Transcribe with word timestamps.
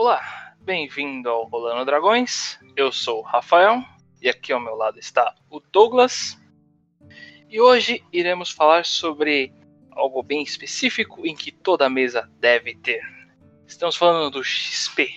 Olá, 0.00 0.54
bem-vindo 0.60 1.28
ao 1.28 1.48
Rolando 1.48 1.84
Dragões. 1.84 2.56
Eu 2.76 2.92
sou 2.92 3.18
o 3.18 3.22
Rafael 3.22 3.82
e 4.22 4.28
aqui 4.28 4.52
ao 4.52 4.60
meu 4.60 4.76
lado 4.76 4.96
está 4.96 5.34
o 5.50 5.58
Douglas. 5.58 6.40
E 7.48 7.60
hoje 7.60 8.04
iremos 8.12 8.48
falar 8.48 8.84
sobre 8.84 9.52
algo 9.90 10.22
bem 10.22 10.40
específico 10.40 11.26
em 11.26 11.34
que 11.34 11.50
toda 11.50 11.90
mesa 11.90 12.30
deve 12.38 12.76
ter. 12.76 13.02
Estamos 13.66 13.96
falando 13.96 14.30
do 14.30 14.44
XP, 14.44 15.10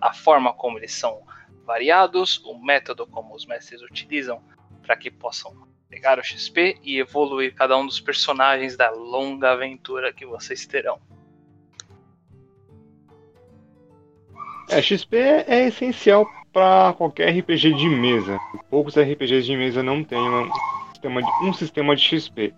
a 0.00 0.14
forma 0.14 0.54
como 0.54 0.78
eles 0.78 0.92
são 0.92 1.26
variados, 1.64 2.40
o 2.44 2.56
método 2.56 3.08
como 3.08 3.34
os 3.34 3.44
mestres 3.44 3.82
utilizam 3.82 4.40
para 4.82 4.96
que 4.96 5.10
possam 5.10 5.66
pegar 5.88 6.20
o 6.20 6.22
XP 6.22 6.78
e 6.80 7.00
evoluir 7.00 7.56
cada 7.56 7.76
um 7.76 7.84
dos 7.84 7.98
personagens 7.98 8.76
da 8.76 8.88
longa 8.88 9.50
aventura 9.50 10.12
que 10.12 10.24
vocês 10.24 10.64
terão. 10.64 11.00
É, 14.68 14.82
XP 14.82 15.16
é 15.16 15.66
essencial 15.68 16.26
para 16.52 16.92
qualquer 16.94 17.30
RPG 17.30 17.74
de 17.74 17.88
mesa. 17.88 18.38
Poucos 18.68 18.98
RPGs 18.98 19.46
de 19.46 19.56
mesa 19.56 19.82
não 19.82 20.02
têm 20.02 20.18
um 20.18 20.50
sistema 20.92 21.22
de, 21.22 21.28
um 21.44 21.52
sistema 21.52 21.96
de 21.96 22.02
XP. 22.02 22.54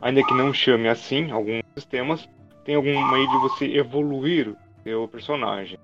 Ainda 0.00 0.22
que 0.24 0.34
não 0.34 0.52
chame 0.52 0.88
assim, 0.88 1.30
alguns 1.30 1.62
sistemas 1.74 2.28
tem 2.64 2.74
algum 2.74 3.10
meio 3.10 3.28
de 3.28 3.38
você 3.38 3.66
evoluir 3.66 4.54
seu 4.82 5.06
personagem. 5.06 5.78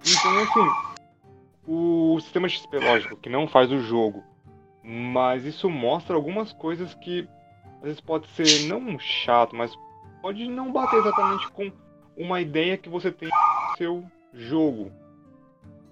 Então, 0.00 0.38
assim, 0.38 0.68
o 1.66 2.18
sistema 2.20 2.48
de 2.48 2.54
XP, 2.54 2.78
lógico, 2.78 3.16
que 3.16 3.28
não 3.28 3.46
faz 3.46 3.70
o 3.70 3.80
jogo, 3.80 4.24
mas 4.82 5.44
isso 5.44 5.68
mostra 5.68 6.16
algumas 6.16 6.52
coisas 6.52 6.94
que 6.94 7.28
às 7.78 7.82
vezes 7.82 8.00
pode 8.00 8.26
ser 8.28 8.66
não 8.68 8.98
chato, 8.98 9.54
mas 9.54 9.76
pode 10.22 10.48
não 10.48 10.72
bater 10.72 10.98
exatamente 10.98 11.50
com 11.50 11.70
uma 12.16 12.40
ideia 12.40 12.76
que 12.76 12.88
você 12.88 13.10
tem 13.10 13.28
seu 13.76 14.04
jogo. 14.32 14.92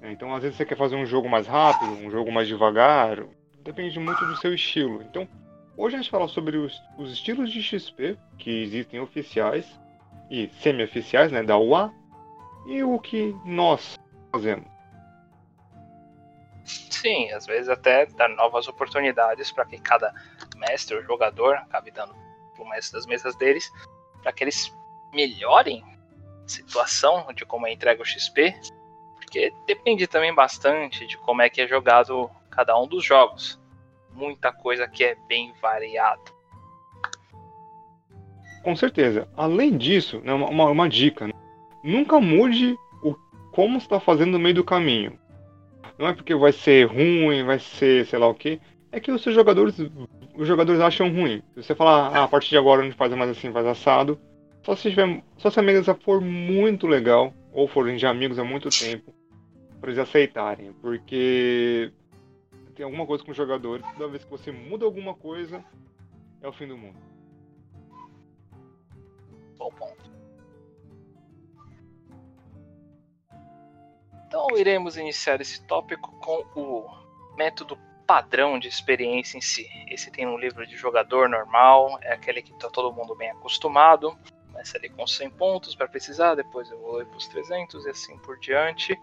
É, 0.00 0.12
então, 0.12 0.34
às 0.34 0.42
vezes 0.42 0.56
você 0.56 0.64
quer 0.64 0.76
fazer 0.76 0.96
um 0.96 1.06
jogo 1.06 1.28
mais 1.28 1.46
rápido, 1.46 1.90
um 1.92 2.10
jogo 2.10 2.30
mais 2.30 2.46
devagar, 2.46 3.24
depende 3.64 3.98
muito 3.98 4.24
do 4.24 4.36
seu 4.36 4.54
estilo. 4.54 5.02
Então, 5.02 5.28
hoje 5.76 5.96
a 5.96 5.98
gente 5.98 6.10
fala 6.10 6.28
sobre 6.28 6.56
os, 6.56 6.80
os 6.96 7.12
estilos 7.12 7.50
de 7.52 7.62
XP 7.62 8.16
que 8.38 8.62
existem 8.62 9.00
oficiais 9.00 9.66
e 10.30 10.48
semi-oficiais, 10.60 11.32
né, 11.32 11.42
da 11.42 11.58
UA, 11.58 11.92
e 12.66 12.82
o 12.82 12.98
que 12.98 13.34
nós 13.44 13.98
fazemos. 14.30 14.66
Sim, 16.64 17.30
às 17.32 17.46
vezes 17.46 17.68
até 17.68 18.06
dar 18.06 18.28
novas 18.28 18.68
oportunidades 18.68 19.50
para 19.50 19.64
que 19.64 19.78
cada 19.78 20.12
mestre 20.56 20.96
ou 20.96 21.02
jogador 21.02 21.54
acabe 21.54 21.90
dando 21.90 22.14
o 22.58 22.68
mestre 22.68 22.98
das 22.98 23.06
mesas 23.06 23.36
deles, 23.36 23.70
para 24.22 24.32
que 24.32 24.44
eles 24.44 24.72
melhorem 25.12 25.82
situação 26.52 27.26
de 27.34 27.44
como 27.44 27.66
é 27.66 27.72
entregue 27.72 28.02
o 28.02 28.04
XP, 28.04 28.54
porque 29.14 29.52
depende 29.66 30.06
também 30.06 30.34
bastante 30.34 31.06
de 31.06 31.16
como 31.18 31.42
é 31.42 31.48
que 31.48 31.60
é 31.60 31.68
jogado 31.68 32.30
cada 32.50 32.78
um 32.80 32.86
dos 32.86 33.04
jogos. 33.04 33.60
Muita 34.12 34.52
coisa 34.52 34.88
que 34.88 35.04
é 35.04 35.16
bem 35.28 35.52
variado. 35.60 36.38
Com 38.62 38.74
certeza. 38.74 39.28
Além 39.36 39.76
disso, 39.76 40.20
né, 40.24 40.32
uma, 40.32 40.66
uma 40.66 40.88
dica: 40.88 41.26
né? 41.26 41.32
nunca 41.82 42.20
mude 42.20 42.76
o 43.02 43.14
como 43.52 43.78
está 43.78 44.00
fazendo 44.00 44.32
no 44.32 44.38
meio 44.38 44.56
do 44.56 44.64
caminho. 44.64 45.18
Não 45.98 46.08
é 46.08 46.12
porque 46.12 46.34
vai 46.34 46.52
ser 46.52 46.86
ruim, 46.86 47.44
vai 47.44 47.58
ser 47.58 48.06
sei 48.06 48.18
lá 48.18 48.26
o 48.26 48.34
que. 48.34 48.60
É 48.90 48.98
que 49.00 49.12
os 49.12 49.22
seus 49.22 49.34
jogadores, 49.34 49.78
os 50.34 50.48
jogadores 50.48 50.80
acham 50.80 51.12
ruim. 51.12 51.42
Se 51.54 51.62
você 51.62 51.74
falar, 51.74 52.16
ah, 52.16 52.24
a 52.24 52.28
partir 52.28 52.50
de 52.50 52.58
agora 52.58 52.82
gente 52.82 52.96
faz 52.96 53.12
mais 53.14 53.30
assim, 53.30 53.52
faz 53.52 53.66
assado. 53.66 54.18
Só 54.68 54.76
se 54.76 54.90
tiver, 54.90 55.24
só 55.38 55.48
se 55.48 55.58
a 55.58 55.62
mesa 55.62 55.94
for 55.94 56.20
muito 56.20 56.86
legal 56.86 57.32
ou 57.54 57.66
forem 57.66 57.96
de 57.96 58.06
amigos 58.06 58.38
há 58.38 58.44
muito 58.44 58.68
tempo, 58.68 59.14
para 59.80 59.88
eles 59.88 59.98
aceitarem, 59.98 60.74
porque 60.74 61.90
tem 62.74 62.84
alguma 62.84 63.06
coisa 63.06 63.24
com 63.24 63.30
os 63.30 63.36
jogadores. 63.38 63.82
Toda 63.96 64.10
vez 64.10 64.24
que 64.24 64.30
você 64.30 64.52
muda 64.52 64.84
alguma 64.84 65.14
coisa, 65.14 65.64
é 66.42 66.46
o 66.46 66.52
fim 66.52 66.66
do 66.66 66.76
mundo. 66.76 66.98
Bom 69.56 69.70
ponto. 69.70 70.12
Então 74.26 74.48
iremos 74.54 74.98
iniciar 74.98 75.40
esse 75.40 75.66
tópico 75.66 76.12
com 76.20 76.44
o 76.54 76.86
método 77.38 77.78
padrão 78.06 78.58
de 78.58 78.68
experiência 78.68 79.38
em 79.38 79.40
si. 79.40 79.66
Esse 79.90 80.10
tem 80.10 80.26
um 80.26 80.36
livro 80.36 80.66
de 80.66 80.76
jogador 80.76 81.26
normal, 81.26 81.98
é 82.02 82.12
aquele 82.12 82.42
que 82.42 82.52
está 82.52 82.68
todo 82.68 82.92
mundo 82.92 83.14
bem 83.14 83.30
acostumado. 83.30 84.14
Começa 84.58 84.76
ali 84.76 84.88
com 84.88 85.06
100 85.06 85.30
pontos 85.30 85.76
para 85.76 85.86
precisar, 85.86 86.34
depois 86.34 86.68
evolui 86.68 87.04
para 87.04 87.16
os 87.16 87.28
300 87.28 87.86
e 87.86 87.90
assim 87.90 88.18
por 88.18 88.36
diante. 88.40 89.00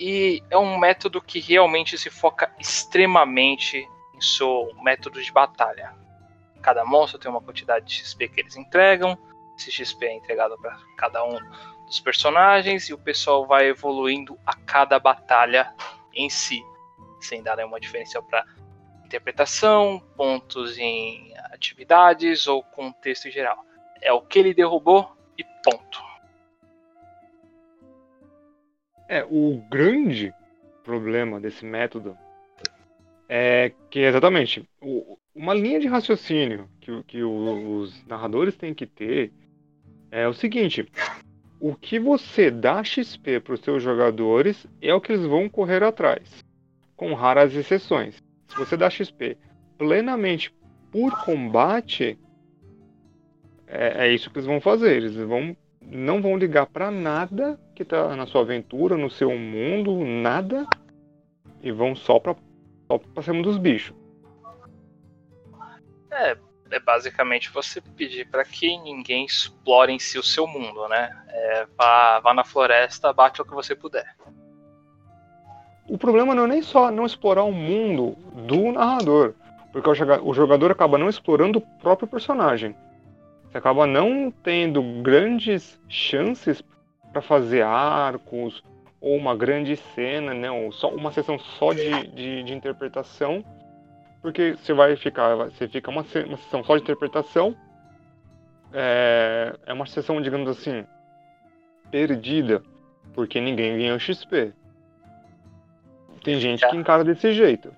E 0.00 0.42
é 0.48 0.56
um 0.56 0.78
método 0.78 1.20
que 1.20 1.38
realmente 1.38 1.98
se 1.98 2.08
foca 2.08 2.50
extremamente 2.58 3.86
em 4.14 4.20
seu 4.22 4.70
método 4.82 5.22
de 5.22 5.30
batalha. 5.30 5.94
Cada 6.62 6.82
monstro 6.82 7.18
tem 7.18 7.30
uma 7.30 7.42
quantidade 7.42 7.84
de 7.84 7.92
XP 7.92 8.26
que 8.28 8.40
eles 8.40 8.56
entregam, 8.56 9.18
esse 9.54 9.70
XP 9.70 10.06
é 10.06 10.14
entregado 10.14 10.56
para 10.56 10.78
cada 10.96 11.22
um 11.22 11.38
dos 11.84 12.00
personagens 12.00 12.88
e 12.88 12.94
o 12.94 12.98
pessoal 12.98 13.46
vai 13.46 13.66
evoluindo 13.66 14.38
a 14.46 14.56
cada 14.56 14.98
batalha 14.98 15.74
em 16.14 16.30
si, 16.30 16.64
sem 17.20 17.42
dar 17.42 17.56
nenhuma 17.56 17.78
diferencial 17.78 18.22
para 18.22 18.46
interpretação, 19.04 20.02
pontos 20.16 20.78
em 20.78 21.36
atividades 21.52 22.46
ou 22.46 22.62
contexto 22.62 23.28
em 23.28 23.30
geral. 23.30 23.62
É 24.02 24.12
o 24.12 24.20
que 24.20 24.38
ele 24.38 24.54
derrubou 24.54 25.10
e 25.38 25.44
ponto. 25.64 26.02
É, 29.08 29.24
o 29.24 29.62
grande 29.70 30.32
problema 30.82 31.40
desse 31.40 31.64
método 31.64 32.16
é 33.28 33.72
que 33.90 34.00
exatamente 34.00 34.68
o, 34.80 35.18
uma 35.34 35.54
linha 35.54 35.80
de 35.80 35.86
raciocínio 35.86 36.68
que, 36.80 37.02
que 37.04 37.22
os 37.22 38.04
narradores 38.06 38.56
têm 38.56 38.74
que 38.74 38.86
ter 38.86 39.32
é 40.10 40.28
o 40.28 40.34
seguinte: 40.34 40.86
o 41.58 41.74
que 41.74 41.98
você 41.98 42.50
dá 42.50 42.84
XP 42.84 43.40
para 43.40 43.54
os 43.54 43.60
seus 43.60 43.82
jogadores 43.82 44.66
é 44.80 44.94
o 44.94 45.00
que 45.00 45.12
eles 45.12 45.26
vão 45.26 45.48
correr 45.48 45.82
atrás, 45.82 46.44
com 46.96 47.14
raras 47.14 47.54
exceções. 47.54 48.22
Se 48.48 48.56
você 48.56 48.76
dá 48.76 48.88
XP 48.88 49.36
plenamente 49.76 50.54
por 50.92 51.24
combate, 51.24 52.18
é, 53.74 54.06
é 54.06 54.12
isso 54.12 54.30
que 54.30 54.38
eles 54.38 54.46
vão 54.46 54.60
fazer. 54.60 54.96
Eles 54.96 55.16
vão, 55.16 55.56
não 55.82 56.22
vão 56.22 56.36
ligar 56.36 56.66
para 56.66 56.90
nada 56.90 57.58
que 57.74 57.82
está 57.82 58.14
na 58.14 58.26
sua 58.26 58.42
aventura, 58.42 58.96
no 58.96 59.10
seu 59.10 59.36
mundo, 59.36 60.04
nada, 60.04 60.66
e 61.62 61.72
vão 61.72 61.96
só 61.96 62.18
para 62.18 62.36
só 62.86 62.98
pra 62.98 63.22
cima 63.22 63.42
dos 63.42 63.58
bichos. 63.58 63.96
É, 66.10 66.36
é 66.70 66.78
basicamente 66.78 67.50
você 67.50 67.80
pedir 67.80 68.28
para 68.28 68.44
que 68.44 68.78
ninguém 68.78 69.24
explore 69.24 69.92
em 69.92 69.98
si 69.98 70.18
o 70.18 70.22
seu 70.22 70.46
mundo, 70.46 70.86
né? 70.88 71.10
É, 71.28 71.66
vá, 71.76 72.20
vá 72.20 72.32
na 72.32 72.44
floresta, 72.44 73.12
bate 73.12 73.42
o 73.42 73.44
que 73.44 73.54
você 73.54 73.74
puder. 73.74 74.14
O 75.88 75.98
problema 75.98 76.34
não 76.34 76.44
é 76.44 76.48
nem 76.48 76.62
só 76.62 76.90
não 76.90 77.04
explorar 77.04 77.42
o 77.42 77.52
mundo 77.52 78.16
do 78.46 78.72
narrador, 78.72 79.34
porque 79.72 79.90
o 79.90 80.34
jogador 80.34 80.70
acaba 80.70 80.96
não 80.96 81.08
explorando 81.08 81.58
o 81.58 81.80
próprio 81.80 82.08
personagem. 82.08 82.74
Você 83.54 83.58
acaba 83.58 83.86
não 83.86 84.32
tendo 84.32 84.82
grandes 85.00 85.80
chances 85.88 86.60
para 87.12 87.22
fazer 87.22 87.62
arcos 87.62 88.64
ou 89.00 89.16
uma 89.16 89.36
grande 89.36 89.76
cena, 89.76 90.34
né? 90.34 90.50
Ou 90.50 90.72
só 90.72 90.90
uma 90.90 91.12
sessão 91.12 91.38
só 91.38 91.72
de, 91.72 92.08
de, 92.08 92.42
de 92.42 92.52
interpretação 92.52 93.44
porque 94.20 94.56
você 94.56 94.72
vai 94.72 94.96
ficar, 94.96 95.36
você 95.36 95.68
fica 95.68 95.88
uma, 95.88 96.00
uma 96.26 96.36
sessão 96.38 96.64
só 96.64 96.76
de 96.76 96.82
interpretação, 96.82 97.54
é, 98.72 99.54
é 99.66 99.72
uma 99.72 99.84
sessão, 99.84 100.20
digamos 100.20 100.48
assim, 100.48 100.84
perdida, 101.90 102.62
porque 103.12 103.38
ninguém 103.38 103.76
ganhou 103.76 103.98
XP. 104.00 104.52
Tem 106.24 106.40
gente 106.40 106.66
que 106.66 106.74
encara 106.74 107.04
desse 107.04 107.34
jeito. 107.34 107.70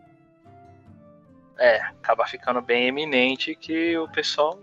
É, 1.59 1.81
acaba 1.83 2.25
ficando 2.27 2.63
bem 2.63 2.87
eminente 2.87 3.55
que 3.55 3.99
o 3.99 4.09
pessoal 4.09 4.59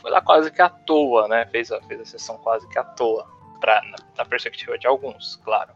foi 0.00 0.10
lá 0.10 0.20
quase 0.20 0.50
que 0.50 0.62
à 0.62 0.68
toa, 0.68 1.28
né? 1.28 1.46
Fez 1.46 1.70
a, 1.70 1.80
fez 1.82 2.00
a 2.00 2.04
sessão 2.04 2.38
quase 2.38 2.68
que 2.68 2.78
à 2.78 2.84
toa, 2.84 3.26
pra, 3.60 3.82
na, 3.82 3.96
na 4.18 4.24
perspectiva 4.24 4.78
de 4.78 4.86
alguns, 4.86 5.36
claro. 5.36 5.70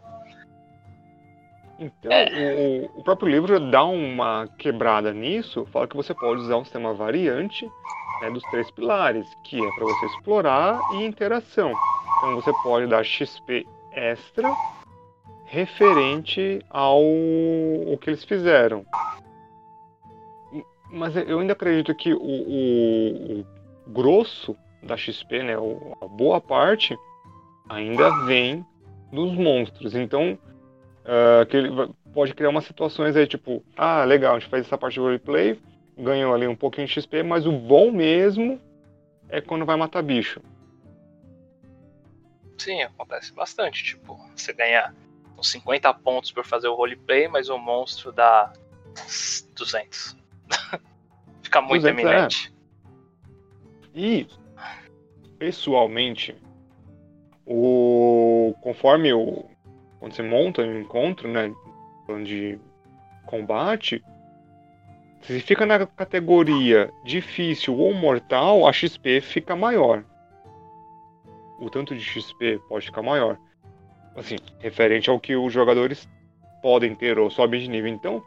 Então, 1.78 2.10
é. 2.10 2.88
o, 2.94 3.00
o, 3.00 3.02
próprio 3.02 3.28
livro 3.28 3.58
dá 3.70 3.84
uma 3.84 4.48
quebrada 4.58 5.12
nisso, 5.12 5.66
fala 5.72 5.88
que 5.88 5.96
você 5.96 6.14
pode 6.14 6.40
usar 6.40 6.56
um 6.56 6.64
sistema 6.64 6.94
variante 6.94 7.68
né, 8.20 8.30
dos 8.30 8.42
três 8.44 8.70
pilares, 8.70 9.26
que 9.42 9.56
é 9.56 9.70
para 9.74 9.84
você 9.84 10.06
explorar 10.06 10.80
e 10.94 11.04
interação. 11.04 11.72
Então, 12.18 12.36
você 12.36 12.52
pode 12.62 12.86
dar 12.86 13.04
XP 13.04 13.66
extra 13.92 14.52
referente 15.46 16.64
ao, 16.70 17.02
o 17.02 17.98
que 18.00 18.10
eles 18.10 18.24
fizeram. 18.24 18.84
Mas 20.90 21.16
eu 21.16 21.40
ainda 21.40 21.54
acredito 21.54 21.94
que 21.94 22.14
o, 22.14 22.20
o, 22.20 23.40
o 23.40 23.46
grosso 23.86 24.56
da 24.82 24.96
XP, 24.96 25.42
né, 25.42 25.54
a 25.54 26.06
boa 26.06 26.40
parte, 26.40 26.96
ainda 27.68 28.24
vem 28.26 28.64
dos 29.12 29.32
monstros. 29.32 29.94
Então, 29.94 30.38
uh, 31.04 31.46
que 31.46 31.56
ele 31.56 31.70
pode 32.12 32.34
criar 32.34 32.50
umas 32.50 32.64
situações 32.64 33.16
aí, 33.16 33.26
tipo, 33.26 33.64
ah, 33.76 34.04
legal, 34.04 34.36
a 34.36 34.38
gente 34.38 34.50
faz 34.50 34.66
essa 34.66 34.76
parte 34.76 34.94
de 34.94 35.00
roleplay, 35.00 35.58
ganhou 35.96 36.34
ali 36.34 36.46
um 36.46 36.56
pouquinho 36.56 36.86
de 36.86 36.92
XP, 36.92 37.22
mas 37.22 37.46
o 37.46 37.52
bom 37.52 37.90
mesmo 37.90 38.60
é 39.28 39.40
quando 39.40 39.64
vai 39.64 39.76
matar 39.76 40.02
bicho. 40.02 40.40
Sim, 42.58 42.82
acontece 42.82 43.32
bastante. 43.32 43.82
Tipo, 43.82 44.18
você 44.34 44.52
ganha 44.52 44.94
uns 45.36 45.50
50 45.50 45.92
pontos 45.94 46.30
por 46.30 46.44
fazer 46.44 46.68
o 46.68 46.74
roleplay, 46.74 47.28
mas 47.28 47.48
o 47.48 47.58
monstro 47.58 48.12
dá 48.12 48.52
200. 49.56 50.16
Fica 51.42 51.60
muito 51.60 51.82
200, 51.82 52.04
eminente. 52.04 52.48
É. 52.50 52.53
E, 53.94 54.26
pessoalmente, 55.38 56.34
o 57.46 58.54
conforme 58.60 59.12
o 59.12 59.44
quando 60.00 60.12
você 60.12 60.22
monta 60.22 60.62
um 60.62 60.80
encontro, 60.80 61.28
né, 61.28 61.50
de 62.24 62.58
combate, 63.24 64.04
se 65.22 65.40
fica 65.40 65.64
na 65.64 65.86
categoria 65.86 66.92
difícil 67.04 67.78
ou 67.78 67.94
mortal, 67.94 68.66
a 68.66 68.72
XP 68.72 69.22
fica 69.22 69.56
maior. 69.56 70.04
O 71.58 71.70
tanto 71.70 71.94
de 71.94 72.02
XP 72.02 72.60
pode 72.68 72.84
ficar 72.84 73.00
maior. 73.00 73.38
Assim, 74.14 74.36
referente 74.58 75.08
ao 75.08 75.18
que 75.18 75.34
os 75.34 75.50
jogadores 75.50 76.06
podem 76.60 76.94
ter 76.94 77.18
ou 77.18 77.30
sobem 77.30 77.60
de 77.60 77.68
nível. 77.68 77.90
Então, 77.90 78.22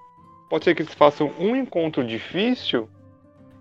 pode 0.49 0.63
ser 0.63 0.73
que 0.73 0.81
eles 0.81 0.95
façam 0.95 1.31
um 1.39 1.55
encontro 1.55 2.03
difícil 2.03 2.89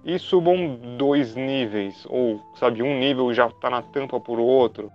e 0.07 0.19
subam 0.19 0.79
dois 0.97 1.35
níveis. 1.35 2.07
Ou, 2.09 2.41
sabe, 2.55 2.83
um 2.83 2.99
nível 2.99 3.35
já 3.35 3.51
tá 3.51 3.69
na 3.69 3.83
tampa 3.83 4.19
por 4.19 4.39
outro. 4.39 4.91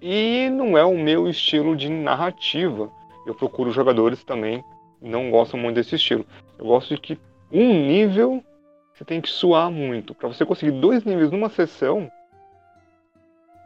E 0.00 0.48
não 0.50 0.78
é 0.78 0.84
o 0.84 0.96
meu 0.96 1.28
estilo 1.28 1.74
de 1.74 1.88
narrativa. 1.88 2.90
Eu 3.26 3.34
procuro 3.34 3.72
jogadores 3.72 4.22
também 4.22 4.62
não 5.00 5.30
gostam 5.30 5.58
muito 5.58 5.76
desse 5.76 5.94
estilo. 5.94 6.26
Eu 6.58 6.66
gosto 6.66 6.94
de 6.94 7.00
que 7.00 7.18
um 7.50 7.86
nível 7.86 8.44
você 8.92 9.04
tem 9.04 9.20
que 9.20 9.30
suar 9.30 9.70
muito. 9.70 10.14
Para 10.14 10.28
você 10.28 10.44
conseguir 10.44 10.72
dois 10.72 11.04
níveis 11.04 11.30
numa 11.30 11.48
sessão, 11.48 12.10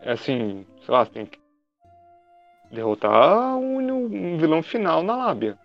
é 0.00 0.12
assim, 0.12 0.64
sei 0.84 0.94
lá, 0.94 1.04
você 1.04 1.10
tem 1.10 1.26
que 1.26 1.38
derrotar 2.70 3.56
um, 3.56 3.78
um 3.78 4.38
vilão 4.38 4.62
final 4.62 5.02
na 5.02 5.16
lábia. 5.16 5.58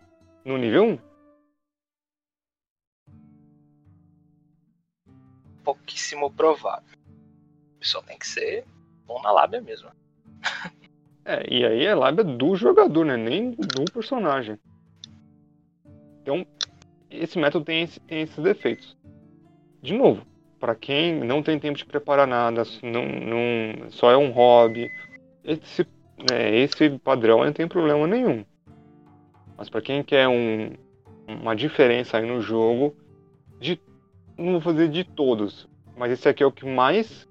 No 0.44 0.58
nível 0.58 0.84
1. 0.86 1.09
Pouquíssimo 5.70 6.32
provável. 6.32 6.98
Só 7.80 8.02
tem 8.02 8.18
que 8.18 8.28
ser 8.28 8.66
bom 9.06 9.22
na 9.22 9.32
lábia 9.32 9.62
mesmo. 9.62 9.90
É, 11.24 11.46
e 11.48 11.64
aí 11.64 11.86
é 11.86 11.94
lábia 11.94 12.24
do 12.24 12.56
jogador, 12.56 13.06
né? 13.06 13.16
Nem 13.16 13.52
do 13.52 13.86
personagem. 13.94 14.58
Então, 16.24 16.44
esse 17.08 17.38
método 17.38 17.66
tem, 17.66 17.84
esse, 17.84 18.00
tem 18.00 18.22
esses 18.22 18.44
defeitos. 18.44 18.98
De 19.80 19.94
novo, 19.94 20.26
para 20.60 20.74
quem 20.74 21.24
não 21.24 21.44
tem 21.44 21.60
tempo 21.60 21.78
de 21.78 21.86
preparar 21.86 22.26
nada, 22.26 22.64
não, 22.82 23.06
não, 23.06 23.92
só 23.92 24.10
é 24.10 24.18
um 24.18 24.32
hobby, 24.32 24.90
esse, 25.44 25.86
né, 26.32 26.56
esse 26.56 26.98
padrão 26.98 27.46
não 27.46 27.54
tem 27.54 27.68
problema 27.68 28.08
nenhum. 28.08 28.44
Mas 29.56 29.70
para 29.70 29.82
quem 29.82 30.02
quer 30.02 30.28
um, 30.28 30.74
uma 31.28 31.56
diferença 31.56 32.18
aí 32.18 32.26
no 32.26 32.42
jogo, 32.42 32.96
de, 33.60 33.80
não 34.40 34.54
vou 34.54 34.62
fazer 34.62 34.88
de 34.90 35.04
todos, 35.04 35.68
mas 35.98 36.12
esse 36.12 36.28
aqui 36.28 36.42
é 36.42 36.46
o 36.46 36.52
que 36.52 36.66
mais 36.66 37.28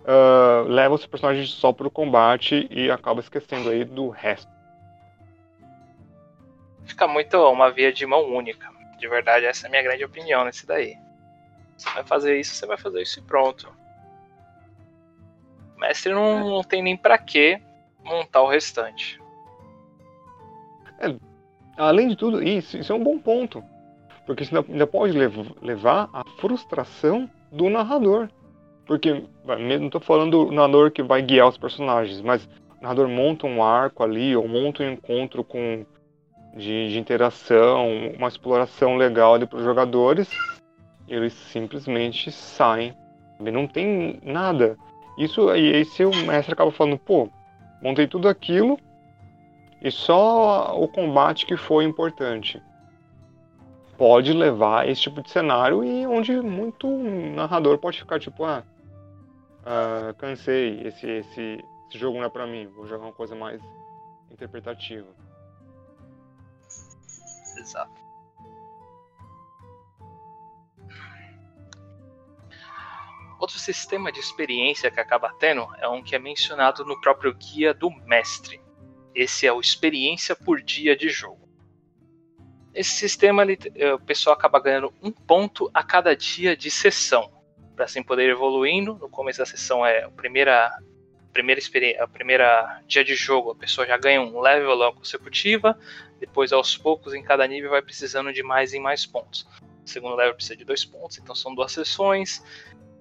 uh, 0.00 0.68
leva 0.68 0.94
os 0.94 1.06
personagens 1.06 1.50
só 1.50 1.72
pro 1.72 1.90
combate 1.90 2.68
e 2.70 2.90
acaba 2.90 3.20
esquecendo 3.20 3.70
aí 3.70 3.84
do 3.84 4.08
resto. 4.10 4.50
Fica 6.84 7.08
muito 7.08 7.36
uma 7.50 7.70
via 7.70 7.92
de 7.92 8.04
mão 8.06 8.24
única. 8.34 8.70
De 8.98 9.08
verdade, 9.08 9.46
essa 9.46 9.66
é 9.66 9.68
a 9.68 9.70
minha 9.70 9.82
grande 9.82 10.04
opinião 10.04 10.44
nesse 10.44 10.66
daí. 10.66 10.96
Você 11.76 11.88
vai 11.90 12.04
fazer 12.04 12.38
isso, 12.38 12.54
você 12.54 12.66
vai 12.66 12.76
fazer 12.76 13.02
isso 13.02 13.18
e 13.18 13.22
pronto. 13.22 13.72
O 15.76 15.80
mestre 15.80 16.12
não, 16.12 16.38
é. 16.38 16.40
não 16.40 16.62
tem 16.62 16.82
nem 16.82 16.96
para 16.96 17.16
que 17.18 17.60
montar 18.04 18.42
o 18.42 18.48
restante. 18.48 19.20
É, 21.00 21.14
além 21.76 22.08
de 22.08 22.16
tudo, 22.16 22.42
isso, 22.42 22.76
isso 22.76 22.92
é 22.92 22.94
um 22.94 23.02
bom 23.02 23.18
ponto. 23.18 23.64
Porque 24.26 24.42
isso 24.44 24.56
ainda 24.56 24.86
pode 24.86 25.16
levar 25.60 26.08
à 26.12 26.22
frustração 26.38 27.28
do 27.50 27.68
narrador. 27.68 28.28
Porque, 28.86 29.24
não 29.44 29.86
estou 29.86 30.00
falando 30.00 30.46
do 30.46 30.52
narrador 30.52 30.90
que 30.90 31.02
vai 31.02 31.22
guiar 31.22 31.48
os 31.48 31.58
personagens, 31.58 32.20
mas 32.20 32.48
o 32.78 32.82
narrador 32.82 33.08
monta 33.08 33.46
um 33.46 33.62
arco 33.62 34.02
ali, 34.02 34.36
ou 34.36 34.46
monta 34.46 34.82
um 34.82 34.92
encontro 34.92 35.42
com 35.42 35.84
de, 36.54 36.90
de 36.90 36.98
interação, 36.98 37.88
uma 38.16 38.28
exploração 38.28 38.96
legal 38.96 39.34
ali 39.34 39.46
para 39.46 39.58
os 39.58 39.64
jogadores, 39.64 40.28
eles 41.08 41.32
simplesmente 41.32 42.30
saem. 42.30 42.94
Não 43.40 43.66
tem 43.66 44.20
nada. 44.22 44.76
Isso 45.18 45.48
aí, 45.48 45.74
aí 45.74 45.84
se 45.84 46.04
o 46.04 46.14
mestre 46.26 46.52
acaba 46.52 46.70
falando, 46.70 46.98
pô, 46.98 47.28
montei 47.82 48.06
tudo 48.06 48.28
aquilo 48.28 48.78
e 49.82 49.90
só 49.90 50.80
o 50.80 50.86
combate 50.86 51.44
que 51.44 51.56
foi 51.56 51.84
importante. 51.84 52.62
Pode 54.02 54.32
levar 54.32 54.80
a 54.80 54.86
esse 54.88 55.02
tipo 55.02 55.22
de 55.22 55.30
cenário 55.30 55.84
e 55.84 56.04
onde 56.04 56.32
muito 56.40 56.88
narrador 56.88 57.78
pode 57.78 58.00
ficar 58.00 58.18
tipo, 58.18 58.44
ah, 58.44 58.64
ah 59.64 60.12
cansei, 60.18 60.80
esse, 60.84 61.08
esse, 61.08 61.64
esse 61.88 61.98
jogo 62.00 62.18
não 62.18 62.24
é 62.24 62.28
pra 62.28 62.44
mim, 62.44 62.66
vou 62.66 62.84
jogar 62.88 63.04
uma 63.04 63.12
coisa 63.12 63.36
mais 63.36 63.62
interpretativa. 64.28 65.06
Exato. 67.56 68.02
Outro 73.38 73.56
sistema 73.56 74.10
de 74.10 74.18
experiência 74.18 74.90
que 74.90 74.98
acaba 74.98 75.32
tendo 75.38 75.64
é 75.78 75.86
um 75.86 76.02
que 76.02 76.16
é 76.16 76.18
mencionado 76.18 76.84
no 76.84 77.00
próprio 77.00 77.32
guia 77.34 77.72
do 77.72 77.88
mestre. 77.88 78.60
Esse 79.14 79.46
é 79.46 79.52
o 79.52 79.60
experiência 79.60 80.34
por 80.34 80.60
dia 80.60 80.96
de 80.96 81.08
jogo. 81.08 81.41
Esse 82.74 82.90
sistema 82.90 83.44
eh, 83.74 83.94
o 83.94 83.98
pessoal 83.98 84.34
acaba 84.34 84.60
ganhando 84.60 84.92
um 85.02 85.10
ponto 85.10 85.70
a 85.74 85.82
cada 85.82 86.16
dia 86.16 86.56
de 86.56 86.70
sessão, 86.70 87.30
para 87.76 87.84
assim 87.84 88.02
poder 88.02 88.28
evoluindo. 88.30 88.94
No 88.94 89.08
começo 89.08 89.38
da 89.38 89.46
sessão 89.46 89.84
é 89.84 90.04
a 90.04 90.10
primeira 90.10 90.70
primeira 91.32 91.58
experiência, 91.58 92.04
a 92.04 92.06
primeira 92.06 92.82
dia 92.86 93.02
de 93.02 93.14
jogo, 93.14 93.52
a 93.52 93.54
pessoa 93.54 93.86
já 93.86 93.96
ganha 93.96 94.20
um 94.20 94.38
level 94.38 94.74
logo 94.74 94.98
consecutiva, 94.98 95.78
depois 96.20 96.52
aos 96.52 96.76
poucos 96.76 97.14
em 97.14 97.22
cada 97.22 97.46
nível 97.46 97.70
vai 97.70 97.80
precisando 97.80 98.30
de 98.34 98.42
mais 98.42 98.74
e 98.74 98.78
mais 98.78 99.06
pontos. 99.06 99.46
O 99.82 99.88
segundo 99.88 100.14
level 100.14 100.34
precisa 100.34 100.56
de 100.56 100.64
dois 100.64 100.84
pontos, 100.84 101.16
então 101.16 101.34
são 101.34 101.54
duas 101.54 101.72
sessões 101.72 102.42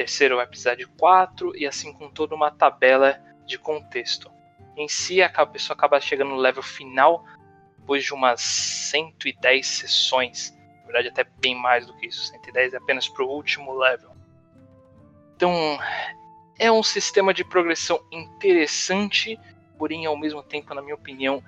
terceiro 0.01 0.37
vai 0.37 0.47
precisar 0.47 0.75
de 0.75 0.85
quatro, 0.85 1.55
e 1.55 1.67
assim 1.67 1.93
com 1.93 2.09
toda 2.09 2.33
uma 2.33 2.49
tabela 2.49 3.21
de 3.45 3.57
contexto. 3.57 4.31
Em 4.75 4.87
si, 4.87 5.21
a 5.21 5.45
pessoa 5.45 5.75
acaba 5.75 5.99
chegando 5.99 6.29
no 6.29 6.37
level 6.37 6.63
final 6.63 7.23
depois 7.91 8.05
de 8.05 8.13
umas 8.13 8.39
110 8.41 9.67
sessões. 9.67 10.57
Na 10.79 10.85
verdade, 10.85 11.09
até 11.09 11.25
bem 11.41 11.55
mais 11.55 11.85
do 11.85 11.93
que 11.97 12.07
isso. 12.07 12.23
110 12.27 12.73
é 12.73 12.77
apenas 12.77 13.09
para 13.09 13.25
o 13.25 13.29
último 13.29 13.77
level. 13.77 14.11
Então, 15.35 15.51
é 16.57 16.71
um 16.71 16.81
sistema 16.81 17.33
de 17.33 17.43
progressão 17.43 18.01
interessante, 18.09 19.37
porém, 19.77 20.05
ao 20.05 20.15
mesmo 20.15 20.41
tempo, 20.41 20.73
na 20.73 20.81
minha 20.81 20.95
opinião, 20.95 21.43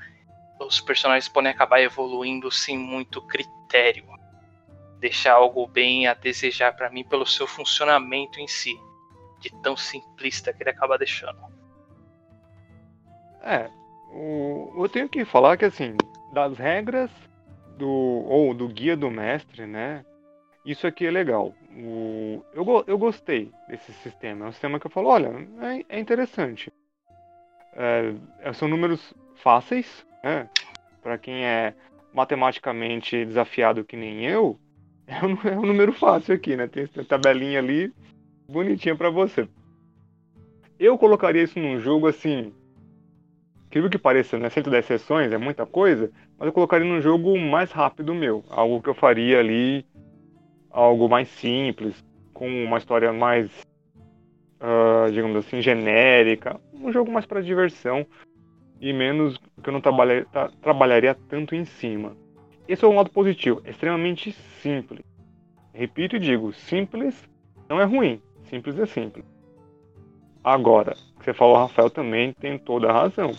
os 0.60 0.82
personagens 0.82 1.30
podem 1.30 1.50
acabar 1.50 1.82
evoluindo 1.82 2.52
sem 2.52 2.78
muito 2.78 3.22
critério 3.22 4.06
deixar 5.00 5.34
algo 5.34 5.68
bem 5.68 6.08
a 6.08 6.14
desejar 6.14 6.76
para 6.76 6.90
mim 6.90 7.04
pelo 7.04 7.26
seu 7.26 7.46
funcionamento 7.46 8.40
em 8.40 8.48
si, 8.48 8.74
de 9.40 9.50
tão 9.62 9.76
simplista 9.76 10.54
que 10.54 10.64
ele 10.64 10.70
acaba 10.70 10.98
deixando. 10.98 11.40
É, 13.42 13.70
o, 14.14 14.72
eu 14.78 14.88
tenho 14.88 15.10
que 15.10 15.26
falar 15.26 15.58
que 15.58 15.66
assim, 15.66 15.98
das 16.34 16.58
regras 16.58 17.12
do 17.78 17.88
ou 17.88 18.54
do 18.54 18.68
guia 18.68 18.98
do 18.98 19.10
mestre, 19.10 19.66
né? 19.66 20.04
Isso 20.66 20.88
aqui 20.88 21.06
é 21.06 21.12
legal. 21.12 21.54
O, 21.76 22.44
eu, 22.54 22.84
eu 22.88 22.98
gostei 22.98 23.52
desse 23.68 23.92
sistema. 23.94 24.46
É 24.46 24.50
um 24.50 24.52
sistema 24.52 24.80
que 24.80 24.88
eu 24.88 24.92
falo, 24.92 25.10
olha, 25.10 25.30
é, 25.62 25.98
é 25.98 26.00
interessante. 26.00 26.72
É, 27.76 28.54
são 28.54 28.68
números 28.68 29.14
fáceis, 29.36 30.06
né? 30.24 30.50
Para 31.02 31.18
quem 31.18 31.46
é 31.46 31.74
matematicamente 32.14 33.26
desafiado 33.26 33.84
que 33.84 33.98
nem 33.98 34.26
eu, 34.26 34.58
é 35.08 35.26
um, 35.26 35.50
é 35.50 35.60
um 35.60 35.66
número 35.66 35.92
fácil 35.92 36.34
aqui, 36.34 36.56
né? 36.56 36.68
Tem 36.68 36.88
a 36.98 37.04
tabelinha 37.04 37.60
ali 37.60 37.94
bonitinha 38.48 38.96
para 38.96 39.10
você. 39.10 39.48
Eu 40.80 40.98
colocaria 40.98 41.44
isso 41.44 41.60
num 41.60 41.80
jogo 41.80 42.08
assim. 42.08 42.54
Incrível 43.74 43.90
que 43.90 43.98
pareça, 43.98 44.38
né? 44.38 44.52
110 44.52 44.86
sessões 44.86 45.32
é 45.32 45.38
muita 45.40 45.66
coisa, 45.66 46.12
mas 46.38 46.46
eu 46.46 46.54
colocaria 46.54 46.88
num 46.88 47.02
jogo 47.02 47.36
mais 47.40 47.72
rápido 47.72 48.14
meu. 48.14 48.44
Algo 48.48 48.80
que 48.80 48.88
eu 48.88 48.94
faria 48.94 49.40
ali, 49.40 49.84
algo 50.70 51.10
mais 51.10 51.28
simples, 51.28 52.06
com 52.36 52.48
uma 52.48 52.78
história 52.78 53.12
mais, 53.12 53.50
uh, 54.62 55.12
digamos 55.12 55.38
assim, 55.38 55.60
genérica. 55.60 56.62
Um 56.72 56.92
jogo 56.92 57.12
mais 57.12 57.26
para 57.26 57.42
diversão. 57.42 58.06
e 58.80 58.94
menos 58.94 59.40
que 59.64 59.70
eu 59.70 59.74
não 59.74 59.82
trabalharia, 59.82 60.28
tra 60.32 60.52
trabalharia 60.62 61.18
tanto 61.28 61.56
em 61.56 61.66
cima. 61.66 62.16
Esse 62.68 62.86
é 62.86 62.88
um 62.88 62.96
lado 62.96 63.10
positivo, 63.10 63.60
é 63.66 63.72
extremamente 63.72 64.34
simples. 64.62 65.02
Repito 65.74 66.16
e 66.16 66.20
digo, 66.20 66.54
simples 66.54 67.28
não 67.68 67.82
é 67.82 67.86
ruim, 67.86 68.22
simples 68.44 68.78
é 68.78 68.86
simples. 68.86 69.26
Agora, 70.44 70.94
você 71.20 71.34
falou, 71.34 71.56
Rafael, 71.56 71.90
também 71.90 72.34
tem 72.34 72.60
toda 72.60 72.92
a 72.92 72.94
razão. 72.94 73.32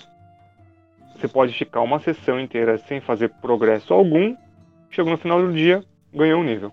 Você 1.15 1.29
pode 1.29 1.53
ficar 1.53 1.81
uma 1.81 2.01
sessão 2.01 2.41
inteira 2.41 2.77
sem 2.79 3.01
fazer 3.01 3.29
progresso 3.29 3.95
algum, 3.95 4.37
chegou 4.91 5.13
no 5.13 5.19
final 5.19 5.41
do 5.41 5.53
dia, 5.53 5.85
ganhou 6.13 6.41
um 6.41 6.45
nível. 6.45 6.73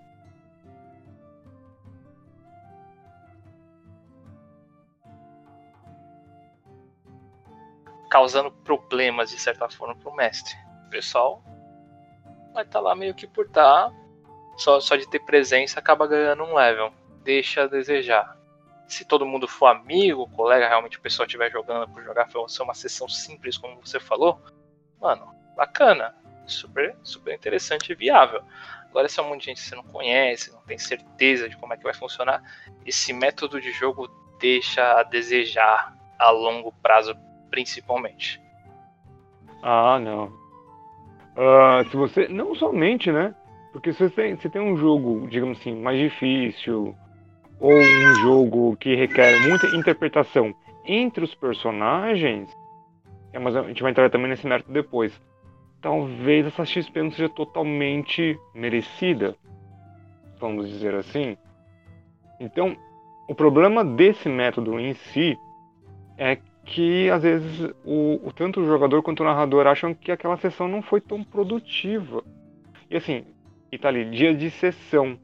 Causando 8.10 8.50
problemas, 8.50 9.30
de 9.30 9.38
certa 9.38 9.70
forma, 9.70 9.96
para 9.96 10.10
o 10.10 10.14
mestre. 10.14 10.54
O 10.86 10.90
pessoal 10.90 11.42
vai 12.52 12.64
estar 12.64 12.78
tá 12.78 12.80
lá 12.80 12.94
meio 12.94 13.14
que 13.14 13.26
por 13.26 13.46
estar. 13.46 13.88
Tá, 13.88 13.94
só, 14.56 14.80
só 14.80 14.96
de 14.96 15.08
ter 15.08 15.20
presença 15.20 15.80
acaba 15.80 16.06
ganhando 16.06 16.42
um 16.42 16.54
level. 16.54 16.92
Deixa 17.24 17.62
a 17.62 17.66
desejar 17.66 18.36
se 18.92 19.04
todo 19.04 19.26
mundo 19.26 19.48
for 19.48 19.66
amigo, 19.66 20.28
colega, 20.30 20.68
realmente 20.68 20.98
o 20.98 21.00
pessoal 21.00 21.26
estiver 21.26 21.50
jogando 21.50 21.88
por 21.88 22.02
jogar, 22.02 22.28
foi 22.30 22.44
uma 22.60 22.74
sessão 22.74 23.08
simples, 23.08 23.56
como 23.56 23.80
você 23.84 23.98
falou, 23.98 24.40
mano, 25.00 25.34
bacana. 25.56 26.14
Super, 26.44 26.96
super 27.02 27.34
interessante 27.34 27.92
e 27.92 27.94
viável. 27.94 28.42
Agora, 28.90 29.08
se 29.08 29.18
é 29.18 29.22
um 29.22 29.28
monte 29.28 29.40
de 29.40 29.46
gente 29.46 29.62
que 29.62 29.68
você 29.68 29.76
não 29.76 29.84
conhece, 29.84 30.52
não 30.52 30.60
tem 30.62 30.76
certeza 30.76 31.48
de 31.48 31.56
como 31.56 31.72
é 31.72 31.76
que 31.76 31.84
vai 31.84 31.94
funcionar, 31.94 32.42
esse 32.84 33.12
método 33.12 33.60
de 33.60 33.70
jogo 33.70 34.08
deixa 34.38 35.00
a 35.00 35.02
desejar 35.04 35.96
a 36.18 36.30
longo 36.30 36.72
prazo, 36.82 37.16
principalmente. 37.48 38.42
Ah, 39.62 39.98
não. 39.98 40.26
Uh, 41.36 41.88
se 41.90 41.96
você. 41.96 42.28
Não 42.28 42.54
somente, 42.54 43.10
né? 43.10 43.34
Porque 43.72 43.92
se 43.92 44.00
você 44.00 44.10
tem, 44.10 44.36
se 44.36 44.50
tem 44.50 44.60
um 44.60 44.76
jogo, 44.76 45.26
digamos 45.28 45.58
assim, 45.58 45.74
mais 45.74 45.98
difícil, 45.98 46.94
ou 47.62 47.78
um 47.78 48.14
jogo 48.16 48.76
que 48.76 48.96
requer 48.96 49.48
muita 49.48 49.68
interpretação 49.68 50.52
entre 50.84 51.22
os 51.22 51.32
personagens, 51.32 52.50
é, 53.32 53.38
mas 53.38 53.54
a 53.54 53.62
gente 53.62 53.80
vai 53.80 53.92
entrar 53.92 54.10
também 54.10 54.28
nesse 54.28 54.44
mérito 54.44 54.72
depois. 54.72 55.18
Talvez 55.80 56.44
essa 56.44 56.64
XP 56.64 57.02
não 57.02 57.12
seja 57.12 57.28
totalmente 57.28 58.36
merecida, 58.52 59.36
vamos 60.40 60.68
dizer 60.68 60.92
assim. 60.96 61.36
Então, 62.40 62.76
o 63.28 63.34
problema 63.34 63.84
desse 63.84 64.28
método 64.28 64.80
em 64.80 64.94
si 64.94 65.38
é 66.18 66.36
que 66.64 67.08
às 67.10 67.22
vezes 67.22 67.72
o, 67.84 68.20
o, 68.26 68.32
tanto 68.32 68.60
o 68.60 68.66
jogador 68.66 69.04
quanto 69.04 69.20
o 69.20 69.26
narrador 69.26 69.68
acham 69.68 69.94
que 69.94 70.10
aquela 70.10 70.36
sessão 70.36 70.66
não 70.66 70.82
foi 70.82 71.00
tão 71.00 71.22
produtiva. 71.22 72.24
E 72.90 72.96
assim, 72.96 73.24
e 73.70 73.78
tá 73.78 73.86
ali, 73.86 74.04
dia 74.10 74.34
de 74.34 74.50
sessão 74.50 75.16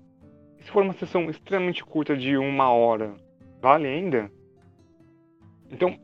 se 0.69 0.73
for 0.73 0.83
uma 0.83 0.93
sessão 0.93 1.31
extremamente 1.31 1.83
curta 1.83 2.15
de 2.15 2.37
uma 2.37 2.71
hora, 2.71 3.15
vale 3.59 3.89
ainda? 3.89 4.31
Então, 5.71 5.99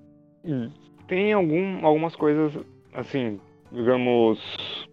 tem 1.06 1.34
algum, 1.34 1.84
algumas 1.84 2.16
coisas, 2.16 2.64
assim, 2.94 3.38
digamos, 3.70 4.88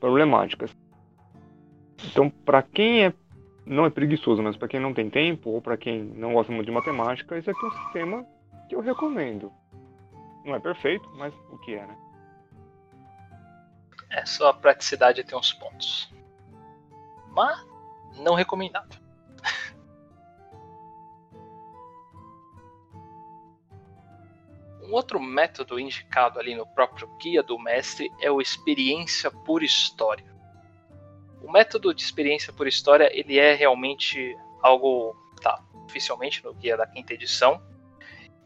problemáticas. 0.00 0.76
Então, 2.10 2.28
para 2.28 2.60
quem 2.60 3.06
é 3.06 3.14
não 3.64 3.86
é 3.86 3.90
preguiçoso, 3.90 4.42
mas 4.42 4.56
para 4.56 4.66
quem 4.66 4.80
não 4.80 4.92
tem 4.92 5.08
tempo 5.08 5.50
ou 5.50 5.62
para 5.62 5.76
quem 5.76 6.02
não 6.02 6.32
gosta 6.32 6.50
muito 6.50 6.66
de 6.66 6.72
matemática, 6.72 7.36
esse 7.38 7.50
aqui 7.50 7.64
é 7.64 7.68
um 7.68 7.84
sistema 7.84 8.26
que 8.68 8.74
eu 8.74 8.80
recomendo. 8.80 9.52
Não 10.44 10.56
é 10.56 10.58
perfeito, 10.58 11.08
mas 11.14 11.32
o 11.52 11.58
que 11.58 11.74
é, 11.74 11.86
né? 11.86 11.96
É 14.10 14.26
só 14.26 14.48
a 14.48 14.54
praticidade 14.54 15.22
tem 15.22 15.38
uns 15.38 15.52
pontos. 15.52 16.12
Mas 17.30 17.67
não 18.16 18.34
recomendado. 18.34 18.98
Um 24.82 24.94
outro 24.94 25.20
método 25.20 25.78
indicado 25.78 26.38
ali 26.38 26.54
no 26.54 26.66
próprio 26.66 27.06
guia 27.18 27.42
do 27.42 27.58
mestre 27.58 28.10
é 28.20 28.30
o 28.30 28.40
experiência 28.40 29.30
por 29.30 29.62
história. 29.62 30.24
O 31.42 31.52
método 31.52 31.92
de 31.92 32.02
experiência 32.02 32.54
por 32.54 32.66
história 32.66 33.10
ele 33.12 33.38
é 33.38 33.54
realmente 33.54 34.34
algo 34.62 35.14
tá 35.42 35.62
oficialmente 35.84 36.42
no 36.42 36.54
guia 36.54 36.76
da 36.76 36.86
quinta 36.86 37.12
edição 37.12 37.62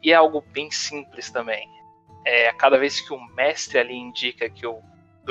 e 0.01 0.11
é 0.11 0.15
algo 0.15 0.41
bem 0.41 0.69
simples 0.69 1.31
também. 1.31 1.69
É 2.25 2.51
cada 2.53 2.77
vez 2.77 2.99
que 2.99 3.13
o 3.13 3.21
mestre 3.33 3.79
ali 3.79 3.95
indica 3.95 4.49
que 4.49 4.67
o 4.67 4.81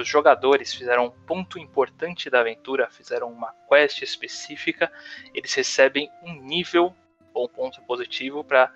os 0.01 0.09
jogadores 0.09 0.73
fizeram 0.75 1.07
um 1.07 1.11
ponto 1.11 1.59
importante 1.59 2.31
da 2.31 2.41
aventura, 2.41 2.91
fizeram 2.91 3.31
uma 3.31 3.53
quest 3.69 4.03
específica, 4.03 4.91
eles 5.35 5.53
recebem 5.55 6.11
um 6.23 6.33
nível 6.35 6.95
ou 7.35 7.45
um 7.45 7.49
ponto 7.49 7.81
positivo 7.83 8.43
para 8.43 8.73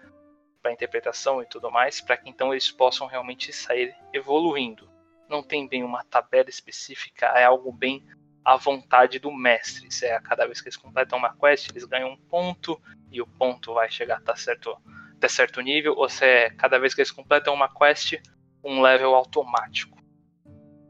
a 0.64 0.72
interpretação 0.72 1.42
e 1.42 1.46
tudo 1.46 1.70
mais, 1.70 2.00
para 2.00 2.16
que 2.16 2.28
então 2.28 2.52
eles 2.52 2.70
possam 2.70 3.06
realmente 3.06 3.52
sair 3.52 3.94
evoluindo. 4.12 4.90
Não 5.28 5.42
tem 5.42 5.66
bem 5.66 5.82
uma 5.82 6.04
tabela 6.04 6.50
específica, 6.50 7.26
é 7.26 7.44
algo 7.44 7.72
bem 7.72 8.04
à 8.44 8.56
vontade 8.56 9.18
do 9.18 9.32
mestre. 9.32 9.90
Se 9.90 10.06
é 10.06 10.20
cada 10.20 10.44
vez 10.44 10.60
que 10.60 10.68
eles 10.68 10.76
completam 10.76 11.18
uma 11.18 11.34
quest, 11.34 11.70
eles 11.70 11.84
ganham 11.84 12.10
um 12.10 12.16
ponto 12.16 12.80
e 13.10 13.22
o 13.22 13.26
ponto 13.26 13.74
vai 13.74 13.90
chegar 13.90 14.18
até 14.18 14.36
certo, 14.36 14.76
até 15.16 15.28
certo 15.28 15.60
nível, 15.60 15.94
ou 15.96 16.08
se 16.08 16.24
é 16.24 16.50
cada 16.50 16.78
vez 16.78 16.94
que 16.94 17.00
eles 17.00 17.10
completam 17.10 17.54
uma 17.54 17.72
quest, 17.72 18.20
um 18.62 18.82
level 18.82 19.14
automático 19.14 19.95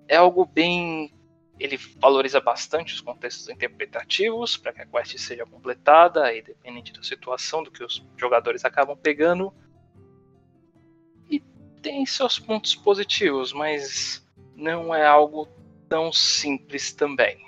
é 0.09 0.17
algo 0.17 0.45
bem. 0.45 1.13
Ele 1.59 1.79
valoriza 1.99 2.39
bastante 2.39 2.93
os 2.93 3.01
contextos 3.01 3.49
interpretativos 3.49 4.59
para 4.59 4.73
que 4.73 4.83
a 4.83 4.87
quest 4.87 5.17
seja 5.17 5.47
completada, 5.47 6.33
e 6.35 6.43
dependente 6.43 6.93
da 6.93 7.03
situação 7.03 7.63
do 7.63 7.71
que 7.71 7.83
os 7.83 8.05
jogadores 8.17 8.65
acabam 8.65 8.97
pegando. 8.97 9.55
E 11.31 11.41
tem 11.81 12.05
seus 12.05 12.39
pontos 12.39 12.75
positivos, 12.75 13.55
mas 13.55 14.27
não 14.55 14.95
é 14.95 15.07
algo 15.07 15.49
tão 15.89 16.13
simples 16.13 16.93
também. 16.93 17.47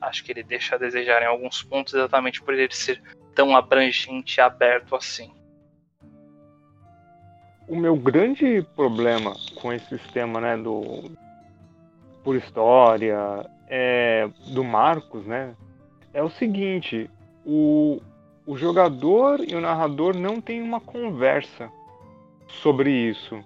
Acho 0.00 0.24
que 0.24 0.32
ele 0.32 0.42
deixa 0.42 0.76
a 0.76 0.78
desejar 0.78 1.22
em 1.22 1.26
alguns 1.26 1.62
pontos 1.62 1.92
exatamente 1.92 2.40
por 2.40 2.54
ele 2.54 2.74
ser 2.74 3.02
tão 3.34 3.54
abrangente 3.54 4.38
e 4.38 4.40
aberto 4.40 4.96
assim 4.96 5.39
o 7.70 7.76
meu 7.76 7.94
grande 7.94 8.66
problema 8.74 9.32
com 9.54 9.72
esse 9.72 9.96
sistema, 9.96 10.40
né, 10.40 10.56
do 10.56 11.08
por 12.24 12.34
história, 12.34 13.46
é, 13.68 14.28
do 14.48 14.64
Marcos, 14.64 15.24
né, 15.24 15.54
é 16.12 16.20
o 16.20 16.28
seguinte: 16.28 17.08
o, 17.46 18.02
o 18.44 18.56
jogador 18.56 19.40
e 19.46 19.54
o 19.54 19.60
narrador 19.60 20.16
não 20.16 20.40
têm 20.40 20.60
uma 20.60 20.80
conversa 20.80 21.70
sobre 22.48 22.90
isso. 22.90 23.38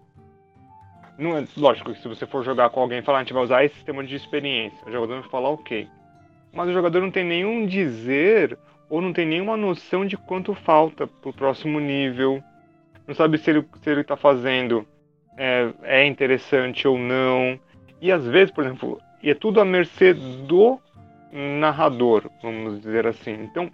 Não 1.19 1.37
é, 1.37 1.47
lógico, 1.55 1.95
se 1.95 2.09
você 2.09 2.27
for 2.27 2.43
jogar 2.43 2.71
com 2.71 2.81
alguém 2.81 3.01
e 3.01 3.03
falar, 3.03 3.19
a 3.19 3.23
gente 3.23 3.35
vai 3.35 3.45
usar 3.45 3.63
esse 3.63 3.75
sistema 3.75 4.03
de 4.03 4.17
experiência, 4.17 4.79
o 4.87 4.91
jogador 4.91 5.21
vai 5.21 5.31
falar 5.31 5.51
ok. 5.51 5.87
Mas 6.51 6.69
o 6.71 6.73
jogador 6.73 7.03
não 7.03 7.11
tem 7.11 7.25
nenhum 7.25 7.67
dizer 7.67 8.59
ou 8.89 9.03
não 9.03 9.13
tem 9.13 9.27
nenhuma 9.27 9.57
noção 9.57 10.07
de 10.07 10.17
quanto 10.17 10.55
falta 10.55 11.07
pro 11.07 11.33
próximo 11.33 11.79
nível 11.79 12.43
não 13.07 13.15
sabe 13.15 13.39
se 13.39 13.51
ele 13.51 13.65
se 13.83 13.91
ele 13.91 14.01
está 14.01 14.17
fazendo 14.17 14.87
é, 15.37 15.73
é, 15.83 16.07
interessante 16.07 16.87
ou 16.87 16.99
não. 16.99 17.59
E 18.01 18.13
às 18.13 18.27
vezes, 18.27 18.53
por 18.53 18.65
exemplo, 18.65 19.01
é 19.23 19.35
tudo 19.35 19.61
à 19.61 19.65
mercê 19.65 20.15
do 20.15 20.79
narrador, 21.33 22.31
vamos 22.43 22.81
dizer 22.81 23.07
assim. 23.07 23.33
Então, 23.33 23.71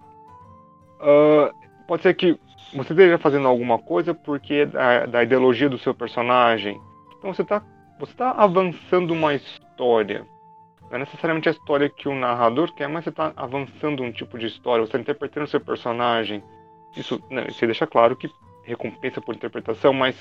uh, 1.00 1.52
pode 1.86 2.02
ser 2.02 2.14
que 2.14 2.38
você 2.74 2.92
esteja 2.92 3.18
fazendo 3.18 3.48
alguma 3.48 3.78
coisa 3.78 4.14
porque 4.14 4.54
é 4.54 4.66
da, 4.66 5.06
da 5.06 5.22
ideologia 5.22 5.68
do 5.68 5.78
seu 5.78 5.94
personagem. 5.94 6.80
Então 7.18 7.34
você 7.34 7.42
está 7.42 7.62
você 7.98 8.14
tá 8.14 8.30
avançando 8.30 9.12
uma 9.12 9.34
história. 9.34 10.26
Não 10.88 10.96
é 10.96 10.98
necessariamente 11.00 11.48
a 11.48 11.52
história 11.52 11.88
que 11.88 12.08
o 12.08 12.14
narrador 12.14 12.72
quer, 12.74 12.88
mas 12.88 13.04
você 13.04 13.10
está 13.10 13.32
avançando 13.36 14.02
um 14.02 14.10
tipo 14.10 14.38
de 14.38 14.46
história, 14.46 14.82
você 14.82 14.88
está 14.88 14.98
interpretando 14.98 15.44
o 15.44 15.48
seu 15.48 15.60
personagem. 15.60 16.42
Isso, 16.96 17.22
né, 17.30 17.46
você 17.50 17.66
deixa 17.66 17.86
claro 17.86 18.16
que 18.16 18.30
recompensa 18.70 19.20
por 19.20 19.34
interpretação, 19.34 19.92
mas 19.92 20.16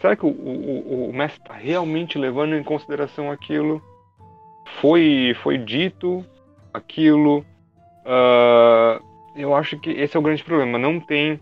será 0.00 0.16
que 0.16 0.26
o, 0.26 0.28
o, 0.28 1.10
o 1.10 1.12
mestre 1.12 1.40
está 1.40 1.54
realmente 1.54 2.18
levando 2.18 2.54
em 2.54 2.62
consideração 2.62 3.30
aquilo? 3.30 3.82
Foi, 4.80 5.34
foi 5.42 5.58
dito 5.58 6.24
aquilo? 6.72 7.44
Uh, 8.04 9.02
eu 9.36 9.54
acho 9.54 9.78
que 9.78 9.90
esse 9.90 10.16
é 10.16 10.20
o 10.20 10.22
grande 10.22 10.44
problema. 10.44 10.78
Não 10.78 11.00
tem 11.00 11.40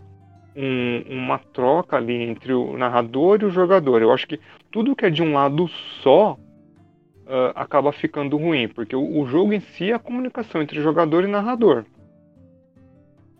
um, 0.55 1.03
uma 1.09 1.37
troca 1.37 1.97
ali 1.97 2.23
entre 2.23 2.53
o 2.53 2.77
narrador 2.77 3.39
e 3.41 3.45
o 3.45 3.51
jogador. 3.51 4.01
Eu 4.01 4.11
acho 4.11 4.27
que 4.27 4.39
tudo 4.71 4.95
que 4.95 5.05
é 5.05 5.09
de 5.09 5.21
um 5.21 5.33
lado 5.33 5.67
só 6.01 6.33
uh, 6.33 7.51
acaba 7.55 7.91
ficando 7.91 8.37
ruim, 8.37 8.67
porque 8.67 8.95
o, 8.95 9.21
o 9.21 9.27
jogo 9.27 9.53
em 9.53 9.59
si 9.59 9.91
é 9.91 9.93
a 9.93 9.99
comunicação 9.99 10.61
entre 10.61 10.81
jogador 10.81 11.23
e 11.23 11.27
narrador. 11.27 11.85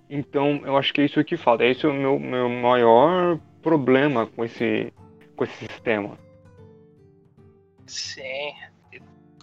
Então, 0.10 0.62
eu 0.64 0.78
acho 0.78 0.94
que 0.94 1.02
é 1.02 1.06
isso 1.06 1.24
que 1.24 1.36
falta. 1.36 1.66
Esse 1.66 1.86
é 1.86 1.90
o 1.90 1.94
meu, 1.94 2.20
meu 2.20 2.50
maior 2.50 3.40
problema 3.62 4.26
com 4.26 4.46
esse, 4.46 4.94
com 5.36 5.44
esse 5.44 5.56
sistema. 5.68 6.18
Sim. 7.86 8.54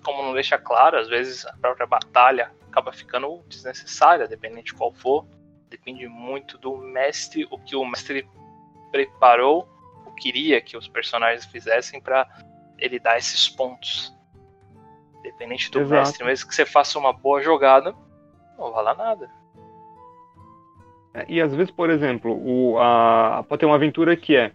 Como 0.02 0.22
não 0.22 0.34
deixa 0.34 0.58
claro, 0.58 0.98
às 0.98 1.08
vezes 1.08 1.46
a 1.46 1.52
própria 1.56 1.86
batalha 1.86 2.50
acaba 2.68 2.92
ficando 2.92 3.42
desnecessária, 3.48 4.26
dependendo 4.26 4.64
de 4.64 4.74
qual 4.74 4.92
for. 4.92 5.26
Depende 5.68 6.06
muito 6.08 6.56
do 6.58 6.76
mestre, 6.76 7.46
o 7.50 7.58
que 7.58 7.76
o 7.76 7.84
mestre 7.84 8.28
preparou, 8.90 9.68
ou 10.06 10.12
queria 10.14 10.60
que 10.60 10.76
os 10.76 10.88
personagens 10.88 11.44
fizessem 11.46 12.00
para 12.00 12.28
ele 12.78 12.98
dar 12.98 13.18
esses 13.18 13.48
pontos. 13.48 14.14
Dependente 15.22 15.70
do 15.70 15.80
Exato. 15.80 15.94
mestre, 15.94 16.24
mesmo 16.24 16.48
que 16.48 16.54
você 16.54 16.66
faça 16.66 16.98
uma 16.98 17.12
boa 17.12 17.40
jogada, 17.42 17.94
não 18.58 18.72
vai 18.72 18.84
lá 18.84 18.94
nada. 18.94 19.30
É, 21.14 21.24
E 21.28 21.40
às 21.40 21.54
vezes, 21.54 21.70
por 21.70 21.88
exemplo, 21.88 22.32
o, 22.32 22.78
a, 22.78 23.44
pode 23.48 23.60
ter 23.60 23.66
uma 23.66 23.76
aventura 23.76 24.16
que 24.16 24.36
é 24.36 24.50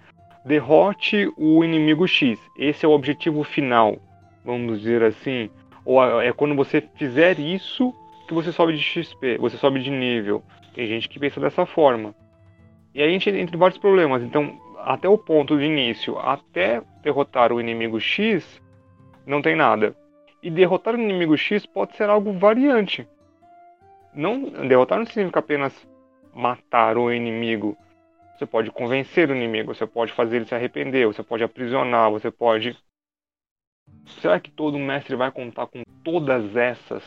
derrote 0.46 1.32
o 1.38 1.63
inimigo 1.63 2.08
X. 2.08 2.39
Esse 2.58 2.86
é 2.86 2.89
o 2.89 2.92
objetivo 2.92 3.44
final, 3.44 3.98
vamos 4.44 4.80
dizer 4.80 5.01
assim. 5.04 5.50
Ou 5.86 6.22
é 6.22 6.32
quando 6.34 6.56
você 6.56 6.84
fizer 6.96 7.39
isso 7.39 7.94
que 8.28 8.34
você 8.34 8.51
sobe 8.51 8.75
de 8.75 8.84
XP, 8.84 9.38
você 9.39 9.58
sobe 9.58 9.82
de 9.82 9.89
nível. 9.89 10.44
Tem 10.75 10.86
gente 10.86 11.10
que 11.10 11.20
pensa 11.20 11.39
dessa 11.39 11.66
forma. 11.66 12.13
E 12.94 13.01
aí 13.01 13.10
a 13.10 13.12
gente 13.12 13.30
entra 13.30 13.56
em 13.56 13.60
vários 13.60 13.80
problemas. 13.80 14.22
Então, 14.22 14.60
até 14.80 15.08
o 15.08 15.18
ponto 15.18 15.58
de 15.58 15.66
início, 15.66 16.18
até 16.20 16.82
derrotar 17.01 17.51
o 17.51 17.60
inimigo 17.60 18.00
X, 18.00 18.62
não 19.25 19.42
tem 19.42 19.56
nada. 19.56 19.96
E 20.42 20.50
derrotar 20.50 20.96
o 20.96 21.00
inimigo 21.00 21.38
X 21.38 21.66
pode 21.66 21.96
ser 21.96 22.10
algo 22.10 22.34
variante. 22.34 23.08
Não, 24.13 24.44
derrotar 24.68 25.00
não 25.00 25.06
significa 25.06 25.39
apenas 25.39 25.88
matar 26.39 26.98
o 26.98 27.12
inimigo. 27.12 27.77
Você 28.38 28.46
pode 28.46 28.72
convencer 28.72 29.29
o 29.29 29.36
inimigo, 29.36 29.75
você 29.75 29.86
pode 29.86 30.13
fazer 30.13 30.38
ele 30.38 30.46
se 30.46 30.55
arrepender, 30.55 31.05
você 31.05 31.22
pode 31.22 31.43
aprisionar, 31.43 32.10
você 32.10 32.31
pode. 32.31 32.77
Será 34.22 34.39
que 34.39 34.50
todo 34.50 34.79
mestre 34.79 35.15
vai 35.15 35.29
contar 35.31 35.67
com 35.67 35.84
todas 36.03 36.55
essas 36.55 37.03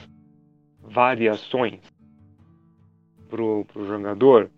variações 0.80 1.80
pro, 3.30 3.64
pro 3.72 3.86
jogador? 3.86 4.50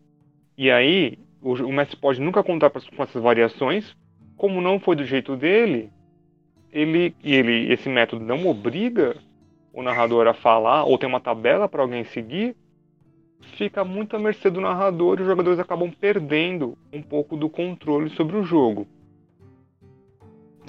E 0.59 0.71
aí, 0.71 1.19
o, 1.40 1.52
o 1.52 1.73
mestre 1.73 1.97
pode 1.97 2.21
nunca 2.21 2.43
contar 2.43 2.71
com 2.71 3.02
essas 3.02 3.23
variações, 3.23 3.97
como 4.37 4.61
não 4.61 4.81
foi 4.81 4.97
do 4.97 5.04
jeito 5.04 5.37
dele, 5.37 5.93
ele, 6.73 7.14
ele, 7.23 7.73
esse 7.73 7.88
método 7.88 8.25
não 8.25 8.49
obriga 8.49 9.16
o 9.73 9.81
narrador 9.83 10.26
a 10.26 10.35
falar, 10.35 10.85
ou 10.85 10.99
tem 10.99 11.09
uma 11.09 11.21
tabela 11.21 11.69
para 11.69 11.83
alguém 11.83 12.04
seguir, 12.04 12.57
fica 13.57 13.85
muito 13.85 14.17
à 14.17 14.19
mercê 14.19 14.51
do 14.51 14.61
narrador 14.61 15.19
e 15.19 15.23
os 15.23 15.29
jogadores 15.29 15.59
acabam 15.59 15.91
perdendo 15.91 16.77
um 16.93 17.03
pouco 17.03 17.37
do 17.37 17.49
controle 17.49 18.11
sobre 18.11 18.37
o 18.37 18.43
jogo. 18.45 18.87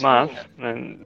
Mas, 0.01 0.31
né, 0.57 0.73
N- 0.73 1.05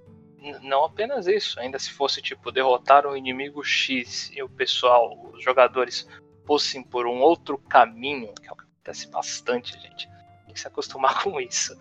Não 0.63 0.85
apenas 0.85 1.27
isso, 1.27 1.59
ainda 1.59 1.77
se 1.77 1.91
fosse 1.91 2.21
tipo 2.21 2.51
derrotar 2.51 3.05
um 3.05 3.15
inimigo 3.15 3.63
X 3.63 4.31
e 4.33 4.41
o 4.41 4.49
pessoal, 4.49 5.29
os 5.33 5.43
jogadores 5.43 6.07
fossem 6.45 6.81
por 6.81 7.05
um 7.05 7.19
outro 7.19 7.57
caminho, 7.57 8.33
que 8.41 8.47
é 8.47 8.51
o 8.51 8.55
que 8.55 8.63
acontece 8.63 9.09
bastante, 9.11 9.73
gente. 9.79 10.09
Tem 10.45 10.53
que 10.53 10.59
se 10.59 10.67
acostumar 10.67 11.21
com 11.23 11.39
isso. 11.41 11.77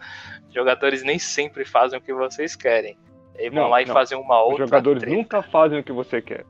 Os 0.48 0.52
jogadores 0.54 1.02
nem 1.04 1.18
sempre 1.18 1.64
fazem 1.64 1.98
o 1.98 2.02
que 2.02 2.12
vocês 2.12 2.54
querem. 2.56 2.98
Eles 3.36 3.54
vão 3.54 3.62
Não, 3.64 3.70
lá 3.70 3.80
e 3.80 3.86
não. 3.86 3.94
fazem 3.94 4.18
uma 4.18 4.42
os 4.42 4.50
outra. 4.50 4.66
jogadores 4.66 5.02
treta. 5.02 5.16
nunca 5.16 5.42
fazem 5.42 5.78
o 5.78 5.84
que 5.84 5.92
você 5.92 6.20
quer. 6.20 6.44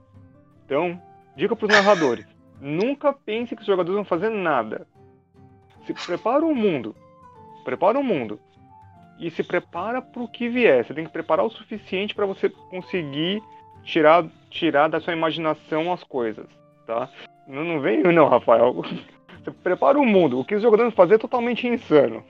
Então, 0.65 1.01
dica 1.37 1.55
para 1.55 1.67
os 1.67 1.73
narradores: 1.73 2.27
nunca 2.61 3.13
pense 3.13 3.55
que 3.55 3.63
os 3.63 3.67
jogadores 3.67 3.97
vão 3.97 4.05
fazer 4.05 4.31
nada. 4.31 4.87
Se 5.87 5.95
prepara 5.95 6.45
o 6.45 6.55
mundo. 6.55 6.95
Prepara 7.65 7.99
o 7.99 8.05
mundo. 8.05 8.41
E 9.19 9.31
se 9.31 9.43
prepara 9.43 10.01
para 10.01 10.23
o 10.23 10.29
que 10.29 10.49
vier. 10.49 10.85
Você 10.85 10.95
tem 10.95 11.05
que 11.05 11.13
preparar 11.13 11.45
o 11.45 11.51
suficiente 11.51 12.15
para 12.15 12.27
você 12.27 12.49
conseguir 12.49 13.43
tirar, 13.83 14.25
tirar 14.51 14.89
da 14.89 15.01
sua 15.01 15.13
imaginação 15.13 15.93
as 15.93 16.05
coisas, 16.05 16.47
tá? 16.87 17.09
Não, 17.47 17.65
não 17.65 17.81
vem 17.81 18.03
não, 18.03 18.29
Rafael. 18.29 18.75
Você 19.43 19.51
prepara 19.51 19.99
o 19.99 20.05
mundo. 20.05 20.39
O 20.39 20.45
que 20.45 20.55
os 20.55 20.63
jogadores 20.63 20.93
vão 20.93 20.97
fazer 21.05 21.15
é 21.15 21.19
totalmente 21.19 21.67
insano. 21.67 22.23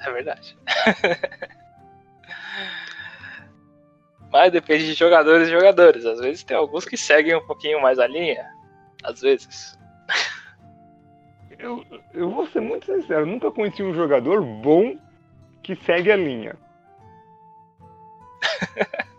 É 0.00 0.10
verdade. 0.10 0.56
Mas 4.32 4.50
depende 4.50 4.86
de 4.86 4.94
jogadores 4.94 5.46
e 5.48 5.52
jogadores. 5.52 6.06
Às 6.06 6.18
vezes 6.18 6.42
tem 6.42 6.56
alguns 6.56 6.86
que 6.86 6.96
seguem 6.96 7.36
um 7.36 7.46
pouquinho 7.46 7.82
mais 7.82 7.98
a 7.98 8.06
linha. 8.06 8.50
Às 9.04 9.20
vezes. 9.20 9.78
Eu, 11.58 11.84
eu 12.14 12.30
vou 12.30 12.46
ser 12.48 12.60
muito 12.60 12.86
sincero, 12.86 13.26
nunca 13.26 13.50
conheci 13.52 13.82
um 13.82 13.94
jogador 13.94 14.42
bom 14.42 14.98
que 15.62 15.76
segue 15.76 16.10
a 16.10 16.16
linha. 16.16 16.56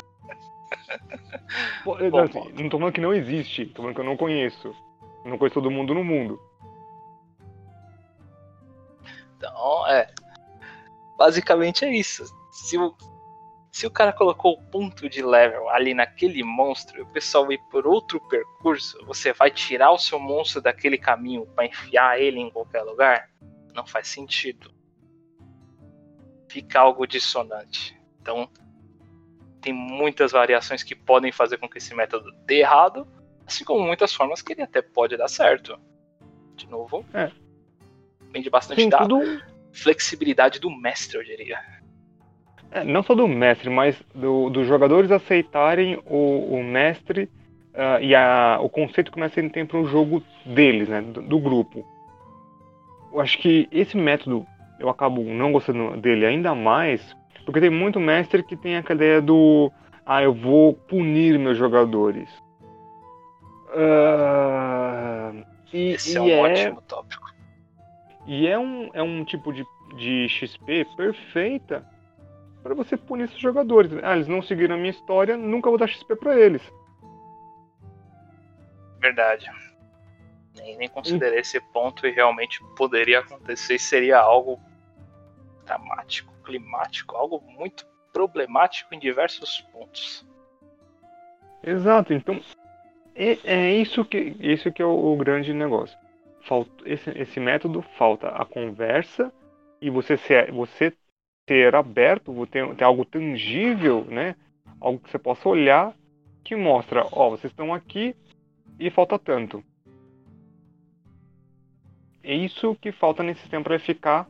Pô, 1.84 1.97
eu- 1.99 2.12
Bom 2.12 2.19
assim, 2.23 2.52
não 2.54 2.69
tô 2.69 2.78
falando 2.80 2.93
que 2.93 3.02
não 3.02 3.13
existe, 3.13 3.67
tô 3.67 3.82
falando 3.84 3.95
que 3.95 4.02
eu 4.02 4.06
não 4.06 4.17
conheço. 4.17 4.76
Não 5.23 5.38
conheço 5.38 5.54
todo 5.54 5.71
mundo 5.71 5.93
no 5.93 6.04
mundo. 6.04 6.41
Então, 9.38 9.88
é. 9.88 10.10
Basicamente 11.17 11.86
é 11.86 11.95
isso. 11.95 12.26
Se 12.52 12.78
se 13.74 13.88
o 13.88 13.92
cara 13.92 14.14
colocou 14.14 14.54
o 14.54 14.62
ponto 14.62 15.10
de 15.10 15.24
level 15.24 15.68
ali 15.68 15.96
naquele 15.96 16.44
monstro 16.44 17.00
e 17.00 17.02
o 17.02 17.08
pessoal 17.08 17.52
ir 17.52 17.60
por 17.72 17.88
outro 17.88 18.22
percurso, 18.30 19.04
você 19.04 19.34
vai 19.34 19.50
tirar 19.50 19.90
o 19.90 19.98
seu 19.98 20.20
monstro 20.20 20.62
daquele 20.62 20.96
caminho 20.96 21.48
para 21.48 21.66
enfiar 21.66 22.22
ele 22.22 22.40
em 22.40 22.52
qualquer 22.52 22.84
lugar? 22.84 23.32
Não 23.74 23.84
faz 23.84 24.08
sentido. 24.08 24.72
Fica 26.48 26.82
algo 26.82 27.08
dissonante. 27.08 28.00
Então, 28.22 28.48
tem 29.60 29.74
muitas 29.74 30.34
variações 30.34 30.84
que 30.84 30.94
podem 30.94 31.32
fazer 31.32 31.58
com 31.58 31.68
que 31.68 31.80
esse 31.80 31.96
método 31.96 32.32
dê 32.46 32.60
errado, 32.60 33.08
assim 33.44 33.66
como 33.66 33.84
muitas 33.84 34.14
formas 34.14 34.44
que 34.44 34.54
ele 34.54 34.62
até 34.62 34.84
pode 34.84 35.18
dar 35.18 35.28
certo. 35.28 35.82
De 36.56 36.70
novo, 36.70 37.04
É. 37.12 37.32
depende 38.22 38.52
bastante 38.52 38.84
Sim, 38.84 38.90
da 38.90 39.00
tudo. 39.00 39.42
flexibilidade 39.72 40.60
do 40.60 40.70
mestre, 40.70 41.18
eu 41.18 41.24
diria. 41.24 41.73
É, 42.74 42.84
não 42.84 43.04
só 43.04 43.14
do 43.16 43.28
mestre, 43.28 43.70
mas 43.70 44.02
do- 44.14 44.50
dos 44.50 44.68
jogadores 44.68 45.12
aceitarem 45.12 46.00
o, 46.06 46.56
o 46.58 46.64
mestre 46.64 47.30
ah, 47.76 48.00
e 48.02 48.14
a- 48.16 48.60
o 48.62 48.70
conceito 48.70 49.12
que 49.12 49.18
o 49.18 49.22
mestre 49.22 49.50
tem 49.50 49.66
para 49.66 49.80
o 49.80 49.86
jogo 49.86 50.22
deles, 50.46 50.88
né? 50.90 51.02
Do, 51.02 51.22
do 51.22 51.40
grupo. 51.40 51.86
Eu 53.12 53.20
acho 53.20 53.38
que 53.38 53.68
esse 53.72 53.96
método 53.98 54.46
eu 54.80 54.90
acabo 54.90 55.22
não 55.24 55.52
gostando 55.52 55.96
dele 55.98 56.26
ainda 56.26 56.54
mais, 56.56 57.16
porque 57.46 57.60
tem 57.62 57.70
muito 57.70 58.00
mestre 58.00 58.44
que 58.44 58.56
tem 58.58 58.76
aquela 58.78 58.98
ideia 58.98 59.22
do 59.22 59.72
ah, 60.06 60.22
eu 60.24 60.34
vou 60.34 60.74
punir 60.74 61.38
meus 61.40 61.58
jogadores. 61.58 62.30
Ah, 63.76 65.32
e 65.74 65.92
Esse 65.94 66.14
e 66.14 66.18
é 66.18 66.22
um 66.22 66.40
ótimo 66.40 66.82
tópico. 66.88 67.24
e 68.28 68.48
é 68.48 68.58
um, 68.60 68.90
é 68.94 69.02
um 69.02 69.24
tipo 69.24 69.52
de, 69.52 69.64
de 69.96 70.28
XP 70.30 70.86
perfeita 70.96 71.86
para 72.63 72.73
você 72.73 72.95
punir 72.95 73.26
esses 73.26 73.39
jogadores. 73.39 73.91
Ah, 74.02 74.15
eles 74.15 74.28
não 74.28 74.41
seguiram 74.41 74.76
a 74.76 74.78
minha 74.78 74.89
história, 74.89 75.36
nunca 75.36 75.69
vou 75.69 75.78
dar 75.78 75.88
XP 75.88 76.15
para 76.15 76.39
eles. 76.39 76.62
Verdade. 78.99 79.52
Nem, 80.56 80.78
nem 80.78 80.88
considerei 80.88 81.39
esse 81.39 81.60
ponto 81.60 82.08
e 82.08 82.12
realmente 82.12 82.63
poderia 82.78 83.19
acontecer 83.19 83.76
e 83.76 83.80
seria 83.80 84.17
algo 84.17 84.60
dramático, 85.65 86.34
climático, 86.43 87.15
algo 87.15 87.41
muito 87.41 87.86
problemático 88.13 88.95
em 88.95 88.99
diversos 88.99 89.62
pontos. 89.73 90.26
Exato, 91.62 92.13
então 92.13 92.39
é, 93.15 93.38
é 93.43 93.71
isso 93.71 94.06
que 94.06 94.36
isso 94.39 94.71
que 94.71 94.82
é 94.82 94.86
o, 94.86 95.13
o 95.13 95.17
grande 95.17 95.54
negócio. 95.54 95.97
Falta, 96.41 96.71
esse, 96.86 97.10
esse 97.12 97.39
método 97.39 97.82
falta 97.97 98.30
a 98.30 98.45
conversa 98.45 99.34
e 99.82 99.89
você 99.89 100.17
ser, 100.17 100.52
você 100.52 100.93
ter 101.54 101.76
aberto, 101.76 102.48
ter, 102.48 102.76
ter 102.76 102.84
algo 102.84 103.06
tangível, 103.06 104.04
né? 104.06 104.36
Algo 104.82 105.00
que 105.00 105.12
você 105.12 105.20
possa 105.20 105.48
olhar 105.48 105.94
que 106.44 106.56
mostra, 106.56 107.06
ó, 107.12 107.30
vocês 107.30 107.54
estão 107.54 107.72
aqui 107.72 108.16
e 108.80 108.89
falta 108.89 109.20
tanto. 109.20 109.63
É 112.24 112.34
isso 112.34 112.76
que 112.82 112.92
falta 112.92 113.22
nesse 113.22 113.42
sistema 113.42 113.63
para 113.63 113.78
ficar 113.78 114.28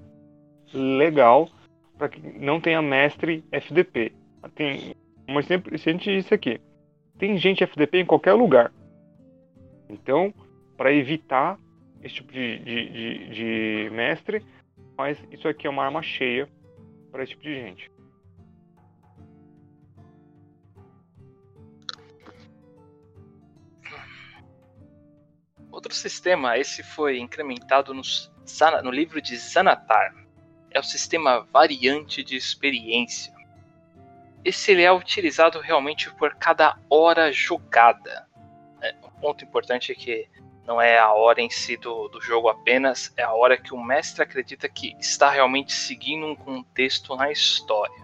legal, 0.74 1.50
para 1.98 2.10
que 2.10 2.20
não 2.38 2.60
tenha 2.60 2.82
mestre 2.82 3.42
FDP. 3.50 4.12
Tem, 4.54 4.94
mas 5.26 5.46
sempre, 5.46 5.78
se 5.78 5.90
a 5.90 5.94
gente 5.94 6.14
disse 6.14 6.34
aqui, 6.34 6.60
tem 7.18 7.38
gente 7.38 7.64
FDP 7.64 8.00
em 8.00 8.06
qualquer 8.06 8.34
lugar. 8.34 8.74
Então, 9.90 10.34
para 10.76 10.92
evitar 10.92 11.58
esse 12.04 12.16
tipo 12.16 12.34
de, 12.34 12.60
de, 12.60 12.90
de, 12.90 13.30
de 13.30 13.90
mestre, 13.92 14.44
mas 14.98 15.18
isso 15.32 15.48
aqui 15.48 15.68
é 15.68 15.70
uma 15.70 15.86
arma 15.86 16.02
cheia 16.02 16.50
para 17.14 17.24
esse 17.24 17.34
tipo 17.34 17.44
de 17.44 17.56
gente. 17.56 17.92
Outro 25.72 25.94
sistema, 25.94 26.58
esse 26.58 26.82
foi 26.82 27.20
incrementado 27.20 27.94
no, 27.94 28.02
no 28.84 28.92
livro 28.92 29.22
de 29.22 29.38
Xanatar. 29.38 30.16
é 30.72 30.80
o 30.80 30.84
sistema 30.84 31.48
variante 31.54 32.24
de 32.24 32.36
experiência. 32.36 33.32
Esse 34.44 34.72
ele 34.72 34.82
é 34.82 34.92
utilizado 34.92 35.60
realmente 35.60 36.12
por 36.16 36.34
cada 36.36 36.80
hora 36.90 37.32
jogada. 37.32 38.28
É, 38.82 38.96
um 39.04 39.12
ponto 39.22 39.46
importante 39.46 39.92
é 39.92 39.96
que 39.96 40.28
não 40.66 40.82
é 40.82 40.98
a 40.98 41.12
hora 41.12 41.42
em 41.42 41.50
si 41.50 41.76
do, 41.76 42.08
do 42.08 42.22
jogo 42.22 42.48
apenas, 42.48 43.14
é 43.18 43.24
a 43.24 43.34
hora 43.34 43.58
que 43.58 43.74
o 43.74 43.84
mestre 43.84 44.24
acredita 44.24 44.70
que 44.70 44.96
está 45.00 45.30
realmente 45.30 45.74
seguindo 45.74 46.26
um 46.26 46.36
contexto 46.36 47.16
na 47.16 47.32
história. 47.32 48.04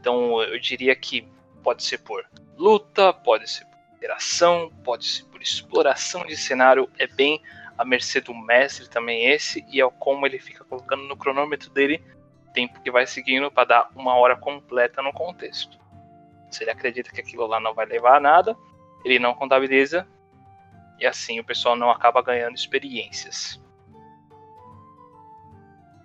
Então 0.00 0.42
eu 0.42 0.58
diria 0.58 0.94
que 0.96 1.26
pode 1.62 1.82
ser 1.84 1.98
por 1.98 2.24
luta, 2.56 3.12
pode 3.12 3.48
ser 3.48 3.64
por 3.66 3.78
interação, 3.96 4.72
pode 4.82 5.06
ser 5.06 5.24
por 5.24 5.40
exploração 5.40 6.26
de 6.26 6.36
cenário, 6.36 6.90
é 6.98 7.06
bem 7.06 7.40
a 7.76 7.84
mercê 7.84 8.20
do 8.20 8.34
mestre 8.34 8.88
também 8.88 9.26
esse, 9.26 9.64
e 9.70 9.80
é 9.80 9.88
como 9.98 10.26
ele 10.26 10.40
fica 10.40 10.64
colocando 10.64 11.04
no 11.04 11.16
cronômetro 11.16 11.70
dele 11.70 12.02
tempo 12.52 12.80
que 12.80 12.90
vai 12.90 13.06
seguindo 13.06 13.50
para 13.52 13.68
dar 13.68 13.90
uma 13.94 14.16
hora 14.16 14.34
completa 14.34 15.00
no 15.00 15.12
contexto. 15.12 15.78
Se 16.50 16.64
ele 16.64 16.72
acredita 16.72 17.10
que 17.10 17.20
aquilo 17.20 17.46
lá 17.46 17.60
não 17.60 17.72
vai 17.72 17.86
levar 17.86 18.16
a 18.16 18.20
nada, 18.20 18.56
ele 19.04 19.20
não 19.20 19.32
contabiliza 19.34 20.08
e 20.98 21.06
assim 21.06 21.38
o 21.40 21.44
pessoal 21.44 21.76
não 21.76 21.90
acaba 21.90 22.22
ganhando 22.22 22.54
experiências. 22.54 23.60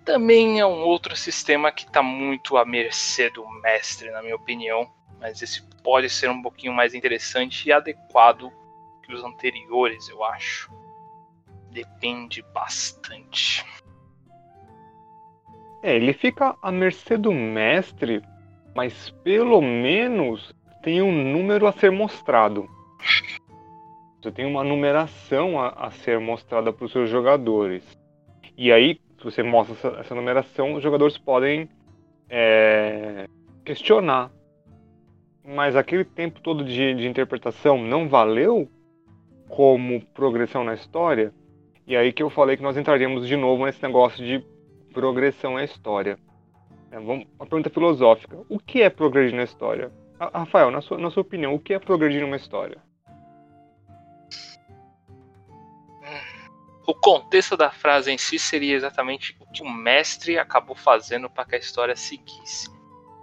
Também 0.04 0.60
é 0.60 0.66
um 0.66 0.82
outro 0.82 1.16
sistema 1.16 1.72
que 1.72 1.86
está 1.86 2.02
muito 2.02 2.56
à 2.56 2.64
mercê 2.64 3.30
do 3.30 3.48
mestre, 3.62 4.10
na 4.10 4.20
minha 4.20 4.36
opinião, 4.36 4.90
mas 5.18 5.40
esse 5.40 5.62
pode 5.82 6.10
ser 6.10 6.28
um 6.28 6.42
pouquinho 6.42 6.74
mais 6.74 6.94
interessante 6.94 7.68
e 7.68 7.72
adequado 7.72 8.52
que 9.02 9.14
os 9.14 9.24
anteriores, 9.24 10.08
eu 10.08 10.22
acho. 10.22 10.70
Depende 11.70 12.42
bastante. 12.52 13.64
É, 15.82 15.96
ele 15.96 16.12
fica 16.12 16.56
à 16.62 16.70
mercê 16.70 17.16
do 17.16 17.32
mestre, 17.32 18.22
mas 18.74 19.10
pelo 19.22 19.60
menos 19.60 20.54
tem 20.82 21.00
um 21.00 21.12
número 21.12 21.66
a 21.66 21.72
ser 21.72 21.90
mostrado. 21.90 22.68
Você 24.24 24.32
tem 24.32 24.46
uma 24.46 24.64
numeração 24.64 25.60
a, 25.60 25.68
a 25.68 25.90
ser 25.90 26.18
mostrada 26.18 26.72
para 26.72 26.86
os 26.86 26.92
seus 26.92 27.10
jogadores. 27.10 27.84
E 28.56 28.72
aí, 28.72 28.98
se 29.18 29.22
você 29.24 29.42
mostra 29.42 29.74
essa, 29.74 30.00
essa 30.00 30.14
numeração, 30.14 30.72
os 30.72 30.82
jogadores 30.82 31.18
podem 31.18 31.68
é, 32.30 33.28
questionar. 33.66 34.30
Mas 35.44 35.76
aquele 35.76 36.06
tempo 36.06 36.40
todo 36.40 36.64
de, 36.64 36.94
de 36.94 37.06
interpretação 37.06 37.76
não 37.76 38.08
valeu 38.08 38.66
como 39.46 40.00
progressão 40.14 40.64
na 40.64 40.72
história? 40.72 41.30
E 41.86 41.94
aí 41.94 42.10
que 42.10 42.22
eu 42.22 42.30
falei 42.30 42.56
que 42.56 42.62
nós 42.62 42.78
entraríamos 42.78 43.28
de 43.28 43.36
novo 43.36 43.66
nesse 43.66 43.82
negócio 43.82 44.24
de 44.24 44.42
progressão 44.94 45.52
na 45.52 45.64
história. 45.64 46.18
É, 46.90 46.98
vamos, 46.98 47.26
uma 47.38 47.44
pergunta 47.44 47.68
filosófica. 47.68 48.38
O 48.48 48.58
que 48.58 48.80
é 48.80 48.88
progredir 48.88 49.36
na 49.36 49.44
história? 49.44 49.92
Rafael, 50.18 50.70
na 50.70 50.80
sua, 50.80 50.96
na 50.96 51.10
sua 51.10 51.20
opinião, 51.20 51.54
o 51.54 51.60
que 51.60 51.74
é 51.74 51.78
progredir 51.78 52.22
numa 52.22 52.36
história? 52.36 52.78
O 56.86 56.94
contexto 56.94 57.56
da 57.56 57.70
frase 57.70 58.10
em 58.10 58.18
si 58.18 58.38
seria 58.38 58.74
exatamente 58.74 59.36
o 59.40 59.46
que 59.46 59.62
o 59.62 59.70
mestre 59.70 60.38
acabou 60.38 60.76
fazendo 60.76 61.30
para 61.30 61.44
que 61.44 61.54
a 61.54 61.58
história 61.58 61.96
seguisse. 61.96 62.68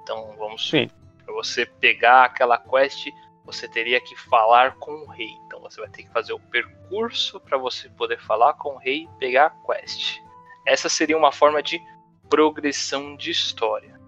Então, 0.01 0.35
vamos 0.37 0.71
para 0.71 1.33
você 1.33 1.65
pegar 1.65 2.25
aquela 2.25 2.57
quest, 2.57 3.07
você 3.45 3.67
teria 3.67 4.01
que 4.01 4.15
falar 4.15 4.75
com 4.75 4.91
o 4.91 5.09
rei. 5.09 5.29
Então, 5.45 5.59
você 5.61 5.79
vai 5.79 5.89
ter 5.89 6.03
que 6.03 6.09
fazer 6.09 6.33
o 6.33 6.39
percurso 6.39 7.39
para 7.39 7.57
você 7.57 7.87
poder 7.89 8.19
falar 8.19 8.53
com 8.53 8.75
o 8.75 8.77
rei 8.77 9.03
e 9.03 9.19
pegar 9.19 9.47
a 9.47 9.73
quest. 9.73 10.19
Essa 10.65 10.89
seria 10.89 11.17
uma 11.17 11.31
forma 11.31 11.61
de 11.61 11.81
progressão 12.29 13.15
de 13.15 13.29
história. 13.29 13.99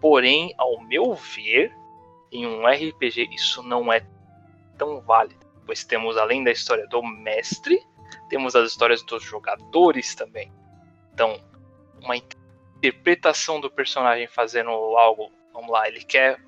Porém, 0.00 0.52
ao 0.58 0.80
meu 0.80 1.14
ver, 1.14 1.74
em 2.30 2.46
um 2.46 2.66
RPG 2.66 3.28
isso 3.32 3.62
não 3.62 3.92
é 3.92 4.04
tão 4.76 5.00
válido, 5.00 5.46
pois 5.64 5.84
temos 5.84 6.16
além 6.16 6.42
da 6.42 6.50
história 6.50 6.86
do 6.88 7.02
mestre, 7.02 7.80
temos 8.28 8.54
as 8.54 8.70
histórias 8.70 9.02
dos 9.02 9.22
jogadores 9.22 10.14
também. 10.14 10.52
Então, 11.12 11.40
uma 12.00 12.16
interpretação 12.16 13.60
do 13.60 13.70
personagem 13.70 14.26
fazendo 14.26 14.70
algo, 14.70 15.30
vamos 15.52 15.70
lá, 15.70 15.86
ele 15.86 16.02
quer 16.02 16.40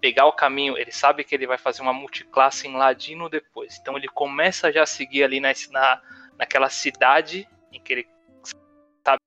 pegar 0.00 0.26
o 0.26 0.32
caminho, 0.32 0.76
ele 0.76 0.92
sabe 0.92 1.24
que 1.24 1.34
ele 1.34 1.46
vai 1.46 1.58
fazer 1.58 1.82
uma 1.82 1.92
multiclasse 1.92 2.68
em 2.68 2.76
Ladino 2.76 3.28
depois. 3.28 3.78
Então 3.78 3.96
ele 3.96 4.08
começa 4.08 4.72
já 4.72 4.82
a 4.82 4.86
seguir 4.86 5.24
ali 5.24 5.40
na, 5.40 5.52
na, 5.70 6.02
naquela 6.38 6.68
cidade 6.68 7.48
em 7.72 7.80
que 7.80 7.92
ele 7.92 8.08
sabe 9.04 9.18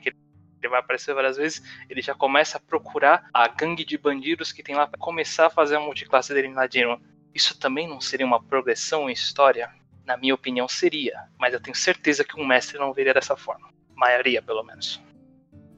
que 0.00 0.08
ele 0.08 0.70
vai 0.70 0.80
aparecer 0.80 1.14
várias 1.14 1.36
vezes, 1.36 1.62
ele 1.88 2.00
já 2.00 2.14
começa 2.14 2.56
a 2.56 2.60
procurar 2.60 3.28
a 3.32 3.46
gangue 3.46 3.84
de 3.84 3.98
bandidos 3.98 4.50
que 4.52 4.62
tem 4.62 4.74
lá 4.74 4.86
para 4.86 4.98
começar 4.98 5.46
a 5.46 5.50
fazer 5.50 5.76
a 5.76 5.80
multiclasse 5.80 6.32
dele 6.32 6.48
em 6.48 6.54
Ladino. 6.54 7.00
Isso 7.34 7.58
também 7.58 7.86
não 7.86 8.00
seria 8.00 8.26
uma 8.26 8.42
progressão 8.42 9.10
em 9.10 9.12
história? 9.12 9.70
Na 10.06 10.16
minha 10.16 10.34
opinião, 10.34 10.68
seria. 10.68 11.24
Mas 11.38 11.54
eu 11.54 11.60
tenho 11.60 11.74
certeza 11.74 12.24
que 12.24 12.38
um 12.38 12.46
mestre 12.46 12.78
não 12.78 12.92
veria 12.92 13.14
dessa 13.14 13.36
forma. 13.36 13.68
Maioria, 13.94 14.42
pelo 14.42 14.62
menos. 14.62 15.02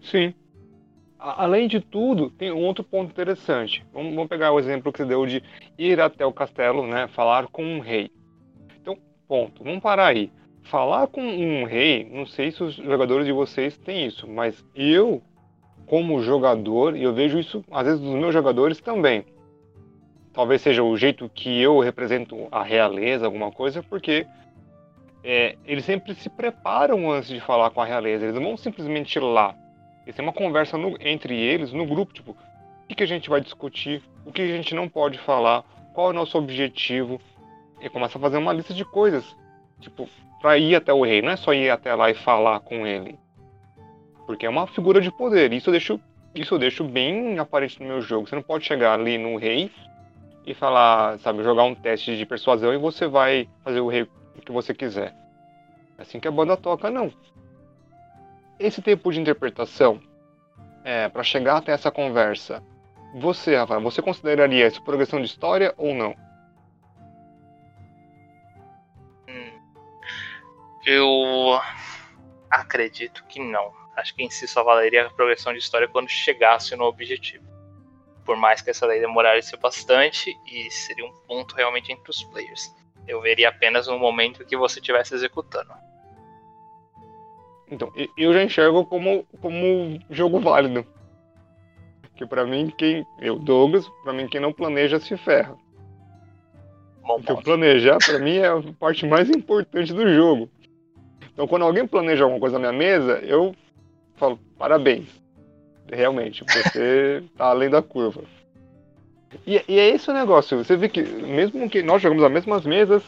Sim. 0.01 0.35
Além 1.19 1.67
de 1.67 1.81
tudo, 1.81 2.31
tem 2.31 2.53
um 2.53 2.65
outro 2.65 2.85
ponto 2.85 3.11
interessante. 3.11 3.85
Vamos, 3.93 4.15
vamos, 4.15 4.29
pegar 4.29 4.53
o 4.53 4.59
exemplo 4.59 4.93
que 4.93 4.99
você 4.99 5.05
deu 5.05 5.27
de 5.27 5.43
ir 5.79 6.01
até 6.01 6.27
o 6.27 6.33
castelo, 6.33 6.87
né, 6.87 7.09
falar 7.09 7.47
com 7.49 7.65
um 7.65 7.81
rei. 7.81 8.11
Então, 8.81 8.99
ponto. 9.27 9.65
Vamos 9.65 9.81
parar 9.81 10.09
aí. 10.09 10.31
Falar 10.62 11.07
com 11.07 11.23
um 11.23 11.65
rei, 11.65 12.05
não 12.11 12.27
sei 12.27 12.51
se 12.51 12.62
os 12.62 12.75
jogadores 12.75 13.25
de 13.25 13.33
vocês 13.33 13.79
têm 13.79 14.07
isso, 14.07 14.29
mas 14.29 14.65
eu, 14.75 15.23
como 15.87 16.21
jogador, 16.21 16.97
e 16.97 17.05
eu 17.05 17.15
vejo 17.15 17.39
isso 17.39 17.65
às 17.71 17.87
vezes 17.87 18.01
dos 18.01 18.15
meus 18.15 18.35
jogadores 18.35 18.81
também 18.81 19.25
talvez 20.37 20.61
seja 20.61 20.83
o 20.83 20.94
jeito 20.99 21.31
que 21.31 21.62
eu 21.62 21.81
represento 21.81 22.46
a 22.53 22.62
realeza, 22.62 23.25
alguma 23.25 23.51
coisa, 23.51 23.83
porque 23.83 24.27
é, 25.25 25.57
eles 25.64 25.87
sempre 25.87 26.14
se 26.14 26.29
preparam 26.29 27.11
antes 27.11 27.31
de 27.31 27.40
falar 27.40 27.70
com 27.70 27.81
a 27.81 27.87
realeza, 27.87 28.27
eles 28.27 28.35
não 28.35 28.42
vão 28.42 28.57
simplesmente 28.59 29.16
ir 29.16 29.20
lá. 29.20 29.57
Eles 30.05 30.14
têm 30.14 30.22
uma 30.22 30.35
conversa 30.35 30.77
no, 30.77 30.94
entre 31.01 31.35
eles, 31.35 31.72
no 31.72 31.87
grupo, 31.87 32.12
tipo, 32.12 32.33
o 32.33 32.94
que, 32.94 33.03
a 33.03 33.07
gente 33.07 33.31
vai 33.31 33.40
discutir, 33.40 34.03
o 34.27 34.31
que 34.31 34.42
a 34.42 34.46
gente 34.46 34.75
não 34.75 34.90
pode 34.90 35.16
falar, 35.18 35.64
qual 35.94 36.09
é 36.09 36.11
o 36.11 36.12
nosso 36.12 36.37
objetivo, 36.37 37.18
e 37.81 37.88
começa 37.88 38.18
a 38.18 38.20
fazer 38.20 38.37
uma 38.37 38.53
lista 38.53 38.75
de 38.75 38.85
coisas, 38.85 39.25
tipo, 39.81 40.07
para 40.42 40.59
ir 40.59 40.77
até 40.77 40.92
o 40.92 41.03
rei, 41.03 41.22
não 41.22 41.31
é 41.31 41.37
só 41.37 41.55
ir 41.55 41.70
até 41.70 41.94
lá 41.94 42.11
e 42.11 42.14
falar 42.14 42.61
com 42.61 42.87
ele, 42.87 43.18
porque 44.27 44.44
é 44.44 44.51
uma 44.51 44.66
figura 44.66 45.01
de 45.01 45.11
poder, 45.11 45.51
isso 45.55 45.70
eu 45.70 45.72
deixo, 45.72 46.01
isso 46.35 46.55
eu 46.55 46.59
deixo 46.59 46.85
bem 46.85 47.38
aparente 47.38 47.81
no 47.81 47.88
meu 47.88 48.03
jogo, 48.03 48.29
você 48.29 48.35
não 48.35 48.42
pode 48.42 48.66
chegar 48.66 48.92
ali 48.92 49.16
no 49.16 49.38
rei 49.38 49.70
e 50.46 50.54
falar, 50.54 51.18
sabe, 51.18 51.42
jogar 51.42 51.64
um 51.64 51.74
teste 51.74 52.16
de 52.16 52.24
persuasão 52.24 52.72
e 52.72 52.78
você 52.78 53.09
vai 53.09 53.48
fazer 53.64 53.80
o, 53.80 53.90
que 53.90 54.52
você 54.52 54.72
quiser. 54.72 55.12
É 55.98 56.02
assim 56.02 56.20
que 56.20 56.28
a 56.28 56.30
banda 56.30 56.56
toca, 56.56 56.88
não. 56.88 57.12
Esse 58.59 58.80
tipo 58.80 59.12
de 59.12 59.20
interpretação, 59.20 60.00
é, 60.85 61.09
para 61.09 61.24
chegar 61.24 61.56
até 61.56 61.72
essa 61.72 61.90
conversa, 61.90 62.62
você, 63.16 63.56
Rafael, 63.56 63.80
você 63.80 64.00
consideraria 64.00 64.68
isso 64.68 64.82
progressão 64.82 65.18
de 65.20 65.26
história 65.26 65.74
ou 65.76 65.92
não? 65.92 66.14
Hum, 69.28 69.61
eu 70.87 71.61
acredito 72.48 73.24
que 73.24 73.40
não. 73.40 73.72
Acho 73.96 74.14
que 74.14 74.22
em 74.22 74.30
si 74.30 74.46
só 74.46 74.62
valeria 74.62 75.06
a 75.06 75.11
progressão 75.11 75.52
de 75.52 75.59
história 75.59 75.88
quando 75.88 76.09
chegasse 76.09 76.76
no 76.76 76.85
objetivo 76.85 77.56
por 78.27 78.37
mais 78.37 78.61
que 78.61 78.71
essa 78.71 78.85
lei 78.85 79.01
demorasse 79.01 79.57
bastante 79.57 80.37
e 80.47 80.71
seria 80.71 81.07
um 81.07 81.12
ponto 81.27 81.55
realmente 81.55 81.93
entre 81.93 82.11
os 82.11 82.25
players. 82.25 82.75
Eu 83.07 83.21
veria 83.21 83.49
apenas 83.49 83.87
no 83.87 83.99
momento 83.99 84.45
que 84.45 84.57
você 84.57 84.81
estivesse 84.81 85.15
executando. 85.15 85.73
Então, 87.71 87.93
eu 88.17 88.35
já 88.35 88.43
enxergo 88.43 88.85
como, 88.85 89.25
como 89.41 90.01
jogo 90.11 90.41
válido. 90.41 90.85
Que 92.17 92.27
para 92.27 92.45
mim, 92.45 92.73
quem. 92.77 93.07
Eu, 93.21 93.39
Douglas, 93.39 93.89
para 94.03 94.12
mim, 94.12 94.27
quem 94.27 94.41
não 94.41 94.53
planeja 94.53 94.99
se 94.99 95.17
ferra. 95.17 95.57
Bom 97.03 97.21
Porque 97.21 97.43
planejar, 97.45 97.99
para 98.05 98.19
mim, 98.19 98.39
é 98.39 98.49
a 98.49 98.62
parte 98.79 99.07
mais 99.07 99.31
importante 99.31 99.93
do 99.93 100.12
jogo. 100.12 100.51
Então, 101.33 101.47
quando 101.47 101.65
alguém 101.65 101.87
planeja 101.87 102.25
alguma 102.25 102.41
coisa 102.41 102.59
na 102.59 102.73
minha 102.73 102.79
mesa, 102.79 103.19
eu 103.19 103.55
falo, 104.17 104.39
parabéns 104.59 105.26
realmente, 105.90 106.44
você 106.44 107.22
tá 107.37 107.46
além 107.46 107.70
da 107.70 107.83
curva. 107.83 108.22
E, 109.46 109.62
e, 109.68 109.79
é 109.79 109.88
esse 109.88 110.11
o 110.11 110.14
negócio, 110.14 110.62
você 110.62 110.77
vê 110.77 110.88
que 110.88 111.03
mesmo 111.03 111.68
que 111.68 111.83
nós 111.83 112.01
jogamos 112.01 112.25
as 112.25 112.33
mesmas 112.33 112.64
mesas, 112.64 113.03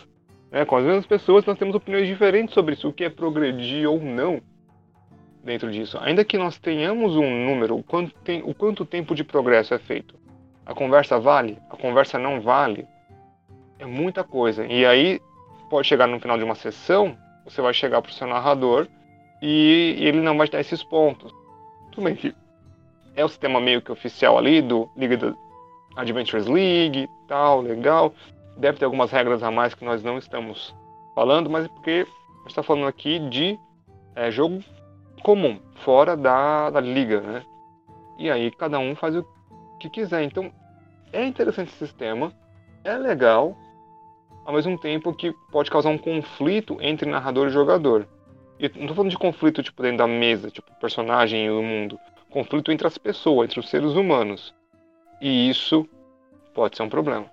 né, 0.51 0.65
com 0.65 0.77
as 0.77 0.85
mesmas 0.85 1.07
pessoas, 1.07 1.45
nós 1.45 1.59
temos 1.59 1.75
opiniões 1.75 2.07
diferentes 2.07 2.55
sobre 2.55 2.75
isso, 2.75 2.89
o 2.89 2.93
que 2.93 3.05
é 3.05 3.11
progredir 3.11 3.89
ou 3.89 4.01
não 4.01 4.41
dentro 5.43 5.71
disso. 5.71 5.99
Ainda 6.01 6.25
que 6.25 6.37
nós 6.37 6.59
tenhamos 6.59 7.17
um 7.17 7.47
número, 7.47 7.77
o 7.77 7.83
quanto, 7.83 8.15
tem, 8.23 8.43
o 8.43 8.55
quanto 8.55 8.85
tempo 8.85 9.15
de 9.15 9.25
progresso 9.25 9.75
é 9.75 9.79
feito. 9.79 10.15
A 10.67 10.75
conversa 10.75 11.19
vale? 11.19 11.59
A 11.71 11.77
conversa 11.77 12.19
não 12.19 12.41
vale? 12.41 12.87
É 13.79 13.87
muita 13.87 14.23
coisa. 14.23 14.67
E 14.67 14.85
aí, 14.85 15.21
pode 15.71 15.87
chegar 15.87 16.07
no 16.07 16.21
final 16.21 16.37
de 16.37 16.45
uma 16.45 16.55
sessão, 16.55 17.17
você 17.45 17.63
vai 17.63 17.73
chegar 17.73 18.03
para 18.03 18.11
o 18.11 18.15
seu 18.15 18.27
narrador 18.27 18.87
e 19.41 19.97
ele 19.99 20.21
não 20.21 20.37
vai 20.37 20.49
dar 20.49 20.61
esses 20.61 20.83
pontos. 20.83 21.33
Tudo 21.93 22.05
bem 22.05 22.15
que 22.15 22.35
é 23.19 23.25
o 23.25 23.29
sistema 23.29 23.61
meio 23.61 23.83
que 23.83 23.91
oficial 23.91 24.39
ali 24.39 24.63
do 24.63 24.89
Liga 24.97 25.17
da 25.17 25.35
Adventures 25.97 26.47
League, 26.47 27.11
tal, 27.27 27.61
legal. 27.61 28.15
Deve 28.57 28.79
ter 28.79 28.85
algumas 28.85 29.11
regras 29.11 29.43
a 29.43 29.51
mais 29.51 29.75
que 29.75 29.85
nós 29.85 30.05
não 30.05 30.19
estamos 30.19 30.73
falando, 31.17 31.51
mas 31.51 31.65
é 31.65 31.69
porque 31.69 32.07
a 32.07 32.39
gente 32.43 32.51
está 32.51 32.63
falando 32.63 32.87
aqui 32.87 33.19
de 33.29 33.59
é, 34.15 34.31
jogo 34.31 34.63
comum, 35.25 35.59
fora 35.85 36.17
da, 36.17 36.71
da 36.71 36.81
liga, 36.81 37.21
né? 37.21 37.43
E 38.17 38.31
aí 38.31 38.53
cada 38.53 38.79
um 38.79 38.95
faz 38.95 39.17
o 39.17 39.27
que 39.81 39.91
quiser. 39.91 40.23
Então 40.23 40.53
é 41.13 41.27
interessante 41.27 41.71
esse 41.71 41.87
sistema, 41.87 42.33
é 42.85 42.97
legal, 42.97 43.57
ao 44.45 44.55
mesmo 44.55 44.79
tempo 44.79 45.13
que 45.13 45.35
pode 45.51 45.73
causar 45.73 45.89
um 45.89 45.99
conflito 45.99 46.79
entre 46.81 47.11
narrador 47.11 47.49
e 47.49 47.51
jogador. 47.51 48.07
E 48.61 48.69
não 48.69 48.83
estou 48.83 48.95
falando 48.95 49.11
de 49.11 49.19
conflito 49.19 49.61
tipo 49.61 49.83
dentro 49.83 49.99
da 49.99 50.07
mesa, 50.07 50.53
tipo 50.53 50.73
personagem 50.79 51.47
e 51.47 51.51
o 51.51 51.61
mundo 51.61 51.99
conflito 52.31 52.71
entre 52.71 52.87
as 52.87 52.99
pessoas, 52.99 53.49
entre 53.49 53.61
os 53.61 53.69
seres 53.69 53.93
humanos. 53.93 54.55
E 55.21 55.51
isso 55.51 55.89
pode 56.55 56.77
ser 56.77 56.83
um 56.83 56.89
problema. 56.89 57.31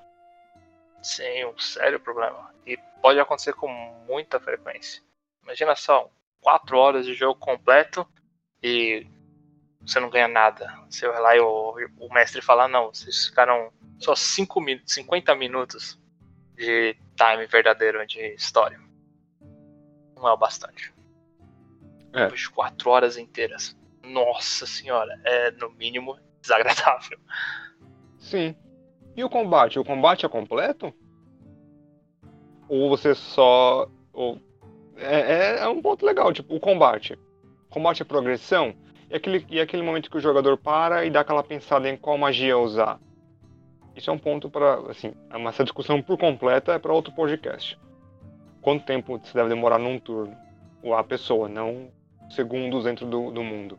Sim, 1.01 1.45
um 1.45 1.57
sério 1.57 1.99
problema. 1.99 2.53
E 2.65 2.77
pode 3.01 3.19
acontecer 3.19 3.53
com 3.53 3.67
muita 4.07 4.39
frequência. 4.39 5.03
Imagina 5.43 5.75
só, 5.75 6.09
quatro 6.41 6.77
horas 6.77 7.05
de 7.05 7.13
jogo 7.13 7.39
completo 7.39 8.07
e 8.61 9.05
você 9.81 9.99
não 9.99 10.09
ganha 10.09 10.27
nada. 10.27 10.73
Você 10.89 11.07
vai 11.07 11.21
lá 11.21 11.35
e 11.35 11.39
o, 11.39 11.75
o 11.99 12.13
mestre 12.13 12.41
fala, 12.41 12.67
não, 12.67 12.87
vocês 12.87 13.27
ficaram 13.27 13.71
só 13.99 14.15
cinco, 14.15 14.59
50 14.85 15.35
minutos 15.35 15.99
de 16.55 16.95
time 17.15 17.45
verdadeiro 17.45 18.05
de 18.07 18.33
história. 18.33 18.79
Não 20.15 20.27
é 20.27 20.33
o 20.33 20.37
bastante. 20.37 20.93
É. 22.13 22.23
Depois 22.23 22.41
de 22.41 22.49
quatro 22.49 22.89
horas 22.89 23.17
inteiras 23.17 23.77
nossa 24.05 24.65
senhora, 24.65 25.19
é 25.23 25.51
no 25.51 25.71
mínimo 25.71 26.17
desagradável. 26.41 27.17
Sim. 28.17 28.55
E 29.15 29.23
o 29.23 29.29
combate? 29.29 29.79
O 29.79 29.85
combate 29.85 30.25
é 30.25 30.29
completo? 30.29 30.93
Ou 32.67 32.89
você 32.89 33.13
só. 33.15 33.89
Ou... 34.11 34.39
É, 34.97 35.19
é, 35.19 35.59
é 35.59 35.67
um 35.67 35.81
ponto 35.81 36.05
legal, 36.05 36.31
tipo, 36.33 36.55
o 36.55 36.59
combate. 36.59 37.13
O 37.69 37.73
combate 37.73 38.01
é 38.01 38.05
progressão. 38.05 38.73
E 39.09 39.15
aquele, 39.15 39.45
e 39.49 39.59
aquele 39.59 39.83
momento 39.83 40.09
que 40.09 40.17
o 40.17 40.21
jogador 40.21 40.57
para 40.57 41.05
e 41.05 41.09
dá 41.09 41.21
aquela 41.21 41.43
pensada 41.43 41.87
em 41.87 41.95
qual 41.95 42.17
magia 42.17 42.57
usar. 42.57 42.99
Isso 43.95 44.09
é 44.09 44.13
um 44.13 44.17
ponto 44.17 44.49
para. 44.49 44.75
Assim, 44.89 45.13
essa 45.47 45.63
discussão 45.63 46.01
por 46.01 46.17
completa 46.17 46.73
é 46.73 46.79
para 46.79 46.93
outro 46.93 47.13
podcast. 47.13 47.79
Quanto 48.61 48.85
tempo 48.85 49.17
você 49.17 49.33
deve 49.33 49.49
demorar 49.49 49.77
num 49.77 49.99
turno? 49.99 50.35
Ou 50.81 50.95
a 50.95 51.03
pessoa, 51.03 51.47
não 51.47 51.89
segundos 52.29 52.83
dentro 52.83 53.05
do, 53.05 53.31
do 53.31 53.43
mundo. 53.43 53.77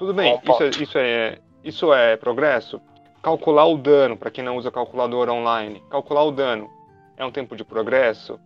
Tudo 0.00 0.14
bem, 0.14 0.40
isso, 0.42 0.62
é, 0.62 0.68
isso, 0.82 0.98
é, 0.98 1.38
isso 1.62 1.92
é 1.92 2.16
progresso? 2.16 2.80
Calcular 3.22 3.66
o 3.66 3.76
dano, 3.76 4.16
para 4.16 4.30
quem 4.30 4.42
não 4.42 4.56
usa 4.56 4.70
calculadora 4.70 5.30
online, 5.30 5.84
calcular 5.90 6.24
o 6.24 6.32
dano 6.32 6.70
é 7.18 7.26
um 7.26 7.30
tempo 7.30 7.54
de 7.54 7.62
progresso? 7.62 8.40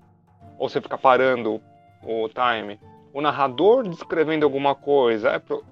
Ou 0.59 0.69
você 0.69 0.81
fica 0.81 0.99
parando 0.99 1.63
o 2.03 2.29
time? 2.29 2.81
O 3.13 3.21
narrador 3.21 3.89
descrevendo 3.89 4.45
alguma 4.45 4.75
coisa 4.75 5.31
é 5.31 5.39
pro... 5.39 5.65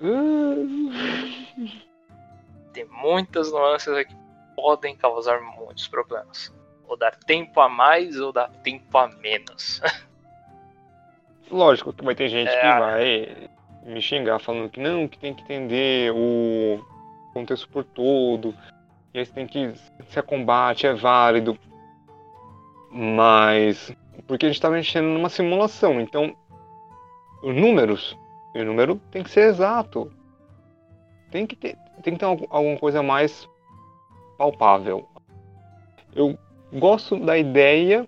Tem 2.72 2.84
muitas 2.86 3.52
nuances 3.52 3.94
aqui 3.94 4.12
que 4.12 4.20
podem 4.56 4.96
causar 4.96 5.40
muitos 5.40 5.86
problemas. 5.86 6.52
Ou 6.88 6.96
dar 6.96 7.14
tempo 7.14 7.60
a 7.60 7.68
mais 7.68 8.18
ou 8.18 8.32
dar 8.32 8.50
tempo 8.64 8.98
a 8.98 9.06
menos. 9.06 9.80
Lógico 11.48 11.92
que 11.92 12.04
vai 12.04 12.16
ter 12.16 12.26
gente 12.26 12.50
é, 12.50 12.60
que 12.60 12.80
vai 12.80 13.48
me 13.84 14.00
xingar 14.00 14.38
falando 14.38 14.70
que 14.70 14.80
não, 14.80 15.08
que 15.08 15.18
tem 15.18 15.34
que 15.34 15.42
entender 15.42 16.12
o 16.14 16.80
contexto 17.32 17.68
por 17.68 17.84
todo, 17.84 18.54
e 19.12 19.18
aí 19.18 19.26
você 19.26 19.32
tem 19.32 19.46
que 19.46 19.72
se 20.08 20.18
é 20.18 20.22
combate, 20.22 20.86
é 20.86 20.94
válido. 20.94 21.58
Mas 22.90 23.94
porque 24.26 24.46
a 24.46 24.48
gente 24.48 24.56
está 24.56 24.70
mexendo 24.70 25.06
numa 25.06 25.28
simulação, 25.28 26.00
então 26.00 26.36
os 27.42 27.54
números, 27.54 28.16
o 28.54 28.62
número 28.62 29.00
tem 29.10 29.22
que 29.22 29.30
ser 29.30 29.48
exato. 29.48 30.12
Tem 31.30 31.46
que 31.46 31.56
ter, 31.56 31.76
tem 32.02 32.14
que 32.14 32.20
ter 32.20 32.26
alguma 32.26 32.78
coisa 32.78 33.02
mais 33.02 33.48
palpável. 34.36 35.08
Eu 36.14 36.38
gosto 36.72 37.18
da 37.18 37.36
ideia 37.38 38.06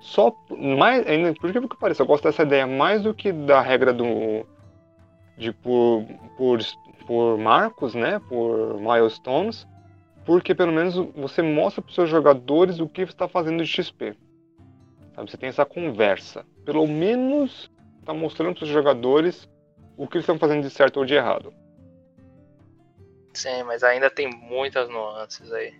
só 0.00 0.34
mais 0.50 1.06
ainda 1.06 1.32
por 1.34 1.52
que 1.52 1.60
que 1.60 1.76
parece, 1.76 2.02
eu 2.02 2.06
gosto 2.06 2.24
dessa 2.24 2.42
ideia 2.42 2.66
mais 2.66 3.02
do 3.02 3.14
que 3.14 3.32
da 3.32 3.60
regra 3.60 3.92
do 3.92 4.44
de 5.36 5.52
por, 5.52 6.04
por, 6.36 6.58
por 7.06 7.38
marcos, 7.38 7.94
né, 7.94 8.20
por 8.28 8.78
milestones, 8.78 9.66
porque 10.24 10.54
pelo 10.54 10.72
menos 10.72 10.94
você 11.14 11.42
mostra 11.42 11.82
para 11.82 11.88
os 11.88 11.94
seus 11.94 12.08
jogadores 12.08 12.78
o 12.78 12.88
que 12.88 13.04
você 13.04 13.12
está 13.12 13.28
fazendo 13.28 13.62
de 13.62 13.68
XP. 13.68 14.16
Sabe? 15.14 15.30
Você 15.30 15.36
tem 15.36 15.48
essa 15.48 15.64
conversa. 15.64 16.44
Pelo 16.64 16.86
menos 16.86 17.70
está 18.00 18.14
mostrando 18.14 18.54
para 18.54 18.64
os 18.64 18.70
jogadores 18.70 19.48
o 19.96 20.06
que 20.06 20.16
eles 20.16 20.24
estão 20.24 20.38
fazendo 20.38 20.62
de 20.62 20.70
certo 20.70 20.98
ou 20.98 21.04
de 21.04 21.14
errado. 21.14 21.52
Sim, 23.34 23.62
mas 23.64 23.82
ainda 23.82 24.10
tem 24.10 24.28
muitas 24.28 24.88
nuances 24.88 25.52
aí. 25.52 25.74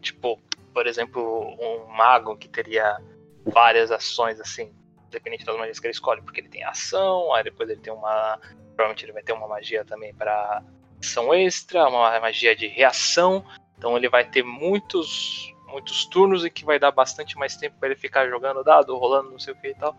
Tipo, 0.00 0.40
por 0.72 0.86
exemplo, 0.86 1.56
um 1.58 1.86
mago 1.86 2.36
que 2.36 2.48
teria 2.48 2.98
várias 3.44 3.90
ações 3.90 4.40
assim, 4.40 4.72
dependente 5.10 5.44
das 5.44 5.56
magias 5.56 5.78
que 5.78 5.86
ele 5.86 5.92
escolhe, 5.92 6.22
porque 6.22 6.40
ele 6.40 6.48
tem 6.48 6.64
ação, 6.64 7.32
aí 7.34 7.44
depois 7.44 7.68
ele 7.68 7.80
tem 7.80 7.92
uma 7.92 8.38
Provavelmente 8.80 9.04
ele 9.04 9.12
vai 9.12 9.22
ter 9.22 9.34
uma 9.34 9.46
magia 9.46 9.84
também 9.84 10.14
para 10.14 10.62
ação 10.98 11.34
extra, 11.34 11.86
uma 11.86 12.18
magia 12.18 12.56
de 12.56 12.66
reação. 12.66 13.44
Então 13.76 13.94
ele 13.94 14.08
vai 14.08 14.24
ter 14.24 14.42
muitos 14.42 15.54
muitos 15.66 16.06
turnos 16.06 16.44
e 16.44 16.50
que 16.50 16.64
vai 16.64 16.78
dar 16.78 16.90
bastante 16.90 17.36
mais 17.38 17.56
tempo 17.56 17.76
para 17.78 17.90
ele 17.90 17.96
ficar 17.96 18.26
jogando 18.28 18.64
dado, 18.64 18.96
rolando, 18.96 19.30
não 19.30 19.38
sei 19.38 19.52
o 19.52 19.56
que 19.56 19.68
e 19.68 19.74
tal. 19.74 19.94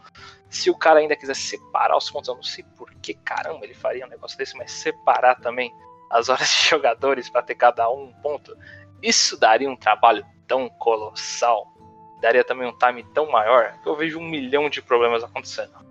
Se 0.50 0.70
o 0.72 0.76
cara 0.76 1.00
ainda 1.00 1.16
quiser 1.16 1.36
separar 1.36 1.96
os 1.96 2.10
pontos, 2.10 2.28
eu 2.28 2.36
não 2.36 2.44
sei 2.44 2.66
por 2.76 2.92
que 2.96 3.14
caramba 3.14 3.64
ele 3.64 3.76
faria 3.76 4.06
um 4.06 4.10
negócio 4.10 4.36
desse, 4.36 4.58
mas 4.58 4.72
separar 4.72 5.36
também 5.36 5.72
as 6.10 6.28
horas 6.28 6.50
de 6.50 6.70
jogadores 6.70 7.30
para 7.30 7.44
ter 7.44 7.56
cada 7.56 7.88
um 7.90 8.12
ponto, 8.22 8.58
isso 9.02 9.40
daria 9.40 9.70
um 9.70 9.78
trabalho 9.78 10.26
tão 10.48 10.68
colossal, 10.68 11.72
daria 12.20 12.44
também 12.44 12.68
um 12.68 12.78
time 12.78 13.04
tão 13.14 13.32
maior, 13.32 13.80
que 13.82 13.88
eu 13.88 13.96
vejo 13.96 14.20
um 14.20 14.28
milhão 14.28 14.70
de 14.70 14.82
problemas 14.82 15.24
acontecendo. 15.24 15.91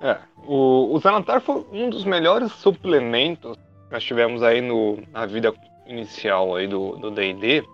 É, 0.00 0.18
o, 0.46 0.94
o 0.94 0.98
Zanatar 0.98 1.40
foi 1.40 1.64
um 1.70 1.90
dos 1.90 2.04
melhores 2.04 2.52
suplementos 2.52 3.56
que 3.56 3.92
nós 3.92 4.02
tivemos 4.02 4.42
aí 4.42 4.60
no, 4.60 4.98
na 5.12 5.26
vida 5.26 5.52
inicial 5.86 6.56
aí 6.56 6.66
do 6.66 7.10
D&D. 7.10 7.64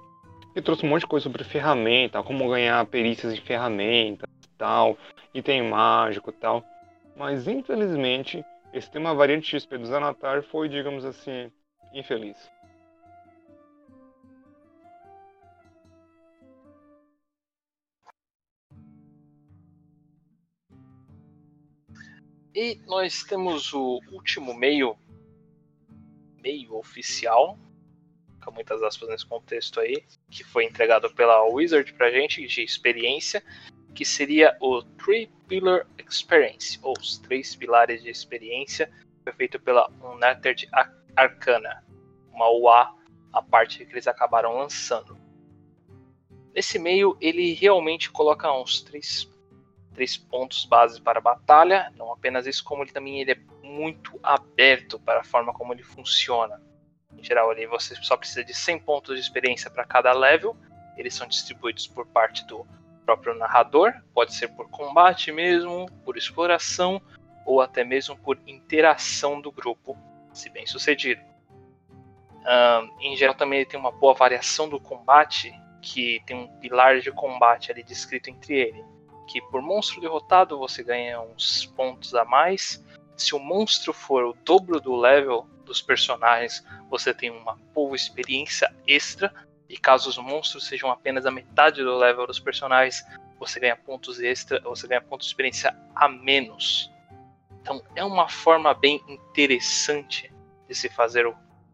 Ele 0.54 0.64
trouxe 0.64 0.84
um 0.84 0.88
monte 0.88 1.02
de 1.02 1.06
coisa 1.06 1.24
sobre 1.24 1.44
ferramenta, 1.44 2.22
como 2.22 2.48
ganhar 2.48 2.84
perícias 2.86 3.32
em 3.32 3.40
ferramentas 3.40 4.28
e 4.44 4.48
tal, 4.58 4.96
item 5.34 5.68
mágico 5.68 6.32
tal. 6.32 6.64
Mas 7.14 7.46
infelizmente, 7.46 8.44
esse 8.72 8.90
tema 8.90 9.14
variante 9.14 9.48
XP 9.58 9.78
do 9.78 9.86
Zanatar 9.86 10.42
foi, 10.42 10.68
digamos 10.68 11.04
assim, 11.04 11.50
infeliz. 11.92 12.36
E 22.56 22.80
nós 22.86 23.22
temos 23.22 23.74
o 23.74 24.00
último 24.10 24.54
meio, 24.54 24.96
meio 26.42 26.74
oficial, 26.74 27.58
com 28.42 28.50
muitas 28.50 28.82
aspas 28.82 29.10
nesse 29.10 29.26
contexto 29.26 29.78
aí, 29.78 30.02
que 30.30 30.42
foi 30.42 30.64
entregado 30.64 31.12
pela 31.14 31.44
Wizard 31.44 31.92
pra 31.92 32.10
gente 32.10 32.46
de 32.46 32.62
experiência, 32.62 33.44
que 33.94 34.06
seria 34.06 34.56
o 34.58 34.82
Three 34.82 35.30
Pillar 35.46 35.86
Experience, 35.98 36.78
ou 36.82 36.94
os 36.98 37.18
três 37.18 37.54
pilares 37.54 38.02
de 38.02 38.08
experiência, 38.08 38.90
foi 39.22 39.34
feito 39.34 39.60
pela 39.60 39.90
Unetted 40.00 40.66
Arcana, 41.14 41.84
uma 42.32 42.50
UA, 42.50 42.94
a 43.34 43.42
parte 43.42 43.84
que 43.84 43.92
eles 43.92 44.06
acabaram 44.06 44.56
lançando. 44.56 45.18
Nesse 46.54 46.78
meio, 46.78 47.18
ele 47.20 47.52
realmente 47.52 48.10
coloca 48.10 48.50
uns 48.50 48.80
três 48.80 49.30
três 49.96 50.14
pontos 50.14 50.66
base 50.66 51.00
para 51.00 51.18
a 51.18 51.22
batalha. 51.22 51.90
Não 51.96 52.12
apenas 52.12 52.46
isso, 52.46 52.62
como 52.62 52.82
ele 52.82 52.92
também 52.92 53.18
ele 53.18 53.32
é 53.32 53.38
muito 53.62 54.20
aberto 54.22 55.00
para 55.00 55.20
a 55.20 55.24
forma 55.24 55.54
como 55.54 55.72
ele 55.72 55.82
funciona. 55.82 56.62
Em 57.16 57.24
geral, 57.24 57.50
ali 57.50 57.66
você 57.66 57.96
só 57.96 58.14
precisa 58.14 58.44
de 58.44 58.52
100 58.52 58.80
pontos 58.80 59.14
de 59.14 59.22
experiência 59.22 59.70
para 59.70 59.84
cada 59.84 60.12
level. 60.12 60.54
Eles 60.98 61.14
são 61.14 61.26
distribuídos 61.26 61.86
por 61.86 62.06
parte 62.06 62.46
do 62.46 62.66
próprio 63.06 63.34
narrador, 63.34 63.94
pode 64.12 64.34
ser 64.34 64.48
por 64.48 64.68
combate 64.68 65.32
mesmo, 65.32 65.90
por 66.04 66.16
exploração 66.16 67.00
ou 67.46 67.60
até 67.60 67.82
mesmo 67.82 68.16
por 68.18 68.38
interação 68.46 69.40
do 69.40 69.50
grupo, 69.50 69.96
se 70.34 70.50
bem 70.50 70.66
sucedido. 70.66 71.22
Em 73.00 73.16
geral, 73.16 73.34
também 73.34 73.60
ele 73.60 73.68
tem 73.68 73.80
uma 73.80 73.92
boa 73.92 74.12
variação 74.12 74.68
do 74.68 74.78
combate, 74.78 75.54
que 75.80 76.20
tem 76.26 76.36
um 76.36 76.48
pilar 76.58 77.00
de 77.00 77.12
combate 77.12 77.70
ali 77.70 77.82
descrito 77.82 78.28
entre 78.28 78.54
ele 78.54 78.95
que 79.26 79.40
por 79.40 79.60
monstro 79.60 80.00
derrotado 80.00 80.58
você 80.58 80.82
ganha 80.82 81.20
uns 81.20 81.66
pontos 81.66 82.14
a 82.14 82.24
mais. 82.24 82.84
Se 83.16 83.34
o 83.34 83.38
monstro 83.38 83.92
for 83.92 84.24
o 84.24 84.32
dobro 84.44 84.80
do 84.80 84.94
level 84.94 85.46
dos 85.64 85.82
personagens, 85.82 86.64
você 86.88 87.12
tem 87.12 87.30
uma 87.30 87.58
boa 87.74 87.96
experiência 87.96 88.72
extra. 88.86 89.32
E 89.68 89.76
caso 89.76 90.08
os 90.08 90.18
monstros 90.18 90.66
sejam 90.66 90.90
apenas 90.90 91.26
a 91.26 91.30
metade 91.30 91.82
do 91.82 91.96
level 91.96 92.26
dos 92.26 92.38
personagens, 92.38 93.04
você 93.38 93.58
ganha 93.58 93.76
pontos 93.76 94.20
extra, 94.20 94.60
você 94.60 94.86
ganha 94.86 95.00
pontos 95.00 95.26
de 95.26 95.32
experiência 95.32 95.76
a 95.94 96.08
menos. 96.08 96.90
Então 97.60 97.82
é 97.96 98.04
uma 98.04 98.28
forma 98.28 98.72
bem 98.72 99.02
interessante 99.08 100.32
de 100.68 100.74
se 100.74 100.88
fazer, 100.88 101.26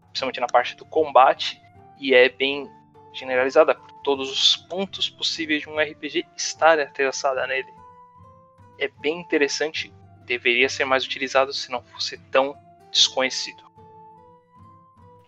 principalmente 0.06 0.40
na 0.40 0.46
parte 0.46 0.74
do 0.74 0.86
combate, 0.86 1.60
e 2.00 2.14
é 2.14 2.30
bem 2.30 2.70
generalizada 3.12 3.74
por 3.74 3.92
todos 4.02 4.30
os 4.30 4.56
pontos 4.56 5.08
possíveis 5.08 5.62
de 5.62 5.68
um 5.68 5.78
RPG 5.78 6.26
estar 6.36 6.78
interessada 6.80 7.46
nele. 7.46 7.72
É 8.78 8.88
bem 9.00 9.20
interessante, 9.20 9.92
deveria 10.24 10.68
ser 10.68 10.84
mais 10.84 11.04
utilizado 11.04 11.52
se 11.52 11.70
não 11.70 11.82
fosse 11.82 12.18
tão 12.30 12.56
desconhecido. 12.90 13.62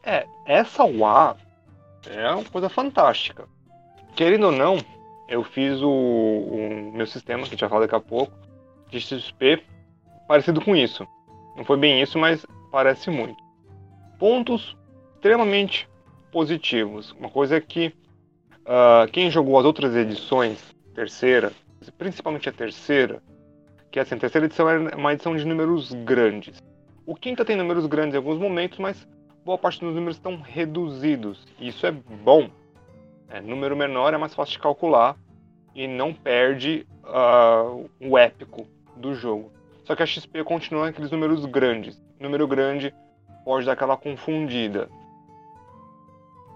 É, 0.02 0.26
essa 0.44 0.84
UA 0.84 1.36
é 2.10 2.30
uma 2.30 2.44
coisa 2.44 2.68
fantástica. 2.68 3.48
Querendo 4.14 4.46
ou 4.46 4.52
não, 4.52 4.78
eu 5.28 5.42
fiz 5.42 5.80
o, 5.80 5.90
o 5.90 6.92
meu 6.92 7.06
sistema, 7.06 7.42
que 7.42 7.48
a 7.48 7.50
gente 7.50 7.60
vai 7.60 7.68
falar 7.68 7.82
daqui 7.82 7.94
a 7.94 8.00
pouco, 8.00 8.32
de 8.90 9.00
XP 9.00 9.62
parecido 10.28 10.60
com 10.60 10.76
isso. 10.76 11.06
Não 11.56 11.64
foi 11.64 11.76
bem 11.76 12.02
isso, 12.02 12.18
mas 12.18 12.46
parece 12.70 13.10
muito. 13.10 13.42
Pontos 14.18 14.76
extremamente 15.14 15.88
positivos. 16.34 17.12
Uma 17.12 17.30
coisa 17.30 17.56
é 17.56 17.60
que 17.60 17.94
uh, 18.66 19.08
quem 19.12 19.30
jogou 19.30 19.56
as 19.56 19.64
outras 19.64 19.94
edições, 19.94 20.74
terceira, 20.92 21.52
principalmente 21.96 22.48
a 22.48 22.52
terceira, 22.52 23.22
que 23.92 24.00
assim, 24.00 24.16
a 24.16 24.18
terceira 24.18 24.46
edição 24.46 24.68
é 24.68 24.96
uma 24.96 25.12
edição 25.12 25.36
de 25.36 25.44
números 25.44 25.92
grandes. 25.92 26.60
O 27.06 27.14
quinta 27.14 27.44
tem 27.44 27.54
números 27.54 27.86
grandes 27.86 28.14
em 28.14 28.16
alguns 28.16 28.40
momentos, 28.40 28.80
mas 28.80 29.06
boa 29.44 29.56
parte 29.56 29.78
dos 29.78 29.94
números 29.94 30.16
estão 30.16 30.40
reduzidos. 30.40 31.46
E 31.60 31.68
isso 31.68 31.86
é 31.86 31.92
bom. 31.92 32.50
É, 33.28 33.40
número 33.40 33.76
menor 33.76 34.12
é 34.12 34.18
mais 34.18 34.34
fácil 34.34 34.54
de 34.54 34.58
calcular 34.58 35.16
e 35.72 35.86
não 35.86 36.12
perde 36.12 36.84
uh, 37.04 37.88
o 38.00 38.18
épico 38.18 38.66
do 38.96 39.14
jogo. 39.14 39.52
Só 39.84 39.94
que 39.94 40.02
a 40.02 40.06
XP 40.06 40.42
continua 40.42 40.88
aqueles 40.88 41.12
números 41.12 41.44
grandes. 41.44 42.02
Número 42.18 42.48
grande 42.48 42.92
pode 43.44 43.66
dar 43.66 43.72
aquela 43.72 43.96
confundida, 43.96 44.88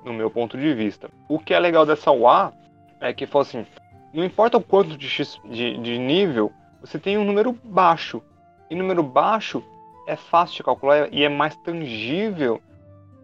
no 0.09 0.15
meu 0.15 0.31
ponto 0.31 0.59
de 0.59 0.75
vista. 0.75 1.11
O 1.29 1.39
que 1.39 1.55
é 1.55 1.59
legal 1.59 1.87
dessa 1.87 2.11
UA 2.11 2.53
é 3.01 3.13
que, 3.13 3.29
assim, 3.39 3.67
não 4.13 4.25
importa 4.25 4.57
o 4.57 4.63
quanto 4.63 4.97
de, 4.97 5.09
X, 5.09 5.41
de, 5.45 5.77
de 5.79 5.99
nível, 5.99 6.53
você 6.81 6.99
tem 6.99 7.17
um 7.19 7.25
número 7.25 7.53
baixo. 7.53 8.23
E 8.71 8.75
número 8.75 9.03
baixo 9.03 9.63
é 10.07 10.17
fácil 10.17 10.57
de 10.57 10.63
calcular 10.63 11.09
e 11.13 11.23
é 11.23 11.29
mais 11.29 11.55
tangível 11.57 12.61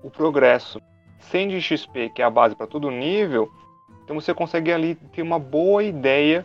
o 0.02 0.10
progresso. 0.10 0.80
100 1.18 1.48
de 1.48 1.60
XP, 1.60 2.10
que 2.10 2.22
é 2.22 2.24
a 2.24 2.30
base 2.30 2.54
para 2.54 2.66
todo 2.66 2.90
nível, 2.90 3.50
então 4.04 4.20
você 4.20 4.34
consegue 4.34 4.70
ali 4.70 4.94
ter 4.94 5.22
uma 5.22 5.38
boa 5.38 5.82
ideia 5.82 6.44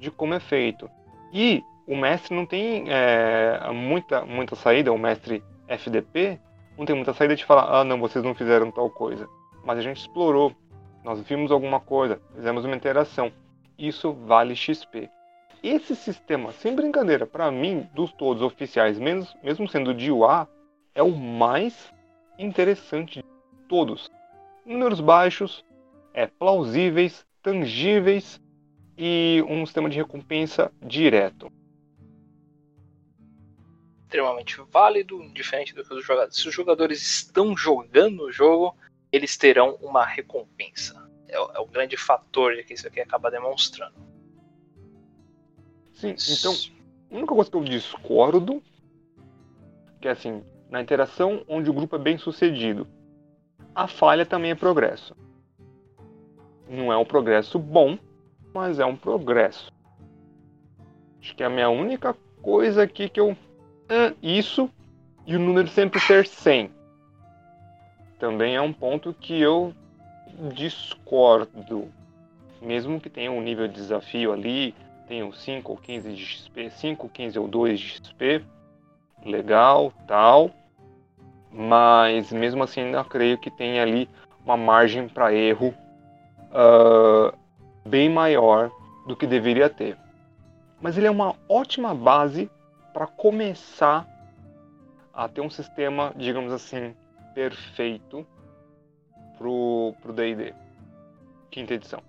de 0.00 0.10
como 0.10 0.32
é 0.32 0.40
feito. 0.40 0.90
E 1.32 1.62
o 1.86 1.94
mestre 1.94 2.34
não 2.34 2.46
tem 2.46 2.84
é, 2.88 3.70
muita, 3.72 4.24
muita 4.24 4.56
saída, 4.56 4.92
o 4.92 4.98
mestre 4.98 5.42
FDP 5.66 6.40
não 6.78 6.86
tem 6.86 6.94
muita 6.94 7.12
saída 7.12 7.34
de 7.34 7.44
falar, 7.44 7.80
ah 7.80 7.84
não, 7.84 7.98
vocês 7.98 8.24
não 8.24 8.34
fizeram 8.34 8.70
tal 8.70 8.88
coisa. 8.88 9.28
Mas 9.64 9.78
a 9.78 9.82
gente 9.82 9.98
explorou, 9.98 10.54
nós 11.04 11.20
vimos 11.22 11.50
alguma 11.50 11.80
coisa, 11.80 12.20
fizemos 12.34 12.64
uma 12.64 12.76
interação. 12.76 13.32
Isso 13.78 14.12
vale 14.12 14.56
XP. 14.56 15.10
Esse 15.62 15.96
sistema, 15.96 16.52
sem 16.52 16.74
brincadeira, 16.74 17.26
para 17.26 17.50
mim, 17.50 17.88
dos 17.92 18.12
todos 18.12 18.42
oficiais, 18.42 18.98
mesmo, 18.98 19.26
mesmo 19.42 19.68
sendo 19.68 19.92
de 19.92 20.10
UA, 20.10 20.48
é 20.94 21.02
o 21.02 21.10
mais 21.10 21.92
interessante 22.38 23.20
de 23.20 23.24
todos. 23.68 24.10
Números 24.64 25.00
baixos, 25.00 25.64
é, 26.14 26.26
plausíveis, 26.26 27.26
tangíveis 27.42 28.40
e 28.96 29.44
um 29.48 29.64
sistema 29.64 29.88
de 29.88 29.96
recompensa 29.96 30.72
direto. 30.82 31.50
Extremamente 34.02 34.60
válido, 34.70 35.20
diferente 35.32 35.74
do 35.74 35.84
que 35.84 35.94
os 35.94 36.04
jogadores. 36.04 36.36
Se 36.36 36.48
os 36.48 36.54
jogadores 36.54 37.02
estão 37.02 37.56
jogando 37.56 38.24
o 38.24 38.32
jogo, 38.32 38.74
eles 39.12 39.36
terão 39.36 39.74
uma 39.80 40.04
recompensa. 40.04 41.08
É, 41.28 41.38
o, 41.38 41.50
é 41.52 41.58
o 41.60 41.66
grande 41.66 41.96
fator 41.96 42.56
que 42.64 42.74
isso 42.74 42.86
aqui 42.86 43.00
acaba 43.00 43.30
demonstrando. 43.30 43.94
Sim, 45.92 46.14
então, 46.30 46.54
a 47.10 47.14
única 47.14 47.34
coisa 47.34 47.50
que 47.50 47.56
eu 47.56 47.64
discordo, 47.64 48.62
que 50.00 50.08
é 50.08 50.12
assim, 50.12 50.44
na 50.70 50.80
interação 50.80 51.44
onde 51.48 51.68
o 51.68 51.72
grupo 51.72 51.96
é 51.96 51.98
bem 51.98 52.16
sucedido, 52.18 52.86
a 53.74 53.88
falha 53.88 54.24
também 54.24 54.52
é 54.52 54.54
progresso. 54.54 55.16
Não 56.68 56.92
é 56.92 56.96
um 56.96 57.04
progresso 57.04 57.58
bom, 57.58 57.98
mas 58.54 58.78
é 58.78 58.84
um 58.84 58.96
progresso. 58.96 59.72
Acho 61.20 61.34
que 61.34 61.42
é 61.42 61.46
a 61.46 61.50
minha 61.50 61.68
única 61.68 62.14
coisa 62.42 62.82
aqui 62.82 63.08
que 63.08 63.20
eu. 63.20 63.36
Ah, 63.88 64.14
isso 64.22 64.70
e 65.26 65.36
o 65.36 65.38
número 65.38 65.68
sempre 65.68 66.00
ser 66.00 66.26
100. 66.26 66.77
Também 68.18 68.56
é 68.56 68.60
um 68.60 68.72
ponto 68.72 69.14
que 69.14 69.40
eu 69.40 69.72
discordo. 70.52 71.88
Mesmo 72.60 73.00
que 73.00 73.08
tenha 73.08 73.30
um 73.30 73.40
nível 73.40 73.68
de 73.68 73.74
desafio 73.74 74.32
ali, 74.32 74.74
tenha 75.06 75.30
5 75.30 75.72
ou 75.72 75.78
15 75.78 76.12
de 76.12 76.24
XP, 76.24 76.70
5, 76.70 77.08
15 77.08 77.38
ou 77.38 77.48
2 77.48 77.78
de 77.78 77.88
XP, 77.88 78.44
legal, 79.24 79.92
tal. 80.06 80.50
Mas 81.50 82.32
mesmo 82.32 82.62
assim, 82.64 82.82
ainda 82.82 83.04
creio 83.04 83.38
que 83.38 83.50
tem 83.50 83.80
ali 83.80 84.08
uma 84.44 84.56
margem 84.56 85.08
para 85.08 85.32
erro 85.32 85.74
uh, 86.50 87.36
bem 87.86 88.10
maior 88.10 88.70
do 89.06 89.16
que 89.16 89.26
deveria 89.26 89.70
ter. 89.70 89.96
Mas 90.80 90.98
ele 90.98 91.06
é 91.06 91.10
uma 91.10 91.34
ótima 91.48 91.94
base 91.94 92.50
para 92.92 93.06
começar 93.06 94.06
a 95.14 95.28
ter 95.28 95.40
um 95.40 95.50
sistema, 95.50 96.12
digamos 96.16 96.52
assim, 96.52 96.94
perfeito 97.34 98.26
pro 99.36 99.94
pro 100.00 100.12
D&D 100.12 100.54
quinta 101.50 101.74
edição. 101.74 102.02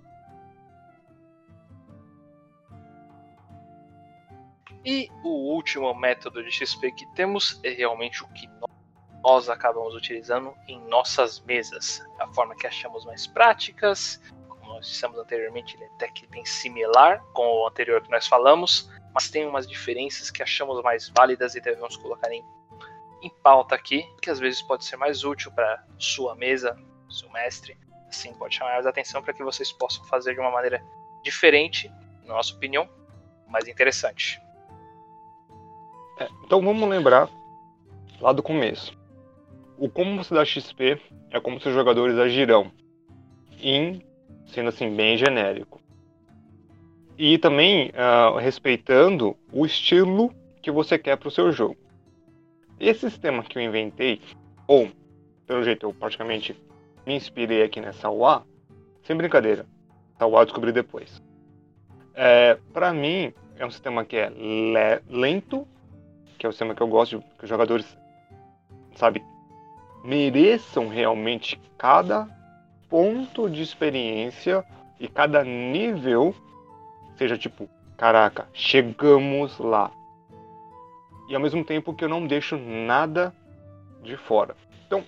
E 4.86 5.10
o 5.23 5.53
último 5.53 5.93
método 5.93 6.43
de 6.43 6.51
XP 6.51 6.91
que 6.91 7.05
temos 7.13 7.60
é 7.63 7.69
realmente 7.69 8.23
o 8.23 8.27
que 8.29 8.49
nós 9.21 9.49
acabamos 9.49 9.93
utilizando 9.93 10.53
em 10.67 10.79
nossas 10.88 11.39
mesas. 11.41 12.01
A 12.19 12.27
forma 12.27 12.55
que 12.55 12.65
achamos 12.65 13.05
mais 13.05 13.27
práticas, 13.27 14.21
como 14.47 14.73
nós 14.73 14.88
dissemos 14.88 15.17
anteriormente, 15.17 15.75
ele 15.75 15.84
é 15.84 15.88
até 15.88 16.08
que 16.08 16.25
bem 16.27 16.45
similar 16.45 17.21
com 17.34 17.45
o 17.45 17.67
anterior 17.67 18.01
que 18.01 18.10
nós 18.10 18.25
falamos, 18.25 18.89
mas 19.13 19.29
tem 19.29 19.45
umas 19.45 19.67
diferenças 19.67 20.32
que 20.32 20.41
achamos 20.41 20.82
mais 20.82 21.10
válidas 21.10 21.55
e 21.55 21.62
devemos 21.62 21.97
colocar 21.97 22.32
em, 22.32 22.43
em 23.21 23.29
pauta 23.29 23.75
aqui, 23.75 24.05
que 24.21 24.29
às 24.29 24.39
vezes 24.39 24.62
pode 24.62 24.86
ser 24.86 24.97
mais 24.97 25.23
útil 25.23 25.51
para 25.51 25.84
sua 25.97 26.36
mesa, 26.36 26.77
seu 27.10 27.29
mestre. 27.32 27.77
Assim, 28.08 28.34
pode 28.34 28.55
chamar 28.55 28.73
mais 28.73 28.86
atenção 28.86 29.21
para 29.21 29.34
que 29.34 29.43
vocês 29.43 29.71
possam 29.71 30.03
fazer 30.05 30.34
de 30.34 30.39
uma 30.39 30.51
maneira 30.51 30.84
diferente, 31.23 31.91
na 32.25 32.36
nossa 32.36 32.53
opinião, 32.53 32.89
mais 33.47 33.67
interessante. 33.67 34.41
É, 36.19 36.27
então 36.43 36.62
vamos 36.62 36.88
lembrar 36.89 37.29
lá 38.19 38.32
do 38.32 38.43
começo 38.43 38.99
o 39.79 39.89
como 39.89 40.21
você 40.21 40.34
dá 40.34 40.43
XP 40.43 40.99
é 41.32 41.39
como 41.39 41.59
seus 41.61 41.74
jogadores 41.74 42.17
agirão, 42.17 42.72
em 43.61 44.01
sendo 44.47 44.70
assim 44.70 44.93
bem 44.93 45.17
genérico. 45.17 45.80
E 47.17 47.38
também 47.38 47.89
uh, 47.89 48.38
respeitando 48.38 49.36
o 49.51 49.65
estilo 49.65 50.34
que 50.61 50.72
você 50.72 50.97
quer 50.97 51.17
para 51.17 51.28
o 51.28 51.32
seu 51.32 51.51
jogo. 51.51 51.78
Esse 52.80 53.09
sistema 53.09 53.43
que 53.43 53.57
eu 53.57 53.61
inventei, 53.61 54.21
ou 54.67 54.89
pelo 55.45 55.63
jeito 55.63 55.86
eu 55.86 55.93
praticamente 55.93 56.55
me 57.05 57.15
inspirei 57.15 57.63
aqui 57.63 57.82
nessa 57.82 58.09
UA, 58.09 58.43
sem 59.03 59.15
brincadeira, 59.15 59.65
essa 60.15 60.25
UA 60.25 60.41
eu 60.41 60.45
descobri 60.45 60.71
depois. 60.71 61.21
É, 62.13 62.57
para 62.73 62.93
mim, 62.93 63.34
é 63.57 63.65
um 63.65 63.71
sistema 63.71 64.05
que 64.05 64.15
é 64.15 64.32
lento, 65.09 65.67
que 66.38 66.45
é 66.45 66.49
o 66.49 66.51
sistema 66.51 66.73
que 66.73 66.82
eu 66.82 66.88
gosto, 66.88 67.23
que 67.38 67.43
os 67.43 67.49
jogadores, 67.49 67.97
sabe, 68.95 69.23
mereçam 70.03 70.88
realmente 70.88 71.59
cada 71.77 72.27
ponto 72.89 73.49
de 73.49 73.61
experiência 73.61 74.63
e 74.99 75.07
cada 75.07 75.43
nível 75.43 76.34
seja 77.17 77.38
tipo, 77.38 77.69
caraca, 77.97 78.47
chegamos 78.53 79.57
lá. 79.59 79.91
E 81.30 81.36
ao 81.36 81.41
mesmo 81.41 81.63
tempo 81.63 81.93
que 81.93 82.03
eu 82.03 82.09
não 82.09 82.25
deixo 82.25 82.57
nada 82.57 83.32
de 84.01 84.17
fora. 84.17 84.55
Então, 84.88 85.03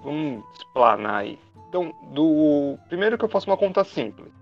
vamos 0.00 0.44
explanar 0.54 1.16
aí. 1.16 1.38
Então, 1.68 1.92
do 2.12 2.78
primeiro 2.88 3.18
que 3.18 3.24
eu 3.24 3.28
faço 3.28 3.50
uma 3.50 3.56
conta 3.56 3.82
simples. 3.82 4.32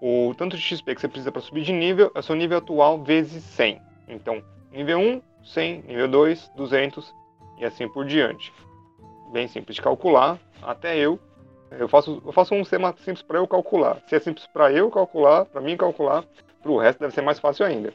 o 0.00 0.32
tanto 0.38 0.56
de 0.56 0.62
XP 0.62 0.94
que 0.94 1.00
você 1.00 1.08
precisa 1.08 1.32
para 1.32 1.42
subir 1.42 1.64
de 1.64 1.72
nível 1.72 2.12
é 2.14 2.20
o 2.20 2.22
seu 2.22 2.36
nível 2.36 2.58
atual 2.58 3.02
vezes 3.02 3.42
100. 3.42 3.82
Então, 4.06 4.40
nível 4.70 5.00
1, 5.00 5.22
100, 5.42 5.82
nível 5.82 6.06
2, 6.06 6.52
200 6.54 7.12
e 7.58 7.64
assim 7.64 7.88
por 7.88 8.06
diante. 8.06 8.52
Bem 9.32 9.48
simples 9.48 9.74
de 9.74 9.82
calcular, 9.82 10.38
até 10.62 10.96
eu. 10.96 11.18
Eu 11.72 11.88
faço, 11.88 12.22
eu 12.24 12.32
faço 12.32 12.54
um 12.54 12.62
sistema 12.62 12.94
simples 12.98 13.22
para 13.22 13.38
eu 13.38 13.48
calcular. 13.48 14.00
Se 14.06 14.14
é 14.14 14.20
simples 14.20 14.46
para 14.46 14.70
eu 14.72 14.88
calcular, 14.92 15.44
para 15.44 15.60
mim 15.60 15.76
calcular, 15.76 16.24
para 16.62 16.70
o 16.70 16.78
resto 16.78 17.00
deve 17.00 17.12
ser 17.12 17.22
mais 17.22 17.40
fácil 17.40 17.66
ainda. 17.66 17.92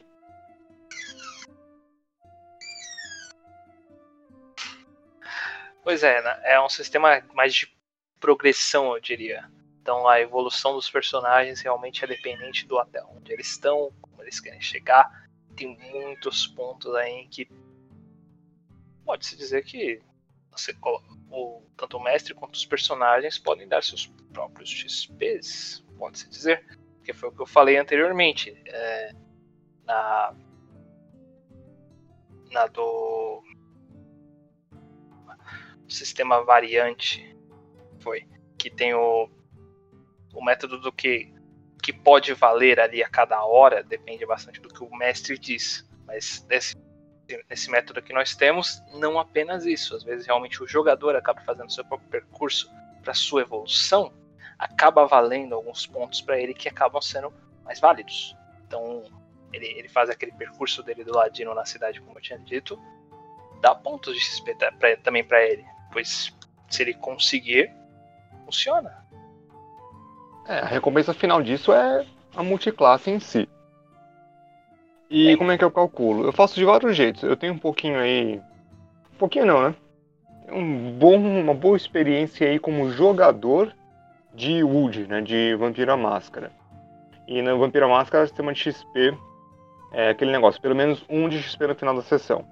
Pois 5.84 6.02
é, 6.02 6.22
né? 6.22 6.40
é 6.44 6.60
um 6.60 6.68
sistema 6.68 7.22
mais 7.34 7.54
de 7.54 7.70
progressão, 8.18 8.94
eu 8.94 9.00
diria. 9.00 9.48
Então 9.82 10.08
a 10.08 10.18
evolução 10.18 10.72
dos 10.72 10.88
personagens 10.88 11.60
realmente 11.60 12.02
é 12.02 12.06
dependente 12.08 12.66
do 12.66 12.78
até 12.78 13.04
onde 13.04 13.30
eles 13.30 13.48
estão, 13.48 13.92
como 14.00 14.22
eles 14.22 14.40
querem 14.40 14.62
chegar. 14.62 15.28
Tem 15.54 15.78
muitos 15.92 16.46
pontos 16.46 16.92
aí 16.94 17.28
que 17.28 17.46
pode-se 19.04 19.36
dizer 19.36 19.62
que 19.62 20.00
você 20.50 20.74
o, 21.30 21.62
tanto 21.76 21.98
o 21.98 22.02
mestre 22.02 22.32
quanto 22.32 22.54
os 22.54 22.64
personagens 22.64 23.38
podem 23.38 23.68
dar 23.68 23.82
seus 23.82 24.06
próprios 24.32 24.70
XPs, 24.70 25.84
pode-se 25.98 26.30
dizer. 26.30 26.64
Que 27.04 27.12
foi 27.12 27.28
o 27.28 27.32
que 27.32 27.42
eu 27.42 27.46
falei 27.46 27.76
anteriormente. 27.76 28.56
É, 28.66 29.12
na, 29.84 30.34
na 32.50 32.66
do 32.68 33.42
sistema 35.90 36.42
variante 36.44 37.36
foi 38.00 38.26
que 38.56 38.70
tem 38.70 38.94
o, 38.94 39.28
o 40.32 40.44
método 40.44 40.80
do 40.80 40.92
que 40.92 41.32
que 41.82 41.92
pode 41.92 42.32
valer 42.32 42.80
ali 42.80 43.02
a 43.02 43.08
cada 43.08 43.44
hora 43.44 43.82
depende 43.82 44.24
bastante 44.24 44.58
do 44.58 44.70
que 44.70 44.82
o 44.82 44.96
mestre 44.96 45.38
diz. 45.38 45.86
Mas 46.06 46.40
desse 46.48 46.74
nesse 47.48 47.70
método 47.70 48.02
que 48.02 48.12
nós 48.12 48.34
temos 48.34 48.82
não 48.94 49.18
apenas 49.18 49.66
isso. 49.66 49.94
Às 49.94 50.02
vezes 50.02 50.26
realmente 50.26 50.62
o 50.62 50.66
jogador 50.66 51.14
acaba 51.14 51.42
fazendo 51.42 51.70
seu 51.70 51.84
próprio 51.84 52.08
percurso 52.08 52.70
para 53.02 53.12
sua 53.12 53.42
evolução 53.42 54.12
acaba 54.58 55.06
valendo 55.06 55.54
alguns 55.54 55.86
pontos 55.86 56.20
para 56.20 56.38
ele 56.38 56.54
que 56.54 56.68
acabam 56.68 57.02
sendo 57.02 57.32
mais 57.64 57.80
válidos. 57.80 58.36
Então 58.66 59.04
ele, 59.52 59.66
ele 59.66 59.88
faz 59.88 60.08
aquele 60.08 60.32
percurso 60.32 60.82
dele 60.82 61.04
do 61.04 61.14
ladino 61.14 61.54
na 61.54 61.64
cidade 61.64 62.00
como 62.00 62.18
eu 62.18 62.22
tinha 62.22 62.38
dito 62.38 62.80
dá 63.60 63.74
pontos 63.74 64.14
de 64.14 64.20
XP 64.20 64.54
pra, 64.78 64.96
também 64.96 65.24
para 65.24 65.44
ele 65.44 65.64
pois 65.94 66.34
se 66.68 66.82
ele 66.82 66.92
conseguir, 66.92 67.70
funciona. 68.44 68.92
É, 70.46 70.58
a 70.58 70.66
recompensa 70.66 71.14
final 71.14 71.42
disso 71.42 71.72
é 71.72 72.04
a 72.36 72.42
multiclasse 72.42 73.10
em 73.10 73.20
si. 73.20 73.48
E 75.08 75.30
é. 75.30 75.36
como 75.36 75.52
é 75.52 75.56
que 75.56 75.64
eu 75.64 75.70
calculo? 75.70 76.24
Eu 76.26 76.32
faço 76.32 76.56
de 76.56 76.64
vários 76.64 76.96
jeitos. 76.96 77.22
Eu 77.22 77.36
tenho 77.36 77.54
um 77.54 77.58
pouquinho 77.58 77.98
aí. 77.98 78.40
Um 79.14 79.16
pouquinho 79.18 79.46
não, 79.46 79.62
né? 79.62 79.74
Um 80.50 80.90
bom, 80.98 81.16
uma 81.16 81.54
boa 81.54 81.76
experiência 81.76 82.48
aí 82.48 82.58
como 82.58 82.90
jogador 82.90 83.72
de 84.34 84.62
Wood, 84.64 85.06
né? 85.06 85.20
De 85.20 85.54
Vampira 85.54 85.96
Máscara. 85.96 86.50
E 87.28 87.40
na 87.40 87.54
Vampira 87.54 87.88
Máscara, 87.88 88.24
o 88.24 88.26
sistema 88.26 88.52
de 88.52 88.60
XP 88.60 89.16
é 89.92 90.10
aquele 90.10 90.32
negócio, 90.32 90.60
pelo 90.60 90.74
menos 90.74 91.04
um 91.08 91.28
de 91.28 91.40
XP 91.40 91.68
no 91.68 91.74
final 91.74 91.94
da 91.94 92.02
sessão. 92.02 92.44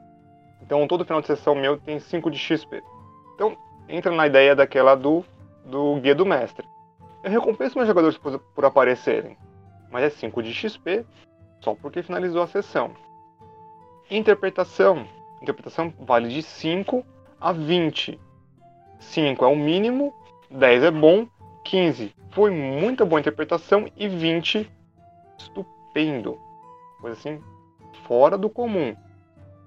Então 0.63 0.87
todo 0.87 1.05
final 1.05 1.21
de 1.21 1.27
sessão 1.27 1.55
meu 1.55 1.77
tem 1.77 1.99
5 1.99 2.31
de 2.31 2.39
XP. 2.39 2.83
Então, 3.35 3.57
entra 3.89 4.13
na 4.13 4.27
ideia 4.27 4.55
daquela 4.55 4.95
do, 4.95 5.25
do 5.65 5.97
guia 6.01 6.15
do 6.15 6.27
mestre. 6.27 6.67
Eu 7.23 7.31
recompenso 7.31 7.77
meus 7.77 7.89
jogadores 7.89 8.19
por, 8.19 8.39
por 8.39 8.65
aparecerem, 8.65 9.37
mas 9.91 10.05
é 10.05 10.11
5 10.11 10.43
de 10.43 10.53
XP 10.53 11.05
só 11.61 11.75
porque 11.75 12.03
finalizou 12.03 12.43
a 12.43 12.47
sessão. 12.47 12.93
Interpretação. 14.11 15.07
Interpretação 15.41 15.93
vale 16.01 16.29
de 16.29 16.43
5 16.43 17.05
a 17.41 17.53
20. 17.53 18.21
5 18.99 19.45
é 19.45 19.49
o 19.49 19.57
mínimo, 19.57 20.15
10 20.51 20.85
é 20.85 20.91
bom, 20.91 21.27
15 21.65 22.13
foi 22.33 22.51
muita 22.51 23.05
boa 23.05 23.21
interpretação 23.21 23.87
e 23.97 24.09
20 24.09 24.69
estupendo. 25.39 26.39
Coisa 27.01 27.19
assim, 27.19 27.43
fora 28.05 28.37
do 28.37 28.49
comum. 28.49 28.97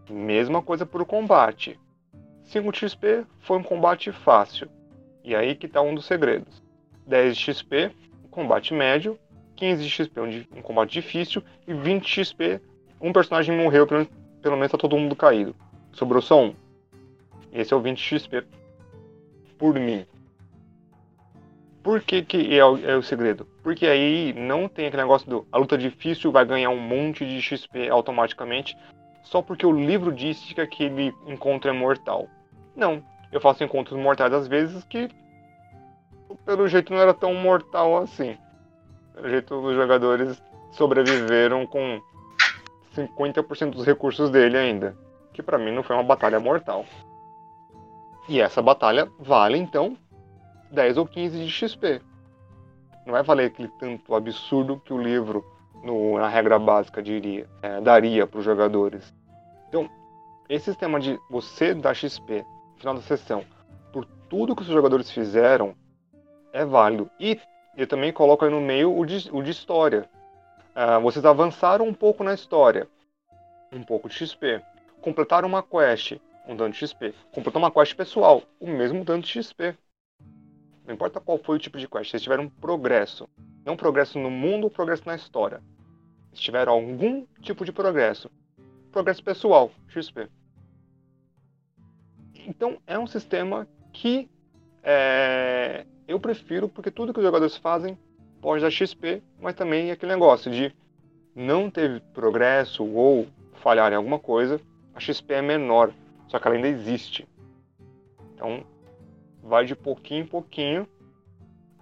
Mesma 0.09 0.61
coisa 0.61 0.85
para 0.85 1.01
o 1.01 1.05
combate. 1.05 1.79
5 2.45 2.75
XP 2.75 3.25
foi 3.39 3.57
um 3.57 3.63
combate 3.63 4.11
fácil. 4.11 4.69
E 5.23 5.35
aí 5.35 5.55
que 5.55 5.65
está 5.65 5.81
um 5.81 5.95
dos 5.95 6.05
segredos. 6.05 6.61
10 7.07 7.37
XP, 7.37 7.91
um 8.23 8.27
combate 8.29 8.73
médio. 8.73 9.19
15 9.55 9.89
XP, 9.89 10.19
um, 10.19 10.61
combate 10.61 10.93
difícil. 10.93 11.41
E 11.67 11.73
20 11.73 12.07
XP, 12.07 12.61
um 13.01 13.13
personagem 13.13 13.55
morreu, 13.55 13.87
pelo, 13.87 14.05
pelo 14.41 14.55
menos 14.55 14.67
está 14.67 14.77
todo 14.77 14.97
mundo 14.97 15.15
caído. 15.15 15.55
Sobrou 15.93 16.21
só 16.21 16.43
um. 16.43 16.55
Esse 17.51 17.73
é 17.73 17.77
o 17.77 17.81
20 17.81 17.99
XP 17.99 18.43
por 19.57 19.79
mim. 19.79 20.05
Por 21.81 22.01
que, 22.01 22.21
que 22.23 22.57
é, 22.57 22.65
o, 22.65 22.77
é 22.77 22.95
o 22.95 23.01
segredo? 23.01 23.47
Porque 23.63 23.85
aí 23.85 24.33
não 24.33 24.67
tem 24.67 24.87
aquele 24.87 25.03
negócio 25.03 25.29
do 25.29 25.47
a 25.51 25.57
luta 25.57 25.77
difícil 25.77 26.31
vai 26.31 26.43
ganhar 26.45 26.69
um 26.69 26.79
monte 26.79 27.25
de 27.25 27.41
XP 27.41 27.89
automaticamente 27.89 28.75
só 29.25 29.41
porque 29.41 29.65
o 29.65 29.71
livro 29.71 30.13
disse 30.13 30.53
que 30.53 30.61
aquele 30.61 31.13
encontro 31.27 31.69
é 31.69 31.73
mortal. 31.73 32.27
Não, 32.75 33.03
eu 33.31 33.41
faço 33.41 33.63
encontros 33.63 33.99
mortais 33.99 34.31
às 34.31 34.47
vezes 34.47 34.83
que 34.85 35.09
pelo 36.45 36.67
jeito 36.67 36.93
não 36.93 37.01
era 37.01 37.13
tão 37.13 37.33
mortal 37.33 37.97
assim. 37.97 38.37
Pelo 39.13 39.29
jeito 39.29 39.55
os 39.55 39.75
jogadores 39.75 40.41
sobreviveram 40.71 41.65
com 41.65 41.99
50% 42.95 43.71
dos 43.71 43.85
recursos 43.85 44.29
dele 44.29 44.57
ainda, 44.57 44.95
que 45.33 45.41
para 45.41 45.57
mim 45.57 45.71
não 45.71 45.83
foi 45.83 45.95
uma 45.95 46.03
batalha 46.03 46.39
mortal. 46.39 46.85
E 48.29 48.39
essa 48.39 48.61
batalha 48.61 49.09
vale 49.19 49.57
então 49.57 49.97
10 50.71 50.97
ou 50.97 51.07
15 51.07 51.43
de 51.43 51.49
XP. 51.49 52.01
Não 53.05 53.13
vai 53.13 53.23
valer 53.23 53.47
aquele 53.47 53.69
tanto 53.79 54.13
absurdo 54.13 54.81
que 54.83 54.93
o 54.93 55.01
livro 55.01 55.45
no, 55.85 56.17
na 56.17 56.27
regra 56.27 56.57
básica 56.57 57.01
diria, 57.01 57.47
é, 57.61 57.79
daria 57.79 58.25
para 58.25 58.39
os 58.39 58.43
jogadores. 58.43 59.13
Então, 59.69 59.87
esse 60.49 60.65
sistema 60.65 60.99
de 60.99 61.19
você 61.29 61.75
dar 61.75 61.93
XP 61.93 62.43
no 62.73 62.79
final 62.79 62.95
da 62.95 63.01
sessão 63.01 63.45
por 63.93 64.03
tudo 64.27 64.55
que 64.55 64.63
os 64.63 64.67
jogadores 64.67 65.11
fizeram 65.11 65.75
é 66.51 66.65
válido. 66.65 67.09
E 67.19 67.39
eu 67.77 67.85
também 67.85 68.11
coloco 68.11 68.43
aí 68.43 68.51
no 68.51 68.59
meio 68.59 68.97
o 68.97 69.05
de, 69.05 69.29
o 69.31 69.43
de 69.43 69.51
história. 69.51 70.09
Uh, 70.75 70.99
vocês 71.01 71.23
avançaram 71.23 71.87
um 71.87 71.93
pouco 71.93 72.23
na 72.23 72.33
história, 72.33 72.87
um 73.71 73.83
pouco 73.83 74.09
de 74.09 74.15
XP. 74.15 74.61
Completaram 75.01 75.47
uma 75.47 75.61
quest, 75.61 76.17
um 76.47 76.55
dano 76.55 76.73
de 76.73 76.79
XP. 76.79 77.13
Completou 77.31 77.61
uma 77.61 77.71
quest 77.71 77.95
pessoal, 77.95 78.41
o 78.59 78.67
mesmo 78.67 79.05
dano 79.05 79.21
de 79.21 79.29
XP. 79.29 79.77
Não 80.85 80.93
importa 80.93 81.19
qual 81.19 81.37
foi 81.37 81.57
o 81.57 81.59
tipo 81.59 81.77
de 81.77 81.87
quest, 81.87 82.09
vocês 82.09 82.23
tiveram 82.23 82.45
um 82.45 82.49
progresso. 82.49 83.29
Não 83.63 83.77
progresso 83.77 84.17
no 84.17 84.31
mundo 84.31 84.69
progresso 84.69 85.03
na 85.05 85.15
história. 85.15 85.61
Se 86.35 86.41
tiver 86.41 86.67
algum 86.67 87.25
tipo 87.41 87.63
de 87.63 87.71
progresso. 87.71 88.29
Progresso 88.91 89.23
pessoal, 89.23 89.71
XP. 89.87 90.29
Então 92.45 92.77
é 92.85 92.99
um 92.99 93.07
sistema 93.07 93.67
que 93.91 94.29
é, 94.83 95.85
eu 96.07 96.19
prefiro 96.19 96.69
porque 96.69 96.91
tudo 96.91 97.13
que 97.13 97.19
os 97.19 97.25
jogadores 97.25 97.57
fazem 97.57 97.97
pode 98.41 98.61
dar 98.61 98.69
XP, 98.69 99.23
mas 99.39 99.55
também 99.55 99.89
é 99.89 99.93
aquele 99.93 100.11
negócio 100.11 100.51
de 100.51 100.71
não 101.33 101.69
ter 101.69 102.01
progresso 102.13 102.85
ou 102.85 103.27
falhar 103.53 103.91
em 103.91 103.95
alguma 103.95 104.19
coisa, 104.19 104.61
a 104.93 104.99
XP 104.99 105.33
é 105.33 105.41
menor, 105.41 105.91
só 106.27 106.37
que 106.37 106.47
ela 106.47 106.55
ainda 106.55 106.67
existe. 106.67 107.27
Então 108.33 108.63
vai 109.41 109.65
de 109.65 109.75
pouquinho 109.75 110.23
em 110.23 110.27
pouquinho 110.27 110.87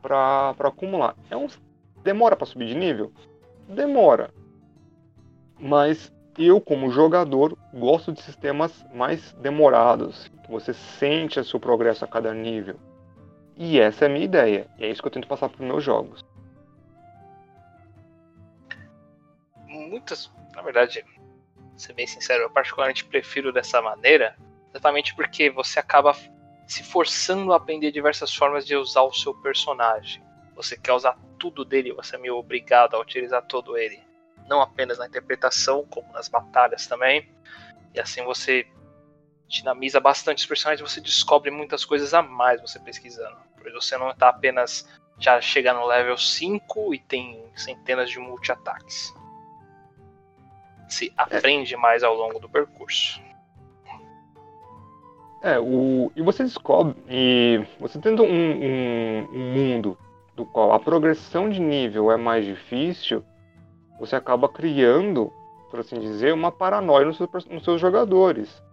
para 0.01 0.56
acumular. 0.60 1.16
É 1.30 1.36
um, 1.36 1.47
demora 2.04 2.36
para 2.36 2.45
subir 2.45 2.68
de 2.68 2.76
nível? 2.76 3.12
Demora. 3.68 4.34
Mas 5.60 6.12
eu, 6.38 6.60
como 6.60 6.89
jogador, 6.89 7.58
gosto 7.74 8.12
de 8.12 8.22
sistemas 8.22 8.86
mais 8.93 9.34
demorados, 9.34 10.32
que 10.43 10.51
você 10.51 10.74
sente 10.74 11.39
o 11.39 11.43
seu 11.43 11.60
progresso 11.60 12.04
a 12.04 12.08
cada 12.08 12.34
nível. 12.34 12.76
E 13.56 13.80
essa 13.80 14.06
é 14.06 14.08
a 14.08 14.10
minha 14.10 14.26
ideia, 14.26 14.68
e 14.80 14.86
é 14.86 14.89
isso 14.89 15.01
que 15.01 15.08
eu 15.08 15.12
tento 15.12 15.28
passar 15.28 15.47
para 15.47 15.62
os 15.62 15.68
meus 15.68 15.84
jogos. 15.84 16.26
Muitas, 19.68 20.32
na 20.56 20.62
verdade, 20.64 21.06
ser 21.78 21.93
bem 21.93 22.08
sincero, 22.08 22.43
eu 22.43 22.49
particularmente 22.49 23.06
prefiro 23.06 23.54
dessa 23.54 23.80
maneira, 23.80 24.36
exatamente 24.72 25.16
porque 25.16 25.51
você 25.51 25.80
acaba 25.80 26.16
se 26.66 26.84
forçando 26.84 27.54
a 27.54 27.58
aprender 27.58 27.91
diversas 27.91 28.34
formas 28.34 28.66
de 28.66 28.76
usar 28.76 29.04
o 29.04 29.14
seu 29.14 29.36
personagem. 29.36 30.24
Você 30.56 30.76
quer 30.78 30.93
usar 30.93 31.16
tudo 31.38 31.64
dele, 31.64 31.93
você 31.93 32.16
é 32.16 32.20
meio 32.20 32.38
obrigado 32.38 32.95
a 32.95 32.99
utilizar 32.99 33.45
todo 33.45 33.78
ele 33.78 34.01
não 34.48 34.62
apenas 34.62 34.98
na 34.98 35.08
interpretação, 35.08 35.86
como 35.89 36.12
nas 36.14 36.28
batalhas 36.28 36.88
também. 36.88 37.30
E 37.94 38.00
assim 38.00 38.24
você 38.24 38.68
dinamiza 39.48 40.00
bastante 40.00 40.39
os 40.39 40.46
personagens, 40.46 40.89
você 40.89 41.00
descobre 41.00 41.52
muitas 41.52 41.86
coisas 41.86 42.14
a 42.14 42.22
mais 42.22 42.62
você 42.62 42.80
pesquisando. 42.80 43.38
Porque 43.56 43.72
você 43.72 43.98
não 43.98 44.10
está 44.10 44.30
apenas 44.30 44.88
já 45.20 45.39
chega 45.39 45.74
no 45.74 45.86
level 45.86 46.18
5 46.18 46.94
e 46.94 47.00
tem 47.00 47.44
centenas 47.56 48.10
de 48.10 48.20
multi-ataques. 48.20 49.14
Se 50.89 51.14
aprende 51.16 51.76
mais 51.78 52.04
ao 52.04 52.16
longo 52.16 52.39
do 52.39 52.50
percurso. 52.50 53.22
É, 55.41 55.60
o, 55.60 56.12
e 56.16 56.22
você 56.22 56.44
descobre, 56.44 56.96
e 57.10 57.66
você 57.78 58.00
tendo 58.00 58.24
um, 58.24 58.28
um, 58.28 59.30
um 59.34 59.54
mundo 59.54 59.98
do 60.36 60.46
qual 60.46 60.72
a 60.72 60.80
progressão 60.80 61.50
de 61.50 61.60
nível 61.60 62.10
é 62.10 62.16
mais 62.16 62.46
difícil, 62.46 63.24
você 64.00 64.16
acaba 64.16 64.50
criando, 64.50 65.32
por 65.70 65.80
assim 65.80 66.00
dizer, 66.00 66.34
uma 66.34 66.52
paranoia 66.52 67.06
nos 67.06 67.18
seus, 67.18 67.46
nos 67.46 67.64
seus 67.64 67.80
jogadores. 67.80 68.64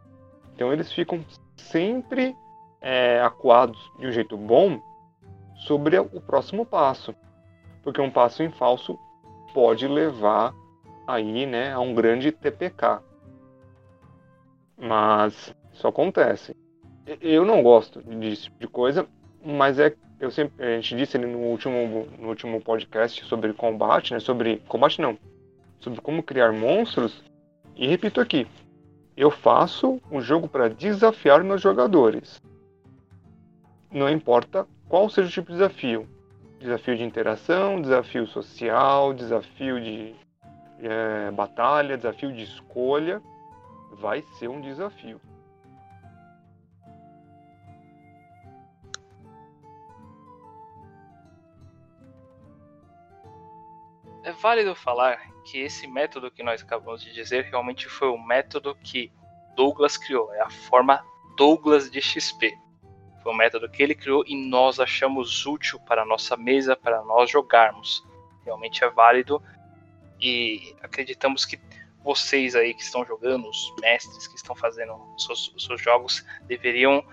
Então 0.55 0.73
eles 0.73 0.93
ficam 0.93 1.25
sempre 1.57 2.37
é, 2.81 3.21
acuados 3.23 3.79
de 3.99 4.07
um 4.07 4.13
jeito 4.13 4.37
bom 4.37 4.81
sobre 5.55 5.99
o 5.99 6.21
próximo 6.21 6.65
passo. 6.65 7.15
Porque 7.83 8.01
um 8.01 8.11
passo 8.11 8.43
em 8.43 8.51
falso 8.51 8.99
pode 9.55 9.87
levar 9.87 10.55
aí, 11.07 11.47
né, 11.47 11.73
a 11.73 11.81
um 11.81 11.95
grande 11.95 12.31
TPK. 12.31 13.01
Mas 14.77 15.55
isso 15.73 15.87
acontece. 15.87 16.57
Eu 17.21 17.45
não 17.45 17.63
gosto 17.63 18.03
disso 18.03 18.51
de 18.59 18.67
coisa, 18.69 19.07
mas 19.45 19.79
é 19.79 19.95
eu 20.19 20.31
sempre 20.31 20.65
a 20.65 20.77
gente 20.77 20.97
disse 20.97 21.17
no 21.17 21.39
último 21.39 22.07
no 22.19 22.29
último 22.29 22.61
podcast 22.61 23.25
sobre 23.25 23.53
combate, 23.55 24.13
né, 24.13 24.21
sobre 24.21 24.63
combate 24.69 25.01
não, 25.01 25.19
sobre 25.79 26.01
como 26.01 26.23
criar 26.23 26.53
monstros 26.53 27.23
e 27.75 27.87
repito 27.87 28.21
aqui, 28.21 28.47
eu 29.17 29.31
faço 29.31 30.01
um 30.11 30.21
jogo 30.21 30.49
para 30.49 30.69
desafiar 30.69 31.43
meus 31.43 31.63
jogadores. 31.63 32.41
Não 33.91 34.09
importa 34.09 34.67
qual 34.89 35.09
seja 35.09 35.29
o 35.29 35.33
tipo 35.33 35.49
de 35.49 35.55
desafio. 35.55 36.07
Desafio 36.59 36.97
de 36.97 37.03
interação, 37.03 37.81
desafio 37.81 38.27
social, 38.27 39.15
desafio 39.15 39.81
de 39.81 40.15
é, 40.79 41.31
batalha, 41.31 41.97
desafio 41.97 42.33
de 42.33 42.43
escolha. 42.43 43.23
Vai 43.93 44.23
ser 44.39 44.49
um 44.49 44.61
desafio. 44.61 45.21
É 54.23 54.33
válido 54.33 54.75
falar 54.75 55.19
que 55.45 55.59
esse 55.59 55.87
método 55.87 56.31
que 56.31 56.43
nós 56.43 56.63
acabamos 56.63 57.03
de 57.03 57.13
dizer 57.13 57.45
realmente 57.45 57.89
foi 57.89 58.09
o 58.09 58.19
método 58.19 58.75
que 58.75 59.11
Douglas 59.57 59.97
criou, 59.97 60.33
é 60.35 60.41
a 60.41 60.51
forma 60.51 61.05
Douglas 61.37 61.91
de 61.91 62.01
XP. 62.01 62.55
Foi 63.23 63.33
um 63.33 63.37
método 63.37 63.69
que 63.69 63.83
ele 63.83 63.95
criou 63.95 64.23
e 64.27 64.37
nós 64.37 64.79
achamos 64.79 65.47
útil 65.47 65.79
para 65.81 66.03
a 66.03 66.07
nossa 66.07 66.37
mesa, 66.37 66.77
para 66.77 67.03
nós 67.03 67.31
jogarmos. 67.31 68.05
Realmente 68.45 68.85
é 68.85 68.91
válido 68.91 69.43
e 70.21 70.75
acreditamos 70.83 71.45
que 71.45 71.59
vocês 72.03 72.55
aí 72.55 72.75
que 72.75 72.83
estão 72.83 73.05
jogando, 73.05 73.49
os 73.49 73.75
mestres 73.81 74.27
que 74.27 74.37
estão 74.37 74.55
fazendo 74.55 74.99
seus, 75.19 75.55
seus 75.59 75.81
jogos, 75.81 76.25
deveriam 76.45 77.05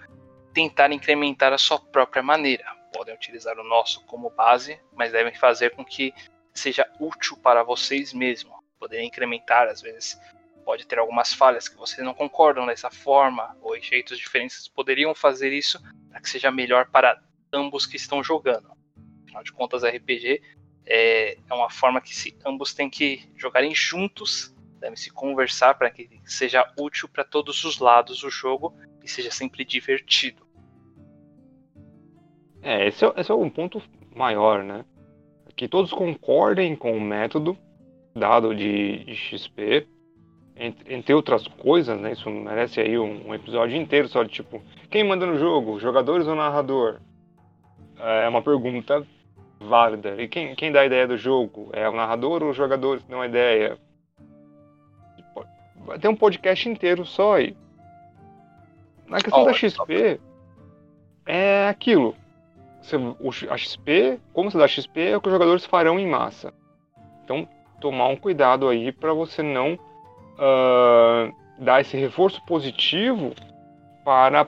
tentar 0.54 0.92
incrementar 0.92 1.54
a 1.54 1.58
sua 1.58 1.80
própria 1.80 2.24
maneira. 2.24 2.66
Podem 2.94 3.14
utilizar 3.14 3.58
o 3.60 3.64
nosso 3.64 4.06
como 4.06 4.30
base, 4.30 4.80
mas 4.94 5.12
devem 5.12 5.34
fazer 5.36 5.72
com 5.76 5.84
que 5.84 6.14
seja 6.58 6.90
útil 7.00 7.38
para 7.38 7.64
vocês 7.64 8.14
mesmos. 8.14 8.56
Poder 8.80 9.02
incrementar, 9.02 9.68
às 9.68 9.82
vezes, 9.82 10.20
pode 10.64 10.86
ter 10.86 11.00
algumas 11.00 11.34
falhas 11.34 11.68
que 11.68 11.78
vocês 11.78 12.06
não 12.06 12.14
concordam 12.14 12.66
dessa 12.66 12.92
forma, 12.92 13.58
ou 13.62 13.80
jeitos 13.80 14.18
diferentes 14.18 14.68
poderiam 14.68 15.16
fazer 15.16 15.54
isso 15.54 15.82
para 16.10 16.20
que 16.20 16.30
seja 16.30 16.52
melhor 16.52 16.90
para 16.90 17.22
ambos 17.54 17.86
que 17.86 17.96
estão 17.96 18.24
jogando. 18.24 18.70
Afinal 19.24 19.44
de 19.44 19.52
contas, 19.52 19.84
RPG 19.84 20.42
é, 20.86 21.38
é 21.50 21.54
uma 21.54 21.70
forma 21.70 22.02
que 22.02 22.16
se 22.16 22.38
ambos 22.46 22.74
têm 22.74 22.90
que 22.90 23.30
jogarem 23.36 23.74
juntos, 23.74 24.56
devem 24.80 24.96
se 24.96 25.12
conversar 25.12 25.76
para 25.76 25.90
que 25.90 26.10
seja 26.26 26.70
útil 26.78 27.10
para 27.10 27.24
todos 27.24 27.64
os 27.64 27.80
lados 27.80 28.22
do 28.22 28.30
jogo 28.30 28.76
e 29.04 29.08
seja 29.08 29.32
sempre 29.32 29.66
divertido. 29.66 30.46
É, 32.62 32.88
esse 32.88 33.06
é, 33.06 33.14
esse 33.18 33.32
é 33.32 33.34
um 33.34 33.50
ponto 33.50 33.82
maior, 34.16 34.64
né? 34.64 34.86
Que 35.58 35.68
todos 35.68 35.92
concordem 35.92 36.76
com 36.76 36.96
o 36.96 37.02
método 37.02 37.58
dado 38.16 38.56
de, 38.56 39.04
de 39.04 39.16
XP 39.16 39.88
entre, 40.56 40.94
entre, 40.94 41.14
outras 41.14 41.48
coisas, 41.48 42.00
né? 42.00 42.14
Isso 42.14 42.30
merece 42.30 42.80
aí 42.80 42.98
um, 42.98 43.28
um, 43.28 43.34
episódio 43.34 43.76
inteiro 43.76 44.08
só 44.08 44.24
de 44.24 44.30
tipo, 44.30 44.62
quem 44.90 45.04
manda 45.04 45.26
no 45.26 45.38
jogo, 45.38 45.80
jogadores 45.80 46.26
ou 46.28 46.36
narrador? 46.36 47.00
É 48.00 48.28
uma 48.28 48.42
pergunta 48.42 49.06
válida. 49.60 50.22
E 50.22 50.28
quem, 50.28 50.56
quem 50.56 50.72
dá 50.72 50.82
a 50.82 50.86
ideia 50.86 51.08
do 51.08 51.18
jogo? 51.18 51.70
É 51.74 51.88
o 51.90 51.96
narrador 51.96 52.44
ou 52.44 52.52
os 52.52 52.58
jogadores 52.58 53.04
que 53.04 53.10
dão 53.10 53.22
a 53.22 53.28
ideia? 53.28 53.78
Vai 55.86 55.98
ter 55.98 56.08
um 56.08 56.16
podcast 56.16 56.68
inteiro 56.68 57.06
só 57.06 57.36
aí. 57.36 57.56
Na 59.08 59.22
questão 59.22 59.44
oh, 59.44 59.46
da 59.46 59.54
XP, 59.54 60.20
é 61.26 61.68
aquilo. 61.68 62.16
A 62.96 63.58
XP, 63.58 64.20
como 64.34 64.50
você 64.50 64.58
dá 64.58 64.68
XP, 64.68 65.02
é 65.02 65.18
o 65.18 65.22
que 65.22 65.28
os 65.28 65.34
jogadores 65.34 65.66
farão 65.66 66.00
em 66.00 66.08
massa. 66.08 66.54
Então, 67.24 67.48
tomar 67.82 68.08
um 68.08 68.16
cuidado 68.16 68.68
aí 68.68 68.92
para 68.92 69.14
você 69.14 69.44
não 69.44 69.74
uh, 69.74 71.34
dar 71.58 71.82
esse 71.82 71.98
reforço 71.98 72.44
positivo 72.46 73.34
para 74.06 74.48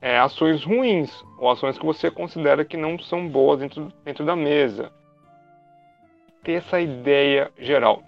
é, 0.00 0.18
ações 0.18 0.64
ruins 0.64 1.24
ou 1.38 1.50
ações 1.50 1.78
que 1.78 1.84
você 1.84 2.10
considera 2.10 2.64
que 2.64 2.76
não 2.76 2.98
são 2.98 3.28
boas 3.28 3.60
dentro, 3.60 3.92
dentro 4.04 4.24
da 4.24 4.34
mesa. 4.34 4.90
Ter 6.42 6.54
essa 6.54 6.80
ideia 6.80 7.52
geral. 7.58 8.02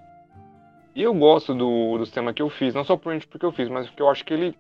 E 0.94 1.02
eu 1.02 1.12
gosto 1.14 1.54
do, 1.54 1.98
do 1.98 2.04
sistema 2.04 2.32
que 2.32 2.42
eu 2.42 2.48
fiz, 2.48 2.74
não 2.74 2.84
só 2.84 2.96
porque 2.96 3.44
eu 3.44 3.52
fiz, 3.52 3.68
mas 3.68 3.86
porque 3.86 4.02
eu 4.02 4.08
acho 4.08 4.24
que 4.24 4.32
ele 4.32 4.56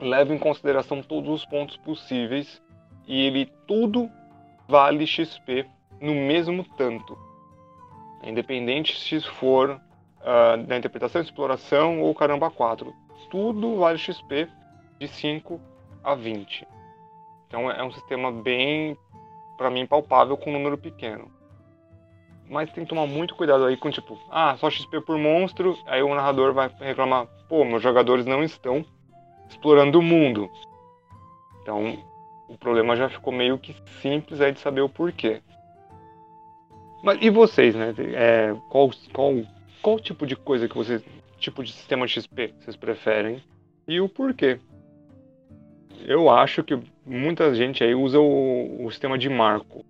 leva 0.00 0.34
em 0.34 0.38
consideração 0.38 1.02
todos 1.02 1.30
os 1.30 1.44
pontos 1.44 1.76
possíveis 1.76 2.60
e 3.06 3.26
ele 3.26 3.46
tudo 3.66 4.10
vale 4.68 5.06
XP 5.06 5.66
no 6.00 6.14
mesmo 6.14 6.64
tanto. 6.76 7.18
Independente 8.22 8.98
se 8.98 9.20
for 9.20 9.70
uh, 9.70 10.62
da 10.66 10.76
interpretação, 10.76 11.20
exploração 11.20 12.00
ou 12.00 12.14
caramba 12.14 12.50
4. 12.50 12.94
Tudo 13.30 13.78
vale 13.78 13.98
XP 13.98 14.48
de 14.98 15.08
5 15.08 15.60
a 16.02 16.14
20. 16.14 16.66
Então 17.46 17.70
é 17.70 17.82
um 17.82 17.90
sistema 17.90 18.30
bem, 18.30 18.96
para 19.56 19.70
mim, 19.70 19.86
palpável 19.86 20.36
com 20.36 20.50
um 20.50 20.52
número 20.52 20.78
pequeno. 20.78 21.30
Mas 22.48 22.72
tem 22.72 22.84
que 22.84 22.90
tomar 22.90 23.06
muito 23.06 23.34
cuidado 23.34 23.64
aí 23.64 23.76
com 23.76 23.90
tipo, 23.90 24.18
ah, 24.30 24.56
só 24.56 24.68
XP 24.68 25.00
por 25.02 25.16
monstro, 25.16 25.78
aí 25.86 26.02
o 26.02 26.14
narrador 26.14 26.52
vai 26.52 26.68
reclamar, 26.80 27.26
pô, 27.48 27.64
meus 27.64 27.82
jogadores 27.82 28.26
não 28.26 28.42
estão 28.42 28.84
explorando 29.48 30.00
o 30.00 30.02
mundo. 30.02 30.50
Então 31.62 31.96
o 32.50 32.58
problema 32.58 32.96
já 32.96 33.08
ficou 33.08 33.32
meio 33.32 33.58
que 33.58 33.74
simples 34.02 34.40
aí 34.40 34.52
de 34.52 34.60
saber 34.60 34.80
o 34.80 34.88
porquê. 34.88 35.40
Mas 37.02 37.18
e 37.22 37.30
vocês, 37.30 37.74
né? 37.74 37.94
É, 38.14 38.54
qual, 38.68 38.90
qual 39.12 39.34
qual 39.80 39.98
tipo 39.98 40.26
de 40.26 40.36
coisa 40.36 40.68
que 40.68 40.76
vocês. 40.76 41.02
tipo 41.38 41.62
de 41.64 41.72
sistema 41.72 42.06
XP 42.06 42.54
vocês 42.58 42.76
preferem 42.76 43.42
e 43.86 44.00
o 44.00 44.08
porquê. 44.08 44.58
Eu 46.06 46.30
acho 46.30 46.62
que 46.62 46.78
muita 47.04 47.54
gente 47.54 47.84
aí 47.84 47.94
usa 47.94 48.18
o, 48.18 48.84
o 48.84 48.90
sistema 48.90 49.16
de 49.18 49.28
marco. 49.28 49.84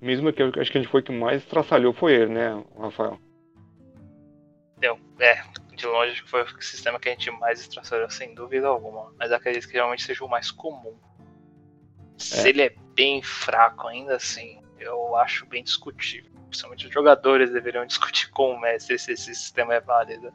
Mesmo 0.00 0.32
que 0.32 0.42
eu 0.42 0.52
acho 0.58 0.70
que 0.70 0.78
a 0.78 0.80
gente 0.80 0.90
foi 0.90 1.02
que 1.02 1.12
mais 1.12 1.44
traçalhou 1.44 1.92
foi 1.92 2.14
ele, 2.14 2.32
né, 2.32 2.62
Rafael? 2.78 3.18
Deu, 4.78 4.98
é, 5.18 5.42
de 5.74 5.86
longe 5.86 6.12
acho 6.12 6.24
que 6.24 6.30
foi 6.30 6.42
o 6.42 6.62
sistema 6.62 7.00
que 7.00 7.08
a 7.08 7.12
gente 7.12 7.30
mais 7.32 7.60
estraçalhou, 7.60 8.10
sem 8.10 8.34
dúvida 8.34 8.68
alguma. 8.68 9.12
Mas 9.18 9.32
acredito 9.32 9.66
que 9.66 9.72
geralmente 9.72 10.02
seja 10.02 10.24
o 10.24 10.28
mais 10.28 10.50
comum. 10.50 10.96
Se 12.18 12.46
é. 12.46 12.50
ele 12.50 12.62
é 12.62 12.74
bem 12.94 13.22
fraco 13.22 13.88
ainda 13.88 14.16
assim, 14.16 14.60
eu 14.78 15.16
acho 15.16 15.46
bem 15.46 15.62
discutível 15.62 16.36
principalmente 16.56 16.86
os 16.86 16.92
jogadores 16.92 17.52
deveriam 17.52 17.84
discutir 17.86 18.30
com 18.30 18.52
o 18.52 18.60
mestre 18.60 18.98
se 18.98 19.12
esse 19.12 19.34
sistema 19.34 19.74
é 19.74 19.80
válido. 19.80 20.32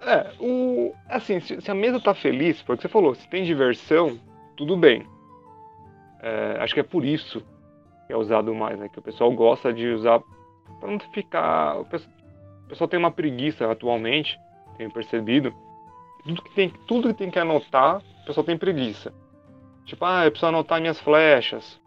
É, 0.00 0.32
o, 0.38 0.94
assim, 1.08 1.40
se, 1.40 1.60
se 1.60 1.70
a 1.70 1.74
mesa 1.74 2.00
tá 2.00 2.14
feliz, 2.14 2.62
porque 2.62 2.82
você 2.82 2.88
falou, 2.88 3.14
se 3.14 3.28
tem 3.28 3.44
diversão, 3.44 4.20
tudo 4.56 4.76
bem. 4.76 5.06
É, 6.20 6.58
acho 6.60 6.74
que 6.74 6.80
é 6.80 6.84
por 6.84 7.04
isso 7.04 7.44
que 8.06 8.12
é 8.12 8.16
usado 8.16 8.54
mais, 8.54 8.78
né? 8.78 8.88
Que 8.88 8.98
o 8.98 9.02
pessoal 9.02 9.32
gosta 9.32 9.72
de 9.72 9.86
usar 9.88 10.20
para 10.80 10.90
não 10.90 11.00
ficar. 11.12 11.80
O 11.80 11.84
pessoal, 11.84 12.14
o 12.64 12.68
pessoal, 12.68 12.88
tem 12.88 12.98
uma 12.98 13.10
preguiça 13.10 13.70
atualmente, 13.70 14.38
tenho 14.76 14.92
percebido. 14.92 15.52
Tudo 16.22 16.42
que 16.42 16.54
tem, 16.54 16.72
tudo 16.86 17.08
que 17.08 17.14
tem 17.14 17.30
que 17.30 17.38
anotar, 17.38 17.98
o 17.98 18.26
pessoal 18.26 18.44
tem 18.44 18.56
preguiça. 18.56 19.12
Tipo, 19.86 20.04
ah, 20.04 20.24
eu 20.24 20.30
preciso 20.30 20.48
anotar 20.48 20.80
minhas 20.80 21.00
flechas 21.00 21.80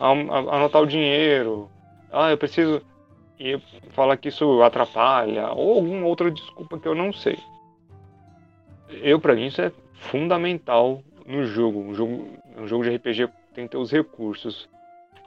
anotar 0.00 0.82
o 0.82 0.86
dinheiro. 0.86 1.70
Ah, 2.10 2.30
eu 2.30 2.38
preciso. 2.38 2.82
E 3.38 3.58
fala 3.92 4.16
que 4.16 4.28
isso 4.28 4.62
atrapalha, 4.62 5.50
ou 5.52 5.74
alguma 5.74 6.06
outra 6.06 6.30
desculpa 6.30 6.78
que 6.78 6.88
eu 6.88 6.94
não 6.94 7.12
sei. 7.12 7.38
Eu, 8.88 9.20
para 9.20 9.34
mim, 9.34 9.46
isso 9.46 9.62
é 9.62 9.72
fundamental 9.94 11.02
no 11.26 11.44
jogo. 11.44 11.80
Um 11.80 11.94
jogo, 11.94 12.26
um 12.56 12.66
jogo 12.66 12.84
de 12.84 12.96
RPG 12.96 13.28
tem 13.54 13.64
que 13.64 13.70
ter 13.70 13.78
os 13.78 13.90
recursos. 13.90 14.68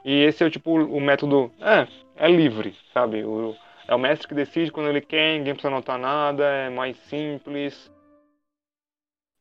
E 0.04 0.22
esse 0.22 0.44
é 0.44 0.46
o 0.46 0.50
tipo 0.50 0.72
o 0.72 1.00
método. 1.00 1.50
É, 1.60 1.88
é 2.16 2.30
livre, 2.30 2.76
sabe? 2.92 3.24
O, 3.24 3.56
é 3.88 3.94
o 3.94 3.98
mestre 3.98 4.28
que 4.28 4.34
decide 4.34 4.70
quando 4.70 4.90
ele 4.90 5.00
quer, 5.00 5.38
ninguém 5.38 5.54
precisa 5.54 5.68
anotar 5.68 5.98
nada, 5.98 6.44
é 6.44 6.70
mais 6.70 6.96
simples. 7.08 7.90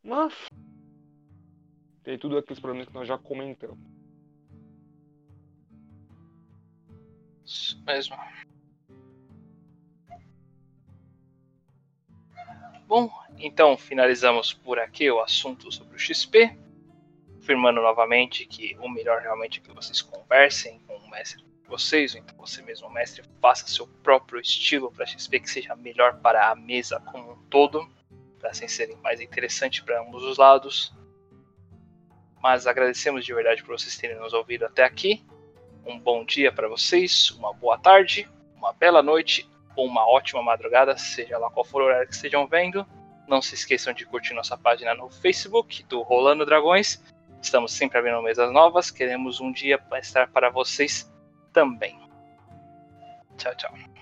Mas. 0.04 0.34
Tem 2.04 2.18
tudo 2.18 2.38
aqueles 2.38 2.60
problemas 2.60 2.88
que 2.88 2.94
nós 2.94 3.08
já 3.08 3.18
comentamos. 3.18 3.80
Isso 7.46 7.82
mesmo. 7.84 8.16
Bom, 12.86 13.10
então 13.38 13.78
finalizamos 13.78 14.54
por 14.54 14.78
aqui 14.78 15.10
o 15.10 15.22
assunto 15.22 15.72
sobre 15.72 15.96
o 15.96 16.00
XP, 16.00 16.56
afirmando 17.40 17.82
novamente 17.82 18.46
que 18.46 18.78
o 18.80 18.90
melhor 18.90 19.22
realmente 19.22 19.60
é 19.60 19.64
que 19.64 19.74
vocês 19.74 20.02
conversem 20.02 20.80
com 20.80 20.96
o 20.98 21.10
mestre 21.10 21.42
de 21.42 21.68
vocês, 21.68 22.14
ou 22.14 22.22
então 22.22 22.36
você 22.38 22.62
mesmo, 22.62 22.90
mestre, 22.90 23.24
faça 23.42 23.68
seu 23.68 23.88
próprio 23.88 24.40
estilo 24.40 24.92
para 24.92 25.06
XP 25.06 25.40
que 25.40 25.50
seja 25.50 25.76
melhor 25.76 26.20
para 26.20 26.52
a 26.52 26.56
mesa 26.56 27.00
como 27.00 27.32
um 27.32 27.44
todo, 27.46 27.90
para 28.40 28.52
assim 28.52 28.68
serem 28.68 28.98
mais 28.98 29.20
interessante 29.22 29.84
para 29.84 30.02
ambos 30.02 30.22
os 30.24 30.38
lados. 30.38 30.94
Mas 32.44 32.68
agradecemos 32.68 33.26
de 33.26 33.34
verdade 33.34 33.64
por 33.64 33.80
vocês 33.80 33.96
terem 33.96 34.20
nos 34.20 34.34
ouvido 34.34 34.66
até 34.66 34.84
aqui. 34.84 35.24
Um 35.86 35.98
bom 35.98 36.26
dia 36.26 36.52
para 36.52 36.68
vocês, 36.68 37.32
uma 37.32 37.54
boa 37.54 37.78
tarde, 37.78 38.30
uma 38.58 38.74
bela 38.74 39.02
noite 39.02 39.50
ou 39.78 39.88
uma 39.88 40.06
ótima 40.06 40.44
madrugada, 40.44 40.98
seja 40.98 41.38
lá 41.38 41.50
qual 41.50 41.64
for 41.64 41.82
o 41.82 41.86
horário 41.86 42.06
que 42.06 42.14
estejam 42.14 42.46
vendo. 42.46 42.86
Não 43.30 43.42
se 43.42 43.56
esqueçam 43.56 43.94
de 43.94 44.06
curtir 44.06 44.34
nossa 44.34 44.58
página 44.58 44.94
no 44.94 45.10
Facebook 45.10 45.84
do 45.84 46.02
Rolando 46.02 46.46
Dragões. 46.46 47.02
Estamos 47.42 47.72
sempre 47.72 47.98
abrindo 47.98 48.22
mesas 48.22 48.52
novas. 48.52 48.92
Queremos 48.92 49.40
um 49.40 49.50
dia 49.50 49.82
estar 49.94 50.28
para 50.28 50.50
vocês 50.50 51.10
também. 51.54 51.98
Tchau, 53.38 53.56
tchau. 53.56 53.93